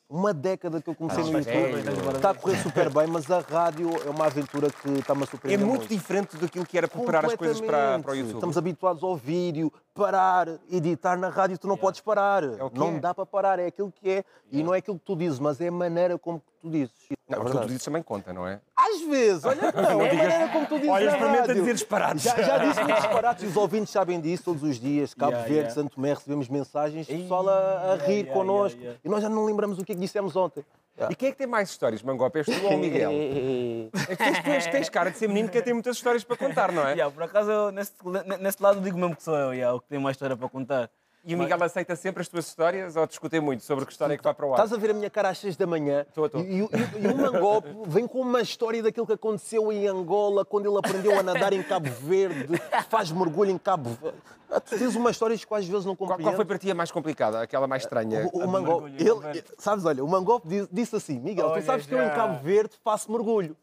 Uma 0.09 0.34
década 0.34 0.82
que 0.82 0.88
eu 0.88 0.94
comecei 0.94 1.22
Ah, 1.22 1.26
no 1.26 1.32
mas 1.32 1.46
YouTube. 1.46 1.62
é, 1.64 2.02
mas 2.05 2.16
Está 2.16 2.30
a 2.30 2.34
correr 2.34 2.62
super 2.62 2.90
bem, 2.92 3.07
mas 3.07 3.30
a 3.30 3.40
rádio 3.40 3.88
é 4.07 4.11
uma 4.11 4.26
aventura 4.26 4.68
que 4.70 4.88
está-me 4.90 5.22
a 5.22 5.24
É 5.24 5.26
surpreender 5.26 5.66
muito 5.66 5.88
diferente 5.88 6.36
daquilo 6.36 6.66
que 6.66 6.76
era 6.76 6.86
preparar 6.86 7.24
as 7.24 7.34
coisas 7.34 7.61
para, 7.61 7.98
para 8.00 8.12
o 8.12 8.14
YouTube. 8.14 8.34
Estamos 8.34 8.59
habituados 8.59 9.02
ao 9.02 9.16
vídeo, 9.16 9.72
parar, 9.95 10.49
editar 10.70 11.16
na 11.16 11.28
rádio, 11.28 11.57
tu 11.57 11.68
não 11.68 11.76
podes 11.76 12.01
parar. 12.01 12.42
o 12.45 12.68
que 12.70 12.78
não 12.78 12.97
é. 12.97 12.99
dá 13.01 13.14
para 13.14 13.24
parar, 13.24 13.59
é 13.59 13.66
aquilo 13.66 13.92
que 13.92 14.11
é. 14.11 14.24
E 14.51 14.62
não 14.62 14.74
é 14.74 14.78
aquilo 14.78 14.99
que 14.99 15.05
tu 15.05 15.14
dizes, 15.16 15.38
mas 15.38 15.61
é 15.61 15.68
a 15.68 15.72
maneira 15.72 16.18
como 16.18 16.42
tu 16.61 16.68
dizes. 16.68 16.92
Não, 17.28 17.38
É 17.38 17.38
mas 17.38 17.38
tu 17.38 17.45
verdade. 17.53 17.66
dizes 17.68 17.84
também 17.84 18.03
conta, 18.03 18.32
não 18.32 18.47
é? 18.47 18.61
Às 18.76 19.01
vezes, 19.03 19.45
olha 19.45 19.70
que 19.72 19.80
não, 19.80 20.03
é 20.03 20.11
a 20.11 20.14
maneira 20.14 20.49
como 20.53 20.66
tu 20.66 20.74
dizes 20.76 20.90
Olha, 20.90 21.11
experimenta 21.11 21.55
dizer 21.55 21.72
disparates. 21.74 22.22
Já, 22.24 22.42
já 22.42 22.59
disse 22.59 22.82
muitos 22.82 23.03
disparates 23.05 23.45
e 23.45 23.47
os 23.47 23.57
ouvintes 23.57 23.90
sabem 23.92 24.20
disso 24.20 24.45
todos 24.45 24.62
os 24.62 24.78
dias. 24.80 25.14
Cabo 25.14 25.30
Yeah, 25.32 25.49
Verde, 25.49 25.61
yeah. 25.68 25.74
Santo 25.74 25.95
Tomé, 25.95 26.12
recebemos 26.12 26.49
mensagens, 26.49 27.07
pessoal 27.07 27.49
a, 27.49 27.92
a 27.92 27.97
rir 27.97 28.12
yeah, 28.24 28.32
connosco. 28.32 28.78
yeah, 28.78 28.99
yeah. 28.99 29.01
E 29.05 29.09
nós 29.09 29.22
já 29.22 29.28
não 29.28 29.45
lembramos 29.45 29.78
o 29.78 29.84
que 29.84 29.92
é 29.92 29.95
que 29.95 30.01
dissemos 30.01 30.34
ontem. 30.36 30.64
E 31.11 31.14
quem 31.16 31.28
é 31.28 31.32
que 31.32 31.38
tem 31.38 31.47
mais 31.47 31.70
histórias, 31.70 32.03
Mangope? 32.03 32.38
És 32.38 32.47
tu 32.47 32.64
ou 32.66 32.74
o 32.74 32.78
Miguel? 32.78 33.11
É 34.09 34.16
que 34.16 34.24
tens, 34.24 34.42
tu 34.42 34.51
és- 34.51 34.66
tens 34.68 34.88
cara 34.88 35.11
de 35.11 35.18
ser 35.18 35.28
menino 35.28 35.49
que 35.49 35.61
tem 35.62 35.72
muitas 35.74 35.97
histórias 35.97 36.22
para 36.24 36.36
contar, 36.36 36.70
não 36.72 36.86
é? 36.86 36.92
Yeah, 36.92 37.12
por 37.12 37.22
acaso, 37.22 37.51
eu, 37.51 37.72
nesse, 37.72 37.92
nesse 38.40 38.62
lado, 38.62 38.80
digo 38.80 38.97
mesmo 38.99 39.16
que 39.16 39.22
sou 39.22 39.36
eu, 39.36 39.53
yeah, 39.55 39.74
o 39.74 39.80
que 39.80 39.88
tem 39.88 39.99
mais 39.99 40.14
história 40.14 40.36
para 40.36 40.49
contar. 40.49 40.90
E 41.27 41.35
o 41.35 41.39
Miguel 41.39 41.62
aceita 41.62 41.97
sempre 41.97 42.20
as 42.20 42.29
tuas 42.29 42.47
histórias 42.47 42.97
ou 42.97 43.07
discutem 43.07 43.41
muito 43.41 43.64
sobre 43.64 43.87
que 43.87 43.93
história 43.93 44.14
é 44.14 44.16
que 44.18 44.22
vai 44.22 44.35
para 44.35 44.45
o 44.47 44.51
ar? 44.51 44.57
Estás 44.57 44.72
a 44.72 44.77
ver 44.77 44.91
a 44.91 44.95
minha 44.95 45.09
cara 45.09 45.31
às 45.31 45.39
6 45.39 45.57
da 45.57 45.66
manhã 45.66 46.05
Tô, 46.14 46.29
tô. 46.29 46.39
E, 46.41 46.61
e- 46.61 46.68
e 47.03 47.07
o 47.09 47.16
Mangope 47.16 47.68
vem 47.87 48.07
com 48.07 48.20
uma 48.20 48.43
história 48.43 48.83
daquilo 48.83 49.07
que 49.07 49.12
aconteceu 49.14 49.72
em 49.72 49.87
Angola, 49.87 50.45
quando 50.45 50.66
ele 50.68 50.79
aprendeu 50.79 51.18
a 51.18 51.22
nadar 51.22 51.53
em 51.55 51.62
Cabo 51.62 51.89
Verde, 51.91 52.59
faz 52.91 53.11
mergulho 53.11 53.51
em 53.51 53.59
Cabo 53.59 53.91
Verde. 54.01 54.18
Ah, 54.51 54.61
tens 54.61 54.95
uma 54.95 55.11
história 55.11 55.37
que 55.37 55.55
às 55.55 55.66
vezes 55.66 55.85
não 55.85 55.97
Qual, 55.97 56.11
compreendes. 56.11 56.27
qual 56.27 56.37
foi 56.37 56.45
para 56.45 56.59
ti 56.59 56.70
a 56.70 56.75
mais 56.75 56.91
complicada, 56.91 57.41
aquela 57.43 57.66
mais 57.66 57.83
estranha? 57.83 58.29
O, 58.33 58.39
o 58.45 58.89
ele, 58.89 59.43
sabes, 59.59 59.85
olha, 59.85 60.05
o 60.05 60.09
Mangope 60.09 60.47
disse, 60.47 60.68
disse 60.70 60.97
assim, 60.97 61.18
Miguel, 61.18 61.47
Olha 61.49 61.62
tu 61.62 61.66
sabes 61.66 61.87
que 61.87 61.95
eu 61.95 61.99
em 62.03 62.07
já. 62.07 62.11
Cabo 62.14 62.41
Verde 62.43 62.75
faço 62.85 63.11
mergulho. 63.11 63.57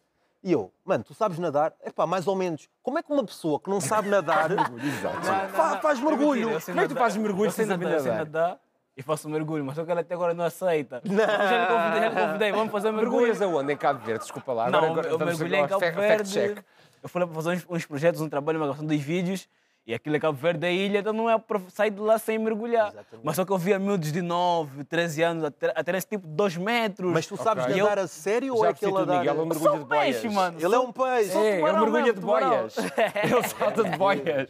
E 0.43 0.51
eu, 0.51 0.71
mano, 0.83 1.03
tu 1.03 1.13
sabes 1.13 1.37
nadar? 1.37 1.73
É 1.81 1.91
pá, 1.91 2.07
mais 2.07 2.25
ou 2.27 2.35
menos. 2.35 2.67
Como 2.81 2.97
é 2.97 3.03
que 3.03 3.11
uma 3.13 3.23
pessoa 3.23 3.59
que 3.59 3.69
não 3.69 3.79
sabe 3.79 4.09
nadar 4.09 4.49
fa- 5.49 5.77
faz 5.79 5.99
mergulho? 5.99 6.59
Como 6.65 6.79
é 6.79 6.83
que 6.87 6.93
tu 6.93 6.95
fazes 6.99 7.17
mergulho 7.17 7.51
sem 7.51 7.65
saber 7.67 7.85
nadar? 7.85 8.01
Nadar? 8.03 8.17
nadar 8.25 8.59
e 8.97 9.01
faço 9.01 9.29
mergulho, 9.29 9.63
mas 9.63 9.75
só 9.75 9.85
que 9.85 9.91
ela 9.91 10.01
até 10.01 10.13
agora 10.13 10.33
não 10.33 10.43
aceita. 10.43 11.01
Não. 11.05 11.15
Já 11.15 11.23
lhe 11.23 11.67
convidei, 11.67 12.01
já 12.01 12.09
lhe 12.09 12.15
convidei, 12.27 12.51
vamos 12.51 12.71
fazer 12.71 12.91
mergulho. 12.91 13.11
Mergulhas 13.27 13.41
aonde? 13.41 13.73
Em 13.73 13.77
Cabo 13.77 14.03
Verde, 14.05 14.23
desculpa 14.23 14.51
lá. 14.53 14.69
Não, 14.69 14.79
Agora, 14.79 15.07
agora 15.07 15.09
eu 15.09 15.19
mergulhei 15.25 15.59
em 15.59 15.63
ao 15.63 15.79
Cabo 15.79 15.95
Verde. 15.95 16.63
Eu 17.01 17.09
fui 17.09 17.21
lá 17.21 17.25
para 17.27 17.35
fazer 17.35 17.49
uns, 17.51 17.65
uns 17.69 17.85
projetos, 17.85 18.21
um 18.21 18.29
trabalho, 18.29 18.59
uma 18.59 18.65
gravação 18.65 18.85
dos 18.85 18.99
vídeos. 19.01 19.47
E 19.85 19.95
aquilo 19.95 20.15
é 20.15 20.19
Cabo 20.19 20.37
Verde 20.37 20.65
é 20.67 20.71
ilha, 20.71 20.99
então 20.99 21.11
não 21.11 21.27
é 21.27 21.37
para 21.39 21.59
sair 21.69 21.89
de 21.89 21.99
lá 21.99 22.17
sem 22.19 22.37
mergulhar. 22.37 22.93
Mas 23.23 23.35
só 23.35 23.43
que 23.43 23.51
eu 23.51 23.57
via 23.57 23.79
miúdos 23.79 24.11
de 24.11 24.21
9, 24.21 24.83
13 24.83 25.23
anos, 25.23 25.43
até, 25.43 25.73
até 25.75 25.97
esse 25.97 26.07
tipo 26.07 26.27
2 26.27 26.55
metros. 26.57 27.11
Mas 27.11 27.25
tu 27.25 27.35
sabes 27.35 27.63
Ok. 27.65 27.75
nadar 27.81 27.97
a 27.99 28.07
sério 28.07 28.55
ou 28.55 28.63
é 28.63 28.69
aquele 28.69 28.91
tudo, 28.91 29.11
Miguel, 29.11 29.17
é 29.17 29.33
um 29.41 29.45
nadar... 29.45 29.45
mergulho 29.47 29.79
de 29.79 29.85
boias. 29.89 30.03
peixe, 30.19 30.29
mano. 30.29 30.57
Ele 30.61 30.75
é 30.75 30.79
um 30.79 30.91
peixe. 30.91 31.37
É, 31.37 31.55
ele 31.61 31.71
mergulha 31.71 32.03
mesmo, 32.03 32.13
de 32.13 32.19
boias. 32.21 32.75
Ele 33.23 33.43
salta 33.47 33.83
de 33.83 33.97
boias. 33.97 34.49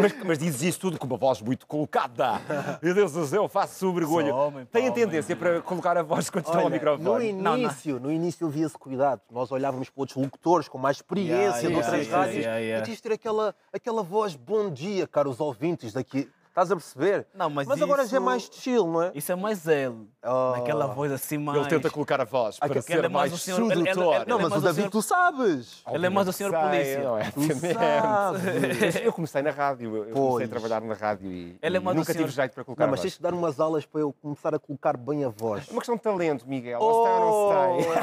Mas, 0.00 0.14
mas 0.24 0.38
dizes 0.38 0.62
isso 0.62 0.80
tudo 0.80 0.96
com 0.98 1.06
uma 1.08 1.16
voz 1.16 1.42
muito 1.42 1.66
colocada. 1.66 2.40
Meu 2.80 2.94
Deus 2.94 3.12
do 3.12 3.26
céu, 3.26 3.48
faço 3.48 3.90
o 3.90 3.92
mergulho. 3.92 4.32
Tem 4.70 4.86
a 4.88 4.92
tendência 4.92 5.34
para 5.34 5.60
colocar 5.60 5.96
a 5.96 6.02
voz 6.04 6.30
quando 6.30 6.44
estão 6.46 6.60
ao 6.60 6.66
Olha, 6.66 6.68
no 6.68 6.74
microfone. 6.74 7.28
início, 7.28 7.98
no 8.00 8.12
início 8.12 8.48
via-se 8.48 8.78
cuidado. 8.78 9.20
Nós 9.30 9.50
olhávamos 9.50 9.90
para 9.90 10.02
outros 10.02 10.16
locutores 10.22 10.68
com 10.68 10.78
mais 10.78 10.98
experiência 10.98 11.28
Yeah, 11.38 11.58
de 11.58 11.66
yeah, 11.66 11.76
outras 11.86 12.06
yeah, 12.06 12.18
rádios. 12.18 12.44
yeah, 12.44 12.58
yeah. 12.58 12.80
E 12.80 12.84
tinhas 12.84 12.96
de 12.98 13.02
ter 13.02 13.12
aquela, 13.12 13.54
aquela 13.72 14.02
voz 14.02 14.36
bom 14.68 14.74
dia, 14.74 15.06
caros 15.06 15.40
ouvintes 15.40 15.92
daqui. 15.94 16.28
Estás 16.48 16.72
a 16.72 16.76
perceber? 16.76 17.24
Não, 17.32 17.48
mas 17.48 17.70
agora 17.80 18.04
já 18.04 18.16
é 18.16 18.20
mais 18.20 18.50
chill, 18.52 18.84
não 18.88 19.00
é? 19.04 19.12
Isso 19.14 19.30
é 19.30 19.36
mais 19.36 19.64
ele. 19.68 20.08
Oh. 20.26 20.56
Naquela 20.56 20.88
voz 20.88 21.12
assim 21.12 21.38
mais... 21.38 21.56
Ele 21.60 21.68
tenta 21.68 21.88
colocar 21.88 22.20
a 22.20 22.24
voz 22.24 22.58
para 22.58 22.82
ser 22.82 22.94
ele 22.96 23.06
é 23.06 23.08
mais 23.08 23.30
mais 23.30 23.32
o 23.32 23.38
senhor- 23.38 23.60
ele- 23.60 23.72
ele- 23.80 23.84
sedutor. 23.94 24.14
ele- 24.16 24.24
Não, 24.26 24.38
é 24.38 24.42
mas 24.42 24.50
mais 24.50 24.62
o 24.62 24.66
David, 24.66 24.76
senhor- 24.80 24.90
tu 24.90 25.00
sabes. 25.02 25.84
Ele 25.88 26.06
é 26.06 26.08
mais 26.10 26.26
o 26.26 26.32
senhor 26.32 26.50
Sei, 26.50 26.60
polícia. 26.60 27.02
não 27.04 27.16
é? 27.18 27.30
Tu 27.30 27.74
sabes. 27.74 28.96
Eu 29.04 29.12
comecei 29.12 29.40
na 29.40 29.50
rádio, 29.52 29.96
eu 29.98 30.02
comecei 30.06 30.12
a 30.12 30.14
Pois. 30.30 30.50
trabalhar 30.50 30.80
na 30.80 30.94
rádio 30.94 31.30
e, 31.30 31.56
Ele 31.62 31.76
é 31.76 31.80
e 31.80 31.82
mais 31.84 31.96
nunca 31.96 32.12
senhor- 32.12 32.24
tive 32.26 32.34
jeito 32.34 32.52
para 32.54 32.64
colocar 32.64 32.82
Não, 32.82 32.88
a 32.88 32.90
mas 32.90 33.00
voz. 33.00 33.12
tens 33.12 33.16
de 33.18 33.22
dar 33.22 33.34
umas 33.34 33.60
aulas 33.60 33.86
para 33.86 34.00
eu 34.00 34.12
começar 34.20 34.52
a 34.52 34.58
colocar 34.58 34.96
bem 34.96 35.24
a 35.24 35.28
voz. 35.28 35.64
É 35.68 35.70
uma 35.70 35.80
questão 35.80 35.94
de 35.94 36.02
talento, 36.02 36.44
Miguel. 36.48 36.80
Ou 36.80 36.92
se 36.92 37.08
tem 37.08 37.20
ou 37.22 37.52
não 37.52 37.80
se 37.80 37.84
tem. 37.86 38.02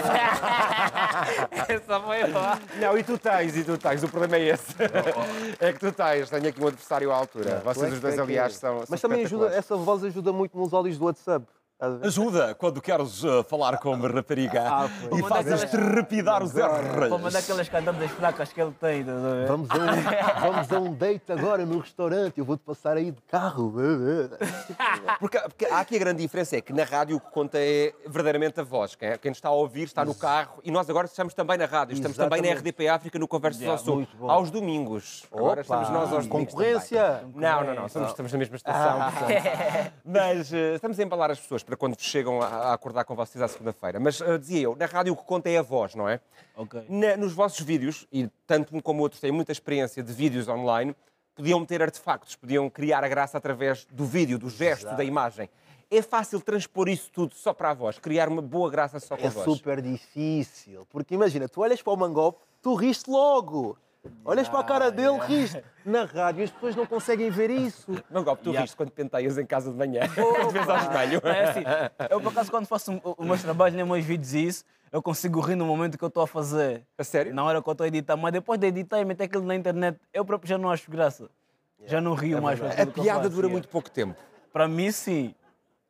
Essa 1.67 1.99
foi 1.99 2.31
lá. 2.31 2.59
Não, 2.79 2.97
e 2.97 3.03
tu 3.03 3.17
tens, 3.17 3.55
e 3.55 3.63
tu 3.63 3.77
tens. 3.77 4.03
O 4.03 4.07
problema 4.09 4.37
é 4.37 4.49
esse. 4.49 4.75
É 5.59 5.73
que 5.73 5.79
tu 5.79 5.91
tens. 5.91 6.29
Tenho 6.29 6.47
aqui 6.47 6.63
um 6.63 6.67
adversário 6.67 7.11
à 7.11 7.15
altura. 7.15 7.45
Tu 7.45 7.69
é 7.69 7.73
Vocês 7.73 7.93
os 7.93 7.99
dois, 7.99 8.17
é 8.17 8.21
aliás, 8.21 8.55
são. 8.55 8.83
Mas 8.89 9.01
também 9.01 9.23
ajuda, 9.25 9.47
essa 9.47 9.75
voz 9.75 10.03
ajuda 10.03 10.31
muito 10.33 10.57
nos 10.57 10.73
áudios 10.73 10.97
do 10.97 11.05
WhatsApp. 11.05 11.45
Ajuda 12.01 12.55
quando 12.55 12.81
queres 12.81 13.21
uh, 13.25 13.43
falar 13.43 13.77
com 13.79 13.91
uma 13.93 14.07
rapariga 14.07 14.63
Ah, 14.65 14.89
e 15.03 15.19
Vou 15.19 15.27
fazes 15.27 15.51
mandar 15.51 15.65
aquelas- 15.65 15.71
trepidar 15.93 16.41
os 16.43 16.53
Para 16.53 17.09
mandar 17.09 17.27
R's. 17.27 17.35
aquelas 17.35 17.67
cantadas 17.67 18.11
fracas 18.11 18.53
que 18.53 18.61
ele 18.61 18.71
tem. 18.79 19.03
Vamos 19.45 19.69
a, 19.69 19.75
um, 19.75 20.51
vamos 20.53 20.71
a 20.71 20.79
um 20.79 20.93
date 20.93 21.29
agora 21.33 21.65
no 21.65 21.79
restaurante. 21.79 22.37
Eu 22.37 22.45
vou-te 22.45 22.61
passar 22.63 22.95
aí 22.95 23.11
de 23.11 23.21
carro. 23.23 23.73
Porque, 25.19 25.37
porque 25.41 25.65
há 25.65 25.79
aqui 25.81 25.97
a 25.97 25.99
grande 25.99 26.21
diferença, 26.21 26.55
é 26.55 26.61
que 26.61 26.71
na 26.71 26.85
rádio 26.85 27.17
o 27.17 27.19
que 27.19 27.29
conta 27.31 27.57
é 27.59 27.93
verdadeiramente 28.05 28.57
a 28.61 28.63
voz. 28.63 28.95
Quem, 28.95 29.17
quem 29.17 29.31
nos 29.31 29.37
está 29.37 29.49
a 29.49 29.53
ouvir 29.53 29.83
está 29.83 30.05
no 30.05 30.15
carro 30.15 30.61
e 30.63 30.71
nós 30.71 30.89
agora 30.89 31.07
estamos 31.07 31.33
também 31.33 31.57
na 31.57 31.65
rádio. 31.65 31.93
Estamos 31.93 32.15
também 32.15 32.39
na 32.41 32.47
Exatamente. 32.47 32.69
RDP 32.69 32.87
África 32.87 33.19
no 33.19 33.27
Conversas 33.27 33.61
Yeah, 33.61 33.77
ao 33.77 33.85
Sul. 33.85 34.07
Aos 34.21 34.49
domingos. 34.49 35.25
Agora 35.29 35.59
Opa, 35.59 35.61
estamos 35.61 35.89
nós 35.89 36.13
aos 36.13 36.25
domingos 36.25 36.53
concorrência. 36.53 37.25
Não, 37.35 37.63
não, 37.65 37.75
não. 37.75 37.85
Estamos, 37.87 38.09
estamos 38.11 38.31
na 38.31 38.37
mesma 38.39 38.55
estação. 38.55 39.11
portanto. 39.11 39.91
Mas 40.05 40.53
eh, 40.53 40.75
estamos 40.75 40.97
a 40.97 41.03
embalar 41.03 41.31
as 41.31 41.39
pessoas 41.39 41.64
para 41.65 41.75
quando 41.75 41.99
chegam 41.99 42.41
a, 42.41 42.73
acordar 42.73 43.03
com 43.03 43.15
vocês 43.15 43.41
à 43.41 43.47
segunda-feira. 43.47 43.99
Mas 43.99 44.21
eh, 44.21 44.37
dizia 44.37 44.61
eu, 44.61 44.75
na 44.75 44.85
rádio 44.85 45.13
o 45.13 45.15
que 45.17 45.23
conta 45.23 45.49
é 45.49 45.57
a 45.57 45.61
voz, 45.61 45.95
não 45.95 46.07
é? 46.07 46.19
Ok. 46.55 46.85
Na- 46.87 47.17
nos 47.17 47.33
vossos 47.33 47.59
vídeos, 47.65 48.07
e 48.11 48.29
tanto 48.45 48.75
um 48.75 48.79
como 48.79 49.01
outros 49.01 49.19
têm 49.19 49.31
muita 49.31 49.51
experiência 49.51 50.03
de 50.03 50.13
vídeos 50.13 50.47
online, 50.47 50.95
podiam 51.35 51.59
meter 51.59 51.81
artefactos, 51.81 52.35
podiam 52.35 52.69
criar 52.69 53.03
a 53.03 53.07
graça 53.07 53.37
através 53.37 53.85
do 53.91 54.05
vídeo, 54.05 54.37
do 54.37 54.49
gesto, 54.49 54.95
da 54.95 55.03
imagem. 55.03 55.49
É 55.91 56.01
fácil 56.01 56.39
transpor 56.41 56.87
isso 56.89 57.09
tudo 57.11 57.35
só 57.35 57.53
para 57.53 57.69
a 57.71 57.73
voz, 57.73 57.99
criar 57.99 58.27
uma 58.29 58.41
boa 58.41 58.69
graça 58.71 58.99
só 58.99 59.15
com 59.17 59.23
É 59.23 59.27
a 59.27 59.29
voz. 59.29 59.45
super 59.45 59.81
difícil. 59.81 60.85
Porque 60.89 61.13
imagina, 61.13 61.47
tu 61.47 61.61
olhas 61.61 61.81
para 61.81 61.93
o 61.93 61.97
Mangope, 61.97 62.39
tu 62.61 62.73
riste 62.73 63.09
logo. 63.09 63.77
Olhas 64.23 64.47
para 64.49 64.59
a 64.59 64.63
cara 64.63 64.91
dele, 64.91 65.17
riste. 65.19 65.63
Na 65.85 66.03
rádio 66.05 66.43
as 66.43 66.49
pessoas 66.51 66.75
não 66.75 66.85
conseguem 66.85 67.29
ver 67.29 67.49
isso. 67.49 67.91
Não, 68.09 68.23
Gob, 68.23 68.39
tu 68.41 68.49
Yeah. 68.49 68.61
riste 68.61 68.75
quando 68.75 68.91
penteias 68.91 69.37
em 69.37 69.45
casa 69.45 69.71
de 69.71 69.77
manhã, 69.77 70.01
quando 70.13 70.49
vês 70.53 70.67
ao 70.69 70.77
espelho. 70.77 71.21
É 71.23 71.43
assim, 71.49 71.63
eu 72.09 72.19
por 72.21 72.31
acaso 72.31 72.49
quando 72.49 72.65
faço 72.65 72.91
o- 73.03 73.15
os 73.17 73.25
meus 73.25 73.41
trabalhos, 73.41 73.75
nem 73.75 73.85
meus 73.85 74.03
vídeos 74.03 74.33
e 74.33 74.47
isso, 74.47 74.63
eu 74.91 75.01
consigo 75.01 75.39
rir 75.39 75.55
no 75.55 75.65
momento 75.65 75.97
que 75.97 76.03
eu 76.03 76.07
estou 76.07 76.23
a 76.23 76.27
fazer. 76.27 76.83
A 76.97 77.03
sério? 77.03 77.33
Na 77.33 77.43
hora 77.43 77.61
que 77.61 77.69
eu 77.69 77.71
estou 77.71 77.85
a 77.85 77.87
editar, 77.87 78.15
mas 78.17 78.31
depois 78.33 78.59
de 78.59 78.67
editar 78.67 78.99
e 78.99 79.05
meter 79.05 79.25
aquilo 79.25 79.43
na 79.45 79.55
internet, 79.55 79.99
eu 80.13 80.25
próprio 80.25 80.49
já 80.49 80.57
não 80.57 80.69
acho 80.71 80.89
graça. 80.89 81.29
Já 81.85 82.01
não 82.01 82.13
rio 82.15 82.41
mais. 82.41 82.59
com 82.59 82.65
A 82.65 82.85
piada 82.87 83.29
dura 83.29 83.45
yeah. 83.47 83.51
muito 83.51 83.67
pouco 83.67 83.91
tempo. 83.91 84.15
Para 84.51 84.67
mim, 84.67 84.89
sim. 84.91 85.35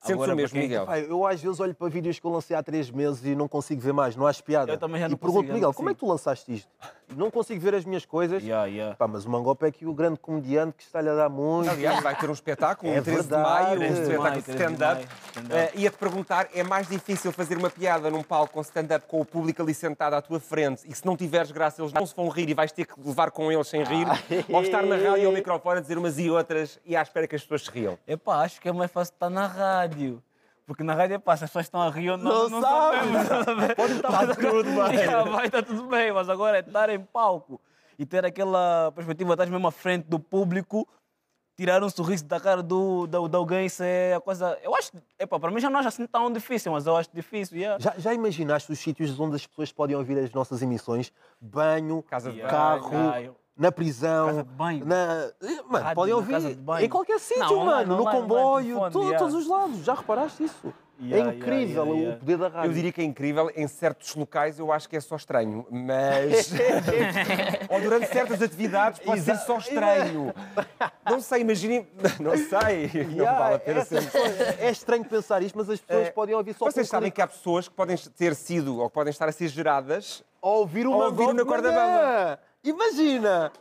Sentes 0.06 0.14
Agora, 0.14 0.34
o 0.34 0.36
mesmo, 0.36 0.54
quem- 0.54 0.62
Miguel? 0.64 0.86
Pá, 0.86 1.00
eu 1.00 1.26
às 1.26 1.42
vezes 1.42 1.60
olho 1.60 1.74
para 1.74 1.90
vídeos 1.90 2.20
que 2.20 2.26
eu 2.28 2.32
lancei 2.32 2.56
há 2.56 2.62
três 2.62 2.92
meses 2.92 3.24
e 3.26 3.36
não 3.36 3.48
consigo 3.48 3.82
ver 3.82 3.94
mais, 3.94 4.16
não 4.16 4.28
acho 4.28 4.44
piada. 4.44 4.72
Eu 4.72 4.78
também 4.78 5.02
já 5.02 5.08
não 5.10 5.16
e 5.16 5.18
pergunto, 5.18 5.52
Miguel, 5.52 5.74
como 5.74 5.90
é 5.90 5.94
que 5.94 6.00
tu 6.00 6.08
lançaste 6.08 6.54
isto? 6.54 6.70
Não 7.16 7.30
consigo 7.30 7.62
ver 7.62 7.76
as 7.76 7.86
minhas 7.86 8.04
coisas. 8.04 8.42
Yeah, 8.44 8.66
yeah. 8.66 8.96
Pá, 8.96 9.08
mas 9.08 9.26
o 9.26 9.30
Mangop 9.30 9.64
é 9.64 9.68
aqui 9.68 9.86
o 9.86 9.94
grande 9.94 10.20
comediante 10.20 10.74
que 10.78 10.84
está-lhe 10.84 11.08
a 11.10 11.14
dar 11.14 11.30
muito. 11.30 11.70
Aliás, 11.70 12.02
vai 12.02 12.16
ter 12.16 12.28
um 12.30 12.34
espetáculo, 12.34 12.92
É 12.92 13.00
um 13.00 13.04
13 13.04 13.28
de 13.28 13.34
maio, 13.38 13.76
um 13.76 13.78
13 13.78 13.94
de 13.96 14.02
espetáculo 14.02 14.36
de 14.36 14.42
13 14.44 14.58
de 14.58 14.64
stand-up. 14.74 15.08
stand-up. 15.32 15.54
Eh, 15.56 15.72
Ia-te 15.82 15.98
perguntar, 15.98 16.48
é 16.54 16.64
mais 16.64 16.88
difícil 16.88 17.32
fazer 17.32 17.58
uma 17.58 17.70
piada 17.70 18.10
num 18.10 18.24
palco 18.24 18.54
com 18.54 18.62
stand-up 18.62 19.06
com 19.08 19.22
o 19.22 19.26
público 19.26 19.62
ali 19.62 19.74
sentado 19.74 20.14
à 20.16 20.22
tua 20.22 20.40
frente 20.40 20.82
e 20.88 20.96
se 20.96 21.06
não 21.06 21.16
tiveres 21.16 21.52
graça 21.52 21.80
eles 21.82 21.94
não 21.94 22.06
se 22.08 22.16
vão 22.16 22.28
rir 22.28 22.50
e 22.50 22.54
vais 22.56 22.72
ter 22.72 22.86
que 22.86 22.94
levar 23.04 23.30
com 23.30 23.52
eles 23.52 23.68
sem 23.68 23.84
rir? 23.84 24.08
ou 24.50 24.62
estar 24.64 24.82
na 24.84 24.96
rádio 24.96 25.28
ao 25.28 25.34
microfone 25.34 25.78
a 25.78 25.82
dizer 25.82 25.98
umas 26.00 26.18
e 26.18 26.30
outras 26.32 26.80
e 26.86 26.96
à 26.96 27.02
espera 27.04 27.28
que 27.28 27.36
as 27.36 27.42
pessoas 27.44 27.66
se 27.66 27.70
riam? 27.72 28.00
Epá, 28.08 28.38
acho 28.44 28.60
que 28.60 28.68
é 28.68 28.72
mais 28.72 28.90
fácil 28.92 29.14
estar 29.14 29.30
na 29.30 29.46
rádio. 29.46 29.95
Porque 30.66 30.84
na 30.84 30.94
rádio, 30.96 31.16
epá, 31.16 31.38
se 31.38 31.44
as 31.44 31.50
pessoas 31.50 31.66
estão 31.68 31.82
a 31.82 31.90
rir 31.90 32.10
ou 32.10 32.18
não, 32.18 32.50
Não 32.50 32.62
não 32.62 32.62
sabemos. 32.62 33.28
Pode 33.76 33.92
estar 33.94 34.36
tudo 34.36 34.64
bem. 34.64 34.98
Yeah, 34.98 35.30
vai 35.30 35.46
estar 35.46 35.64
tudo 35.64 35.88
bem, 35.88 36.12
mas 36.12 36.28
agora 36.28 36.58
é 36.58 36.60
estar 36.62 36.90
em 36.90 37.00
palco 37.00 37.62
e 38.00 38.06
ter 38.06 38.26
aquela 38.26 38.92
perspectiva, 38.94 39.34
estás 39.34 39.50
mesmo 39.50 39.68
à 39.68 39.72
frente 39.72 40.06
do 40.06 40.20
público, 40.20 40.88
tirar 41.56 41.84
um 41.84 41.90
sorriso 41.90 42.26
da 42.26 42.40
cara 42.40 42.62
do, 42.62 43.08
do, 43.08 43.28
de 43.28 43.36
alguém, 43.36 43.68
isso 43.68 43.84
é 43.84 44.16
a 44.16 44.20
coisa... 44.20 44.58
Eu 44.62 44.76
acho, 44.76 44.92
epá, 45.20 45.40
para 45.40 45.52
mim 45.52 45.60
já 45.60 45.70
não 45.70 45.80
acho 45.80 45.88
assim 45.88 46.06
tão 46.08 46.32
difícil, 46.32 46.72
mas 46.72 46.86
eu 46.86 46.98
acho 46.98 47.10
difícil, 47.14 47.58
yeah. 47.58 47.82
Já, 47.82 47.94
já 47.98 48.14
imaginaste 48.14 48.72
os 48.72 48.80
sítios 48.80 49.18
onde 49.20 49.36
as 49.36 49.48
pessoas 49.48 49.72
podem 49.72 49.96
ouvir 49.96 50.18
as 50.18 50.32
nossas 50.34 50.62
emissões? 50.62 51.14
Banho, 51.40 52.04
Casa 52.04 52.32
de 52.32 52.42
carro. 52.42 53.36
Na 53.58 53.72
prisão. 53.72 54.28
Casa 54.28 54.44
de 54.44 54.50
banho. 54.50 54.86
Na... 54.86 55.32
Mano, 55.68 55.84
Rádio, 55.84 55.96
podem 55.96 56.12
na 56.14 56.18
ouvir 56.18 56.32
casa 56.32 56.50
de 56.50 56.56
banho. 56.56 56.86
em 56.86 56.90
qualquer 56.90 57.20
sítio, 57.20 57.44
Não, 57.44 57.60
online, 57.60 57.90
mano. 57.90 57.96
No 57.96 58.02
online, 58.02 58.22
comboio, 58.22 58.48
online, 58.48 58.66
telefone, 58.74 58.92
to- 58.92 59.02
yeah. 59.04 59.18
todos 59.20 59.34
os 59.36 59.48
lados. 59.48 59.78
Já 59.84 59.94
reparaste 59.94 60.44
isso? 60.44 60.74
Yeah, 60.98 61.30
é 61.30 61.36
incrível 61.36 61.84
yeah, 61.84 62.00
yeah, 62.00 62.16
o 62.16 62.20
poder 62.20 62.38
da 62.38 62.48
rádio. 62.48 62.70
Eu 62.70 62.74
diria 62.74 62.92
que 62.94 63.02
é 63.02 63.04
incrível, 63.04 63.52
em 63.54 63.68
certos 63.68 64.16
locais 64.16 64.60
eu 64.60 64.72
acho 64.72 64.88
que 64.88 64.96
é 64.96 65.02
só 65.02 65.18
estranho, 65.18 65.68
mas. 65.70 66.54
Ou 67.70 67.82
durante 67.82 68.08
certas 68.08 68.42
atividades 68.42 69.00
pode 69.02 69.20
ser 69.20 69.36
só 69.40 69.58
estranho. 69.58 70.34
Não 71.10 71.20
sei, 71.20 71.42
imaginem. 71.42 71.86
Não 72.18 72.38
sei. 72.38 73.08
Não 73.14 73.26
vale 73.26 73.56
a 73.56 73.60
pena 73.60 73.82
é, 73.82 73.84
ser. 73.86 74.04
é 74.58 74.72
estranho 74.72 75.04
pensar 75.04 75.42
isto, 75.44 75.58
mas 75.58 75.70
as 75.70 75.82
pessoas 75.82 76.08
É. 76.08 76.12
podem 76.12 76.34
ouvir 76.34 76.54
só 76.54 76.64
Vocês 76.64 76.88
sabem 76.88 77.12
que 77.12 77.22
há 77.22 77.28
pessoas 77.28 77.68
que 77.68 77.74
podem 77.76 77.98
ter 77.98 78.34
sido 78.34 78.80
ou 78.80 78.88
que 78.88 78.94
podem 78.94 79.12
estar 79.12 79.28
a 79.28 79.34
ser 79.34 79.50
geradas 79.50 80.24
Ou 80.42 80.60
ouvir 80.60 80.88
Ou 80.88 80.96
uma 80.96 81.06
ouvir 81.08 81.34
na 81.34 81.44
corda 81.44 81.72
bamba. 81.74 82.40
Imagina! 82.66 83.52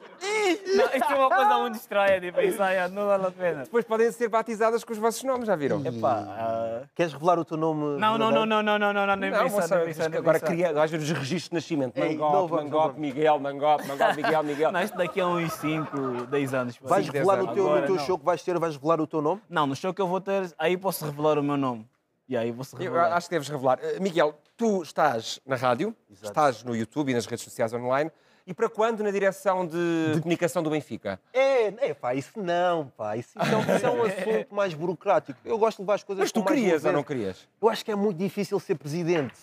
Não, 0.77 0.87
isso 0.87 1.13
é 1.13 1.15
uma 1.15 1.29
coisa 1.29 1.59
muito 1.59 1.75
estranha 1.75 2.21
de 2.21 2.33
pensar, 2.33 2.71
yeah, 2.71 2.93
não 2.93 3.07
vale 3.07 3.27
a 3.27 3.31
pena. 3.31 3.65
depois 3.65 3.85
podem 3.85 4.11
ser 4.11 4.29
batizadas 4.29 4.83
com 4.83 4.93
os 4.93 4.99
vossos 4.99 5.23
nomes, 5.23 5.47
já 5.47 5.55
viram? 5.55 5.85
Epá, 5.85 6.25
ah, 6.27 6.83
Queres 6.95 7.13
revelar 7.13 7.39
o 7.39 7.45
teu 7.45 7.57
nome? 7.59 7.99
não, 8.01 8.17
não, 8.17 8.31
não, 8.31 8.47
não, 8.47 8.63
não, 8.63 8.79
não, 8.79 8.93
não, 8.95 9.07
não, 9.07 9.17
nem 9.17 9.31
Não, 9.31 9.45
pensar, 9.45 9.77
nem 9.77 9.87
pensar, 9.87 10.17
agora 10.17 10.41
vais 10.73 10.91
ver 10.91 11.01
os 11.01 11.11
registros 11.11 11.51
de 11.51 11.55
nascimento. 11.55 11.99
Ei, 11.99 12.17
Mangop, 12.17 12.33
não 12.33 12.47
vamos, 12.47 12.51
não 12.51 12.65
Mangop, 12.65 12.87
vamos. 12.95 13.01
Miguel, 13.01 13.39
Mangop, 13.39 13.87
Mangop, 13.87 14.17
Miguel, 14.17 14.43
Miguel. 14.45 14.73
Não, 14.73 14.83
isto 14.83 14.97
daqui 14.97 15.21
a 15.21 15.27
uns 15.27 15.53
5, 15.53 16.27
10 16.27 16.55
anos. 16.55 16.79
Vais 16.81 17.05
Sim, 17.05 17.13
revelar 17.13 17.43
o 17.43 17.49
teu, 17.49 17.69
no 17.69 17.87
teu 17.87 17.99
show 17.99 18.19
que 18.19 18.25
vais 18.25 18.43
ter, 18.43 18.59
vais 18.59 18.75
revelar 18.75 19.01
o 19.01 19.07
teu 19.07 19.21
nome? 19.21 19.43
Não, 19.51 19.67
no 19.67 19.77
show 19.77 19.93
que 19.93 20.01
eu 20.01 20.07
vou 20.07 20.21
ter, 20.21 20.51
aí 20.59 20.77
posso 20.79 21.05
revelar 21.05 21.39
o 21.39 21.43
meu 21.43 21.57
nome. 21.57 21.87
E 22.27 22.37
aí 22.37 22.49
Eu 22.49 22.79
revelar. 22.79 23.13
acho 23.13 23.29
que 23.29 23.35
deves 23.35 23.49
revelar. 23.49 23.79
Eh, 23.83 24.01
Miguel, 24.01 24.35
tu 24.57 24.83
estás 24.83 25.39
na 25.47 25.57
rádio, 25.57 25.95
Exato. 26.11 26.27
estás 26.27 26.65
no 26.65 26.75
YouTube 26.75 27.11
e 27.11 27.15
nas 27.15 27.27
redes 27.27 27.45
sociais 27.45 27.73
online. 27.75 28.11
E 28.47 28.53
para 28.53 28.69
quando 28.69 29.03
na 29.03 29.11
direção 29.11 29.67
de, 29.67 30.21
comunicação 30.21 30.63
do 30.63 30.69
Benfica? 30.69 31.19
É, 31.33 31.89
é 31.89 31.95
pá, 31.95 32.15
isso 32.15 32.43
não, 32.43 32.89
pá. 32.89 33.17
Isso, 33.17 33.39
isso 33.41 33.55
é, 33.55 33.57
um, 33.57 33.77
isso 33.77 33.87
é 33.87 33.91
um 33.91 34.03
assunto 34.03 34.55
mais 34.55 34.75
burocrático. 34.75 35.39
Eu 35.45 35.57
gosto 35.57 35.79
de 35.79 35.83
levar 35.83 35.95
as 35.95 36.05
coisas 36.05 36.25
Mas 36.25 36.33
tu 36.33 36.45
querias 36.45 36.85
ou 36.85 36.93
não 36.93 37.03
querias? 37.03 37.49
Eu 37.61 37.69
acho 37.71 37.83
que 37.85 37.91
é 37.91 37.95
muito 37.95 38.19
difícil 38.19 38.61
ser 38.61 38.75
presidente. 38.75 39.35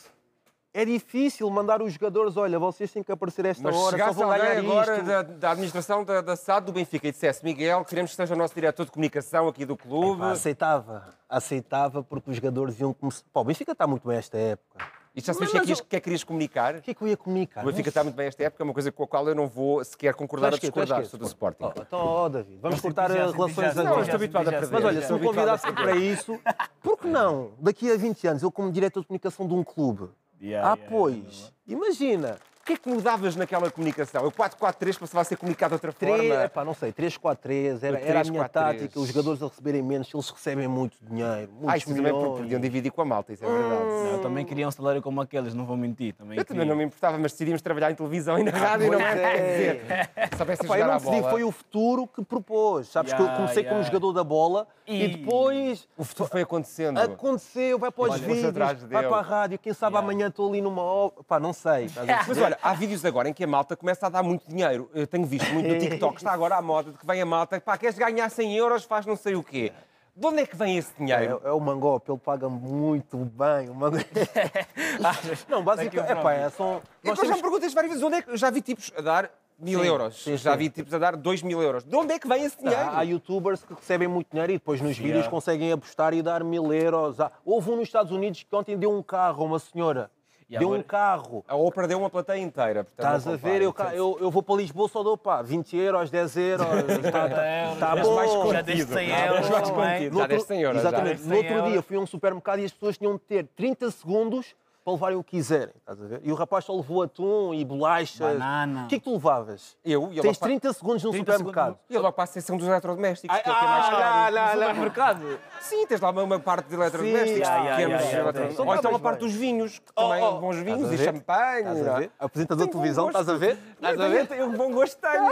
É 0.74 0.86
difícil 0.86 1.50
mandar 1.50 1.82
os 1.82 1.92
jogadores, 1.94 2.38
olha, 2.38 2.58
vocês 2.58 2.90
têm 2.92 3.04
que 3.04 3.12
aparecer 3.12 3.44
esta 3.44 3.64
Mas 3.64 3.76
hora, 3.76 3.84
só 3.84 3.92
chegasse 3.92 4.16
vão 4.18 4.30
ganhar 4.30 4.56
alguém 4.56 4.72
agora 4.72 4.94
isto. 4.96 5.06
da, 5.06 5.22
da 5.24 5.52
administração 5.52 6.06
da, 6.06 6.22
da 6.22 6.36
SAD 6.38 6.68
do 6.68 6.72
Benfica 6.72 7.10
e 7.10 7.12
dissesse 7.12 7.44
Miguel, 7.44 7.84
queremos 7.84 8.12
que 8.12 8.16
seja 8.16 8.34
o 8.34 8.38
nosso 8.38 8.54
diretor 8.56 8.86
de 8.86 8.92
comunicação 8.92 9.50
aqui 9.50 9.66
do 9.66 9.76
clube. 9.76 10.22
Pá, 10.22 10.32
aceitava, 10.32 11.10
aceitava 11.28 12.02
porque 12.02 12.30
os 12.30 12.38
jogadores 12.38 12.80
iam 12.80 12.94
começar. 12.94 13.24
Pá, 13.34 13.42
o 13.42 13.44
Benfica 13.44 13.74
está 13.74 13.86
muito 13.86 14.08
bem 14.08 14.18
esta 14.18 14.38
época. 14.38 15.01
E 15.14 15.20
já 15.20 15.34
sabes 15.34 15.40
Mas- 15.40 15.50
o 15.50 15.52
que, 15.52 15.58
é 15.58 15.62
que, 15.62 15.70
mas 15.70 15.82
que 15.82 15.96
é 15.96 16.00
que 16.00 16.04
querias 16.06 16.24
comunicar? 16.24 16.76
O 16.76 16.82
que 16.82 16.92
é 16.92 16.94
que 16.94 17.02
eu 17.02 17.08
ia 17.10 17.18
comunicar? 17.18 17.64
O 17.64 17.68
Benfica 17.68 17.90
está 17.90 18.02
muito 18.02 18.16
bem 18.16 18.28
esta 18.28 18.44
época, 18.44 18.64
é 18.64 18.66
uma 18.66 18.74
coisa 18.74 18.92
com 18.94 19.04
a 19.04 19.08
qual 19.08 19.28
eu 19.28 19.36
não 19.36 19.46
vou 19.46 19.84
sequer 19.84 20.14
concordar 20.14 20.54
ou 20.54 20.60
quê? 20.60 20.72
Tu 20.72 20.80
és 20.80 20.86
discordar 20.88 21.06
sobre 21.06 21.26
o 21.26 21.28
Sporting. 21.28 21.64
Oh, 21.66 21.82
então, 21.82 22.00
ó, 22.00 22.30
David, 22.30 22.60
vamos 22.62 22.80
cortar 22.80 23.12
já, 23.12 23.26
as 23.26 23.34
relações 23.34 23.76
Não, 23.76 23.82
agora. 23.84 24.00
eu 24.00 24.04
estou 24.04 24.16
habituado 24.16 24.48
a 24.48 24.52
perder. 24.52 24.72
Mas 24.72 24.86
olha, 24.86 25.02
se 25.02 25.12
me 25.12 25.18
habituado 25.18 25.24
a 25.24 25.58
convidasse 25.58 25.64
perder. 25.66 25.84
para 25.84 25.96
isso, 25.98 26.40
por 26.82 26.98
que 26.98 27.08
não? 27.08 27.52
Daqui 27.60 27.92
a 27.92 27.98
20 27.98 28.26
anos, 28.28 28.44
eu 28.44 28.52
como 28.52 28.72
diretor 28.72 29.02
de 29.02 29.08
comunicação 29.08 29.46
de 29.46 29.54
um 29.54 29.64
clube. 29.66 30.10
Yeah, 30.42 30.72
ah, 30.72 30.76
yeah, 30.76 30.90
pois, 30.90 31.52
imagina. 31.68 32.38
O 32.72 32.74
que 32.74 32.80
é 32.80 32.84
que 32.84 32.90
mudavas 32.90 33.36
naquela 33.36 33.70
comunicação? 33.70 34.26
O 34.26 34.32
4-4-3 34.32 34.98
passava 34.98 35.22
a 35.22 35.24
ser 35.26 35.36
comunicado 35.36 35.72
de 35.72 35.74
outra 35.76 35.92
Três, 35.92 36.16
forma? 36.30 36.44
epá, 36.46 36.64
não 36.64 36.74
sei, 36.74 36.94
3-4-3, 36.94 37.84
era, 37.84 37.98
O 37.98 38.00
era 38.02 38.22
a 38.22 38.24
minha 38.24 38.44
3-4-3. 38.46 38.50
tática, 38.50 38.98
os 39.00 39.08
jogadores 39.10 39.44
a 39.44 39.48
receberem 39.48 39.82
menos, 39.82 40.10
eles 40.14 40.30
recebem 40.30 40.68
muito 40.70 40.96
dinheiro, 41.02 41.52
muitos 41.52 41.70
Ah, 41.70 41.78
isso 41.78 41.88
também 41.88 42.14
milhões. 42.14 42.38
podiam 42.40 42.62
dividir 42.62 42.90
com 42.92 43.02
a 43.02 43.06
malta, 43.06 43.34
isso 43.34 43.44
é 43.44 43.48
verdade. 43.50 43.92
Não, 44.04 44.12
eu 44.14 44.20
também 44.22 44.46
queria 44.46 44.66
um 44.66 44.72
salário 44.72 45.02
como 45.02 45.20
aqueles, 45.20 45.54
não 45.54 45.66
vou 45.66 45.76
mentir. 45.76 46.14
Também 46.16 46.38
Eu 46.38 46.46
também 46.46 46.60
queria. 46.62 46.70
não 46.72 46.78
me 46.78 46.86
importava, 46.86 47.18
mas 47.18 47.34
decidimos 47.34 47.62
trabalhar 47.62 47.92
em 47.92 47.96
televisão 47.96 48.40
e 48.40 48.44
na 48.44 48.52
rádio, 48.52 48.90
não 48.90 49.00
pois 49.00 49.16
é? 49.18 49.36
dizer, 49.36 50.10
soubesse 50.38 50.64
Epá, 50.66 50.76
eu 50.76 50.80
jogar 50.80 50.88
não 50.88 50.94
à 50.94 50.98
decidi, 50.98 51.18
bola... 51.20 51.30
foi 51.32 51.44
o 51.44 51.52
futuro 51.52 52.08
que 52.08 52.24
propôs. 52.24 52.88
Sabes 52.88 53.12
que 53.12 53.20
eu 53.22 53.26
Yeah, 53.26 53.38
comecei 53.42 53.64
como 53.64 53.76
yeah. 53.76 53.88
jogador 53.92 54.14
da 54.14 54.24
bola 54.24 54.66
e, 54.88 55.04
E- 55.04 55.08
depois 55.10 55.88
O 55.98 56.06
futuro 56.06 56.30
foi 56.30 56.42
acontecendo. 56.44 57.00
aconteceu, 57.00 57.78
vai 57.78 57.92
para 57.92 58.12
os 58.14 58.20
vídeos, 58.22 58.54
vai 58.90 59.04
para 59.08 59.18
a 59.18 59.22
rádio, 59.22 59.60
quem 59.60 59.74
sabe 59.74 59.96
Yeah. 59.96 60.08
amanhã 60.10 60.28
estou 60.30 60.48
ali 60.50 60.62
numa 60.62 60.82
obra. 60.82 61.22
Pá, 61.28 61.38
não 61.40 61.52
sei. 61.52 61.90
Mas 62.28 62.38
olha, 62.38 62.58
há 62.62 62.74
vídeos 62.74 63.04
agora 63.06 63.30
em 63.30 63.34
que 63.34 63.44
a 63.44 63.48
malta 63.48 63.76
começa 63.76 64.06
a 64.08 64.10
dar 64.10 64.24
muito 64.24 64.48
dinheiro. 64.48 64.90
Eu 64.94 65.08
tenho 65.08 65.26
visto 65.26 65.52
muito 65.54 65.68
no 65.68 65.80
TikTok, 65.80 66.18
está 66.18 66.32
agora 66.32 66.56
à 66.56 66.62
moda, 66.62 66.92
de 66.92 66.98
que 66.98 67.06
vem 67.06 67.22
a 67.22 67.26
malta, 67.26 67.60
pá, 67.60 67.78
queres 67.78 67.98
ganhar 67.98 68.30
100 68.30 68.56
euros, 68.58 68.84
faz 68.84 69.06
não 69.06 69.16
sei 69.16 69.36
o 69.36 69.44
quê. 69.44 69.72
De 70.16 70.28
onde 70.28 70.42
é 70.42 70.46
que 70.46 70.56
vem 70.56 70.78
esse 70.78 70.94
dinheiro? 70.98 71.42
É, 71.44 71.50
é 71.50 71.52
o 71.52 71.60
Mangop, 71.60 72.10
ele 72.10 72.20
paga 72.20 72.50
muito 72.50 73.18
bem. 73.18 73.70
O 73.70 73.76
Mangop... 73.76 74.04
não, 75.48 75.64
basicamente, 75.64 76.12
é, 76.12 76.16
pá, 76.16 76.34
é, 76.34 76.50
são... 76.50 76.82
Eu 77.04 77.10
Nós 77.12 77.16
já 77.18 77.22
temos 77.22 77.38
me 77.38 77.42
perguntas 77.42 77.74
várias 77.74 77.92
vezes, 77.92 78.04
onde 78.06 78.16
é 78.18 78.22
que... 78.22 78.30
eu 78.30 78.38
Já 78.38 78.50
vi 78.50 78.62
tipos 78.62 78.92
a 78.98 79.02
dar 79.02 79.32
mil 79.58 79.80
Sim, 79.80 79.86
euros, 79.86 80.24
sim, 80.24 80.38
já 80.38 80.54
sim. 80.54 80.58
vi 80.58 80.70
tipos 80.70 80.94
a 80.94 80.98
dar 80.98 81.16
dois 81.16 81.42
mil 81.44 81.62
euros. 81.62 81.84
De 81.84 81.96
onde 81.96 82.14
é 82.14 82.20
que 82.20 82.28
vem 82.28 82.44
esse 82.44 82.58
dinheiro? 82.58 82.90
Há 82.92 83.04
youtubers 83.04 83.64
que 83.64 83.74
recebem 83.74 84.08
muito 84.08 84.28
dinheiro 84.32 84.52
e 84.52 84.56
depois 84.56 84.82
nos 84.82 84.98
vídeos 84.98 85.28
conseguem 85.28 85.72
apostar 85.72 86.14
e 86.14 86.22
dar 86.22 86.44
mil 86.44 86.74
euros. 86.74 87.20
Há- 87.20 87.32
Houve 87.46 87.70
um 87.70 87.76
nos 87.78 87.88
Estados 87.88 88.12
Unidos 88.12 88.44
que 88.44 88.56
ontem 88.56 88.76
deu 88.78 88.92
um 88.92 89.04
carro 89.04 89.44
a 89.44 89.46
uma 89.46 89.60
senhora. 89.60 90.10
E 90.52 90.60
deu 90.60 90.68
um 90.68 90.72
agora- 90.74 90.84
carro. 90.84 91.46
A 91.48 91.56
Oprah 91.56 91.88
deu 91.88 91.98
uma 91.98 92.10
plateia 92.10 92.38
inteira. 92.42 92.84
portanto, 92.84 93.18
Estás 93.18 93.28
a 93.28 93.38
ver? 93.38 93.62
Eu, 93.62 93.72
cá- 93.74 93.96
eu, 93.96 94.18
eu 94.20 94.30
vou 94.30 94.44
para 94.44 94.56
Lisboa 94.56 94.90
só 94.90 95.02
dou 95.02 95.18
pá, 95.18 95.42
20 95.42 95.78
euros, 95.78 96.10
10 96.12 96.36
euros. 96.38 96.68
Está 97.06 97.30
tá, 97.30 97.76
tá 97.80 97.96
Já 97.96 98.04
bom. 98.04 98.16
vais 98.16 98.32
com- 98.32 98.52
já 98.52 98.62
deste 98.62 98.86
100 98.92 99.10
Tá 99.10 99.26
euros, 99.28 99.40
é? 99.40 99.44
Já 99.44 100.10
No 100.10 100.20
outro- 100.20 100.28
deste 100.28 100.48
100 100.48 100.62
euros, 100.62 100.82
já. 100.82 100.90
Exatamente. 100.90 101.22
No 101.22 101.28
100 101.30 101.38
outro 101.38 101.54
dia 101.64 101.70
euros. 101.76 101.86
fui 101.86 101.96
a 101.96 102.00
um 102.02 102.06
supermercado 102.06 102.60
e 102.60 102.66
as 102.66 102.72
pessoas 102.74 102.98
tinham 102.98 103.14
de 103.14 103.20
ter 103.22 103.48
30 103.56 103.90
segundos 103.92 104.54
para 104.92 104.94
levarem 104.94 105.18
o 105.18 105.24
que 105.24 105.32
quiserem. 105.38 105.74
Estás 105.78 106.02
a 106.02 106.06
ver? 106.06 106.22
E 106.24 106.32
o 106.32 106.36
rapaz 106.36 106.66
só 106.66 106.76
levou 106.76 107.02
atum 107.02 107.54
e 107.54 107.64
bolachas. 107.64 108.20
Banana. 108.20 108.86
O 108.86 108.88
que 108.88 108.96
é 108.96 109.00
que 109.00 109.04
tu 109.06 109.14
levavas? 109.14 109.78
Eu 109.84 110.10
e 110.12 110.14
ele 110.16 110.22
Tens 110.22 110.38
logo 110.40 110.46
30 110.48 110.74
segundos 110.74 111.04
no 111.04 111.12
30 111.12 111.32
supermercado. 111.32 111.80
E 111.90 111.98
logo 111.98 112.12
para 112.14 112.24
a 112.24 112.28
seção 112.28 112.58
dos 112.58 112.68
eletrodomésticos, 112.68 113.36
Ai, 113.36 113.44
que 113.44 113.50
é 113.50 113.52
o 113.52 113.56
que 113.56 113.64
é 113.64 113.68
mais 113.68 113.86
ah, 113.86 113.90
caro. 113.90 114.02
lá, 114.02 114.30
lá, 114.30 114.54
lá. 114.54 114.68
Supermercado. 114.68 115.40
Sim, 115.62 115.88
tens 115.88 116.02
lá 116.02 116.10
uma, 116.10 116.24
uma 116.24 116.40
parte 116.40 116.68
de 116.68 116.76
eletrodomésticos, 116.76 117.48
Sim, 117.48 117.54
pequenos 117.54 117.68
yeah, 117.68 117.80
yeah, 117.80 117.84
yeah, 117.84 118.20
eletrodomésticos. 118.20 118.60
yeah. 118.60 118.72
Ou 118.72 118.76
então 118.78 118.96
a 118.96 119.00
parte 119.00 119.20
dos 119.20 119.34
vinhos, 119.34 119.80
que 119.80 119.92
Oh, 119.96 120.02
também 120.10 120.24
oh. 120.24 120.40
bons 120.40 120.58
vinhos 120.58 120.92
e 120.92 120.98
champanhe. 120.98 121.60
Estás 121.60 121.82
a 121.82 121.84
não 121.84 121.98
é? 121.98 122.00
ver? 122.00 122.12
Apresentador 122.20 122.66
de 122.66 122.72
televisão, 122.72 123.08
estás 123.08 123.30
a 123.30 123.34
ver? 123.38 123.58
Estás 123.76 124.00
a 124.00 124.04
Eu 124.08 124.28
ver? 124.28 124.44
um 124.44 124.54
bom 124.54 124.72
gosto, 124.72 125.00
tenho. 125.00 125.32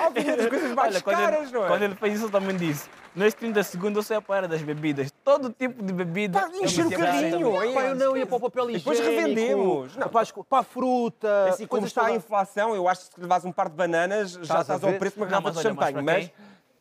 Há 0.00 0.08
das 0.10 0.46
coisas 0.48 0.72
mais 0.72 1.02
caras, 1.02 1.42
ele, 1.48 1.52
não 1.52 1.64
é? 1.64 1.68
quando 1.68 1.82
ele 1.82 1.94
fez 1.94 2.14
isso, 2.14 2.24
eu 2.26 2.30
também 2.30 2.56
disse. 2.56 2.88
Nestes 3.16 3.40
30 3.40 3.62
segundos, 3.64 3.96
eu 3.96 4.02
sei 4.02 4.16
a 4.18 4.20
paira 4.20 4.46
das 4.46 4.60
bebidas. 4.60 5.10
Todo 5.24 5.50
tipo 5.50 5.82
de 5.82 5.90
bebida. 5.90 6.38
Pá, 6.38 6.46
um 6.48 6.50
para 6.90 7.64
hein? 7.64 7.74
Pá, 7.74 7.82
eu 7.84 7.94
não 7.94 8.14
ia 8.16 8.26
para 8.26 8.36
o 8.36 8.40
papel 8.40 8.70
E 8.70 8.74
higiênico. 8.76 8.90
depois 8.90 9.00
revendemos. 9.16 9.96
Não. 9.96 10.08
Para, 10.10 10.26
co- 10.26 10.44
para 10.44 10.58
a 10.58 10.62
fruta. 10.62 11.48
Assim, 11.48 11.66
coisas 11.66 11.88
está 11.88 12.04
a 12.06 12.12
inflação, 12.14 12.74
eu 12.74 12.86
acho 12.86 13.08
que 13.08 13.14
se 13.14 13.20
levas 13.20 13.44
um 13.46 13.52
par 13.52 13.70
de 13.70 13.74
bananas, 13.74 14.32
já 14.42 14.60
Estás 14.60 14.84
ao 14.84 14.92
preço 14.92 15.14
de 15.16 15.20
uma 15.22 15.26
Não, 15.26 15.30
garrafa 15.30 15.48
mas 15.48 15.56
de 15.56 15.62
champanhe. 15.62 15.92
para 15.94 16.02
Mas, 16.02 16.24
quem- 16.26 16.32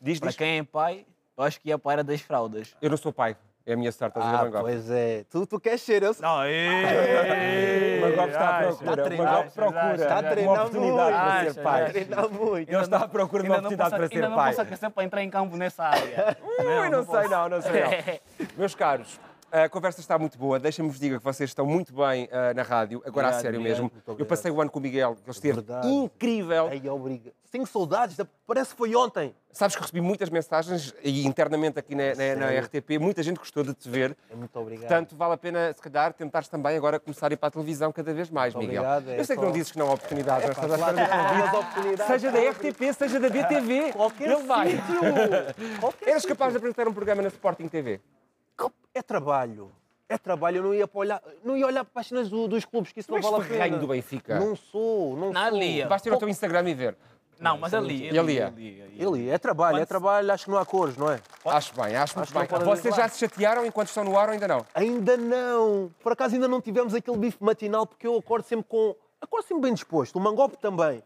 diz, 0.02 0.20
Para 0.20 0.28
diz. 0.30 0.38
quem 0.38 0.58
é 0.60 0.64
pai, 0.64 1.06
eu 1.38 1.44
acho 1.46 1.62
que 1.62 1.70
ia 1.70 1.76
a 1.76 1.80
paira 1.80 2.04
das 2.04 2.20
fraldas. 2.20 2.76
Eu 2.82 2.90
não 2.90 2.98
sou 2.98 3.14
pai, 3.14 3.38
é 3.66 3.74
a 3.74 3.78
minha 3.78 3.92
a 4.20 4.24
Ah, 4.24 4.32
ver, 4.38 4.44
Mangop? 4.46 4.62
pois 4.64 4.90
é. 4.92 5.24
Tu, 5.30 5.46
tu 5.48 5.60
queres 5.60 5.82
ser, 5.82 6.04
eu 6.04 6.14
sei. 6.14 6.22
Não, 6.22 6.38
O 6.38 8.02
Mangop 8.10 8.30
está 8.30 8.50
à 8.50 8.64
procura, 8.64 8.92
o 8.92 9.06
treinar, 9.06 9.34
Mangop 9.34 9.52
procura 9.56 9.96
Está 9.96 10.16
a 10.16 10.20
uma 10.20 10.30
treinar 10.32 10.54
oportunidade 10.66 11.12
para 11.12 11.34
muito. 11.34 11.44
ser 11.44 11.50
Acha, 11.50 11.62
pai. 11.62 11.82
acha. 11.84 11.92
Treinar 11.94 12.30
muito. 12.30 12.70
Ele 12.72 12.82
está 12.82 12.98
à 12.98 13.08
procura 13.08 13.44
de 13.44 13.50
uma 13.50 13.56
Ainda 13.58 13.70
não 13.70 13.76
oportunidade 13.76 13.90
posso- 13.90 14.00
para 14.00 14.08
ser 14.08 14.16
ainda 14.16 14.30
não 14.30 14.36
pai. 14.36 14.50
posso 14.52 14.62
aquecer 14.62 14.90
para 14.92 15.04
entrar 15.04 15.24
em 15.24 15.30
campo 15.30 15.58
nessa 15.58 15.84
área. 15.84 16.38
Ui, 16.60 16.90
não, 16.90 17.04
sei 17.04 17.14
posso. 17.16 17.30
não, 17.30 17.50
não 17.50 17.62
sei 17.62 17.82
não. 17.82 18.48
Meus 18.58 18.76
caros, 18.76 19.20
A 19.64 19.70
conversa 19.70 20.02
está 20.02 20.20
muito 20.20 20.38
boa. 20.38 20.60
Deixa-me 20.60 20.90
vos 20.90 21.00
dizer 21.00 21.18
que 21.18 21.24
vocês 21.24 21.50
estão 21.50 21.66
muito 21.66 21.94
bem 21.94 22.28
ah, 22.30 22.54
na 22.54 22.62
rádio. 22.62 23.02
Agora, 23.06 23.28
a 23.28 23.30
Obrigado, 23.30 23.42
sério 23.42 23.60
obrigado. 23.62 23.84
mesmo. 23.84 24.20
Eu 24.20 24.26
passei 24.26 24.52
o 24.52 24.60
ano 24.60 24.70
com 24.70 24.80
o 24.80 24.82
Miguel, 24.82 25.16
que 25.16 25.22
ele 25.22 25.32
esteve 25.32 25.54
Verdade. 25.62 25.88
incrível. 25.88 26.68
Ai, 26.68 26.90
obrigado. 26.90 27.32
Tenho 27.50 27.66
saudades, 27.66 28.18
parece 28.46 28.72
que 28.72 28.78
foi 28.78 28.94
ontem. 28.98 29.34
Sabes 29.54 29.78
que 29.78 29.82
recebi 29.82 30.02
muitas 30.02 30.30
mensagens 30.30 30.94
e 31.02 31.26
internamente 31.26 31.80
aqui 31.80 31.96
na, 31.96 32.04
na- 32.04 32.10
na 32.10 32.16
Sério? 32.48 32.64
RTP, 32.66 33.00
muita 33.00 33.24
gente 33.24 33.38
gostou 33.38 33.64
de 33.64 33.74
te 33.74 33.88
ver. 33.90 34.18
É 34.30 34.36
muito 34.36 34.60
obrigado. 34.60 34.90
Portanto, 34.90 35.16
vale 35.16 35.34
a 35.36 35.38
pena, 35.38 35.72
se 35.74 35.82
calhar, 35.82 36.12
tentares 36.12 36.50
também 36.50 36.76
agora 36.76 37.00
começar 37.00 37.32
a 37.32 37.34
ir 37.34 37.38
para 37.38 37.48
a 37.48 37.52
televisão 37.52 37.94
cada 37.94 38.14
vez 38.14 38.30
mais, 38.30 38.54
Muito 38.54 38.68
Miguel. 38.68 38.84
obrigado, 38.84 39.10
é 39.10 39.22
Eu 39.22 39.24
sei 39.24 39.38
que 39.38 39.42
não 39.42 39.54
dizes 39.54 39.72
que 39.72 39.80
não 39.80 39.88
há 39.88 39.94
oportunidades, 39.94 40.44
É, 40.44 40.48
mas 40.50 40.58
estás 40.58 40.76
claro 40.82 41.00
espera 41.00 41.48
de 41.50 41.56
oportunidades, 41.56 42.08
Seja 42.08 42.32
da. 42.32 42.40
RTP, 42.52 42.94
seja 42.94 43.20
da 43.22 43.30
BTV, 43.30 43.94
Qualquer 43.94 44.32
ele 44.32 44.44
vai. 44.44 44.68
Qualquer 45.80 46.10
Eras 46.12 46.26
capaz 46.26 46.52
de 46.52 46.58
apresentar 46.58 46.90
um 46.90 46.94
programa 46.94 47.22
na 47.22 47.30
Sporting 47.30 47.70
TV? 47.70 48.02
É 48.94 49.02
trabalho. 49.02 49.72
É 50.08 50.18
trabalho. 50.18 50.58
Eu 50.58 50.64
não 50.64 50.74
ia 50.74 50.88
para 50.88 51.00
olhar, 51.00 51.22
não 51.44 51.58
ia 51.58 51.66
olhar 51.66 51.84
para 51.84 52.00
as 52.00 52.08
cenas 52.08 52.30
do- 52.30 52.48
dos 52.48 52.64
clubes, 52.64 52.94
que 52.94 53.00
isso 53.02 53.12
não 53.12 53.18
és 53.18 53.26
vale 53.26 53.44
a 53.44 53.48
pena. 53.48 53.78
do 53.78 53.88
Benfica. 53.88 54.40
Não 54.40 54.56
sou, 54.56 55.18
não 55.18 55.34
Na 55.34 55.50
sou. 55.50 55.60
Lia. 55.60 55.86
Basta 55.88 56.08
ir 56.08 56.12
ao 56.14 56.20
teu 56.20 56.30
Instagram 56.30 56.70
e 56.70 56.74
ver. 56.74 56.96
Não, 57.38 57.58
mas 57.58 57.74
ali. 57.74 58.10
E 58.10 58.18
ali 58.18 58.40
é? 58.40 58.54
Ele, 58.98 59.30
é 59.30 59.38
trabalho, 59.38 59.80
é 59.80 59.86
trabalho, 59.86 60.32
acho 60.32 60.46
que 60.46 60.52
não 60.52 60.58
há 60.58 60.66
cores, 60.66 60.96
não 60.96 61.12
é? 61.12 61.20
Acho 61.44 61.74
bem, 61.76 61.94
acho 61.98 62.18
muito 62.18 62.34
não 62.34 62.42
bem. 62.60 62.60
Vocês 62.66 62.96
já 62.96 63.10
se 63.10 63.20
chatearam 63.20 63.66
enquanto 63.66 63.90
estão 63.90 64.06
no 64.06 64.18
ar 64.18 64.30
ou 64.30 64.34
ainda 64.34 64.48
não? 64.48 64.66
Ainda 64.74 65.18
não. 65.18 65.92
Por 66.02 66.14
acaso 66.14 66.36
ainda 66.36 66.48
não 66.48 66.62
tivemos 66.62 66.94
aquele 66.94 67.18
bife 67.18 67.44
matinal, 67.44 67.86
porque 67.86 68.08
eu 68.08 68.16
acordo 68.16 68.46
sempre 68.46 68.66
com. 68.70 68.96
Acordo 69.20 69.46
sempre 69.46 69.64
bem 69.64 69.74
disposto. 69.74 70.16
O 70.16 70.22
mangope 70.22 70.56
também. 70.58 71.04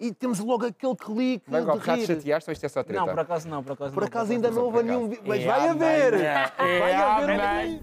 E 0.00 0.12
temos 0.14 0.38
logo 0.38 0.64
aquele 0.64 0.94
clique 0.94 1.50
Mango, 1.50 1.78
de 1.78 1.90
rir. 1.90 2.06
chateaste 2.06 2.50
ou 2.50 2.52
isto 2.52 2.64
é 2.64 2.68
só 2.68 2.84
treta? 2.84 3.00
Não, 3.00 3.08
por 3.08 3.18
acaso 3.18 3.48
não, 3.48 3.62
por 3.64 3.72
acaso 3.72 3.92
Por 3.94 4.00
não. 4.02 4.06
acaso 4.08 4.32
ainda 4.32 4.50
não 4.50 4.62
houve 4.64 4.82
nenhum. 4.84 5.10
Mas 5.26 5.42
É, 5.42 5.46
vai 5.46 5.68
haver! 5.68 6.14
amanhã. 6.14 6.52
Vai 6.56 6.92
É, 6.92 6.96
haver! 6.96 7.40
amanhã. 7.40 7.80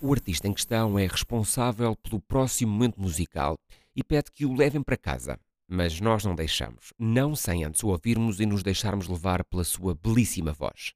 O 0.00 0.12
artista 0.12 0.46
em 0.48 0.52
questão 0.52 0.98
é 0.98 1.06
responsável 1.06 1.96
pelo 1.96 2.20
próximo 2.20 2.72
momento 2.72 3.00
musical 3.00 3.56
e 3.94 4.02
pede 4.02 4.30
que 4.32 4.46
o 4.46 4.54
levem 4.54 4.82
para 4.82 4.96
casa. 4.96 5.38
Mas 5.68 6.00
nós 6.00 6.24
não 6.24 6.34
deixamos, 6.34 6.92
não 6.98 7.34
sem 7.34 7.64
antes 7.64 7.82
o 7.82 7.88
ouvirmos 7.88 8.40
e 8.40 8.46
nos 8.46 8.62
deixarmos 8.62 9.08
levar 9.08 9.42
pela 9.44 9.64
sua 9.64 9.94
belíssima 9.94 10.52
voz. 10.52 10.92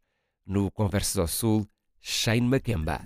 No 0.46 0.70
Conversas 0.70 1.18
ao 1.18 1.26
Sul, 1.26 1.66
Shane 2.00 2.46
Makemba. 2.46 3.00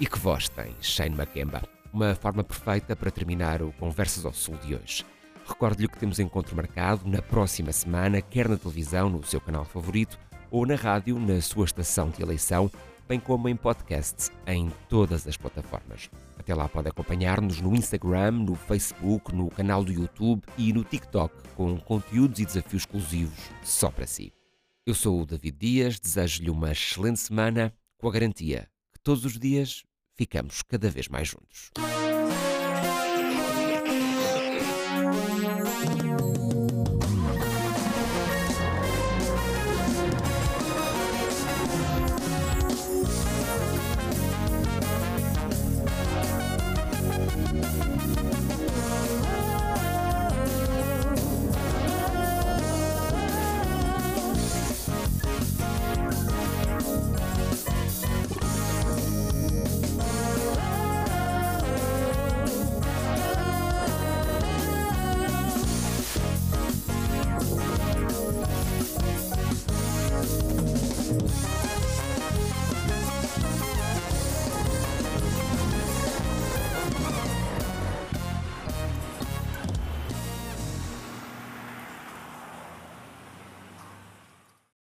E 0.00 0.06
que 0.06 0.18
voz 0.18 0.48
tem 0.48 0.74
Shane 0.80 1.14
Makemba? 1.14 1.62
Uma 1.92 2.14
forma 2.14 2.42
perfeita 2.42 2.96
para 2.96 3.10
terminar 3.10 3.62
o 3.62 3.72
Conversas 3.72 4.24
ao 4.24 4.32
Sul 4.32 4.56
de 4.56 4.74
hoje. 4.74 5.04
Recordo-lhe 5.46 5.88
que 5.88 5.98
temos 5.98 6.18
encontro 6.18 6.56
marcado 6.56 7.08
na 7.08 7.20
próxima 7.20 7.70
semana, 7.70 8.22
quer 8.22 8.48
na 8.48 8.56
televisão, 8.56 9.10
no 9.10 9.22
seu 9.24 9.40
canal 9.40 9.64
favorito, 9.64 10.18
ou 10.50 10.66
na 10.66 10.74
rádio, 10.74 11.18
na 11.18 11.40
sua 11.40 11.66
estação 11.66 12.08
de 12.08 12.22
eleição, 12.22 12.70
bem 13.06 13.20
como 13.20 13.48
em 13.48 13.56
podcast 13.56 14.30
em 14.46 14.72
todas 14.88 15.26
as 15.28 15.36
plataformas. 15.36 16.08
Até 16.44 16.54
lá 16.54 16.68
pode 16.68 16.90
acompanhar-nos 16.90 17.58
no 17.62 17.74
Instagram, 17.74 18.32
no 18.32 18.54
Facebook, 18.54 19.34
no 19.34 19.48
canal 19.48 19.82
do 19.82 19.90
YouTube 19.90 20.42
e 20.58 20.74
no 20.74 20.84
TikTok, 20.84 21.34
com 21.54 21.80
conteúdos 21.80 22.38
e 22.38 22.44
desafios 22.44 22.82
exclusivos 22.82 23.50
só 23.62 23.90
para 23.90 24.06
si. 24.06 24.30
Eu 24.84 24.94
sou 24.94 25.22
o 25.22 25.24
David 25.24 25.56
Dias, 25.56 25.98
desejo-lhe 25.98 26.50
uma 26.50 26.70
excelente 26.70 27.18
semana, 27.18 27.72
com 27.96 28.06
a 28.08 28.12
garantia 28.12 28.68
que 28.92 29.00
todos 29.00 29.24
os 29.24 29.38
dias 29.38 29.84
ficamos 30.14 30.60
cada 30.60 30.90
vez 30.90 31.08
mais 31.08 31.28
juntos. 31.28 31.70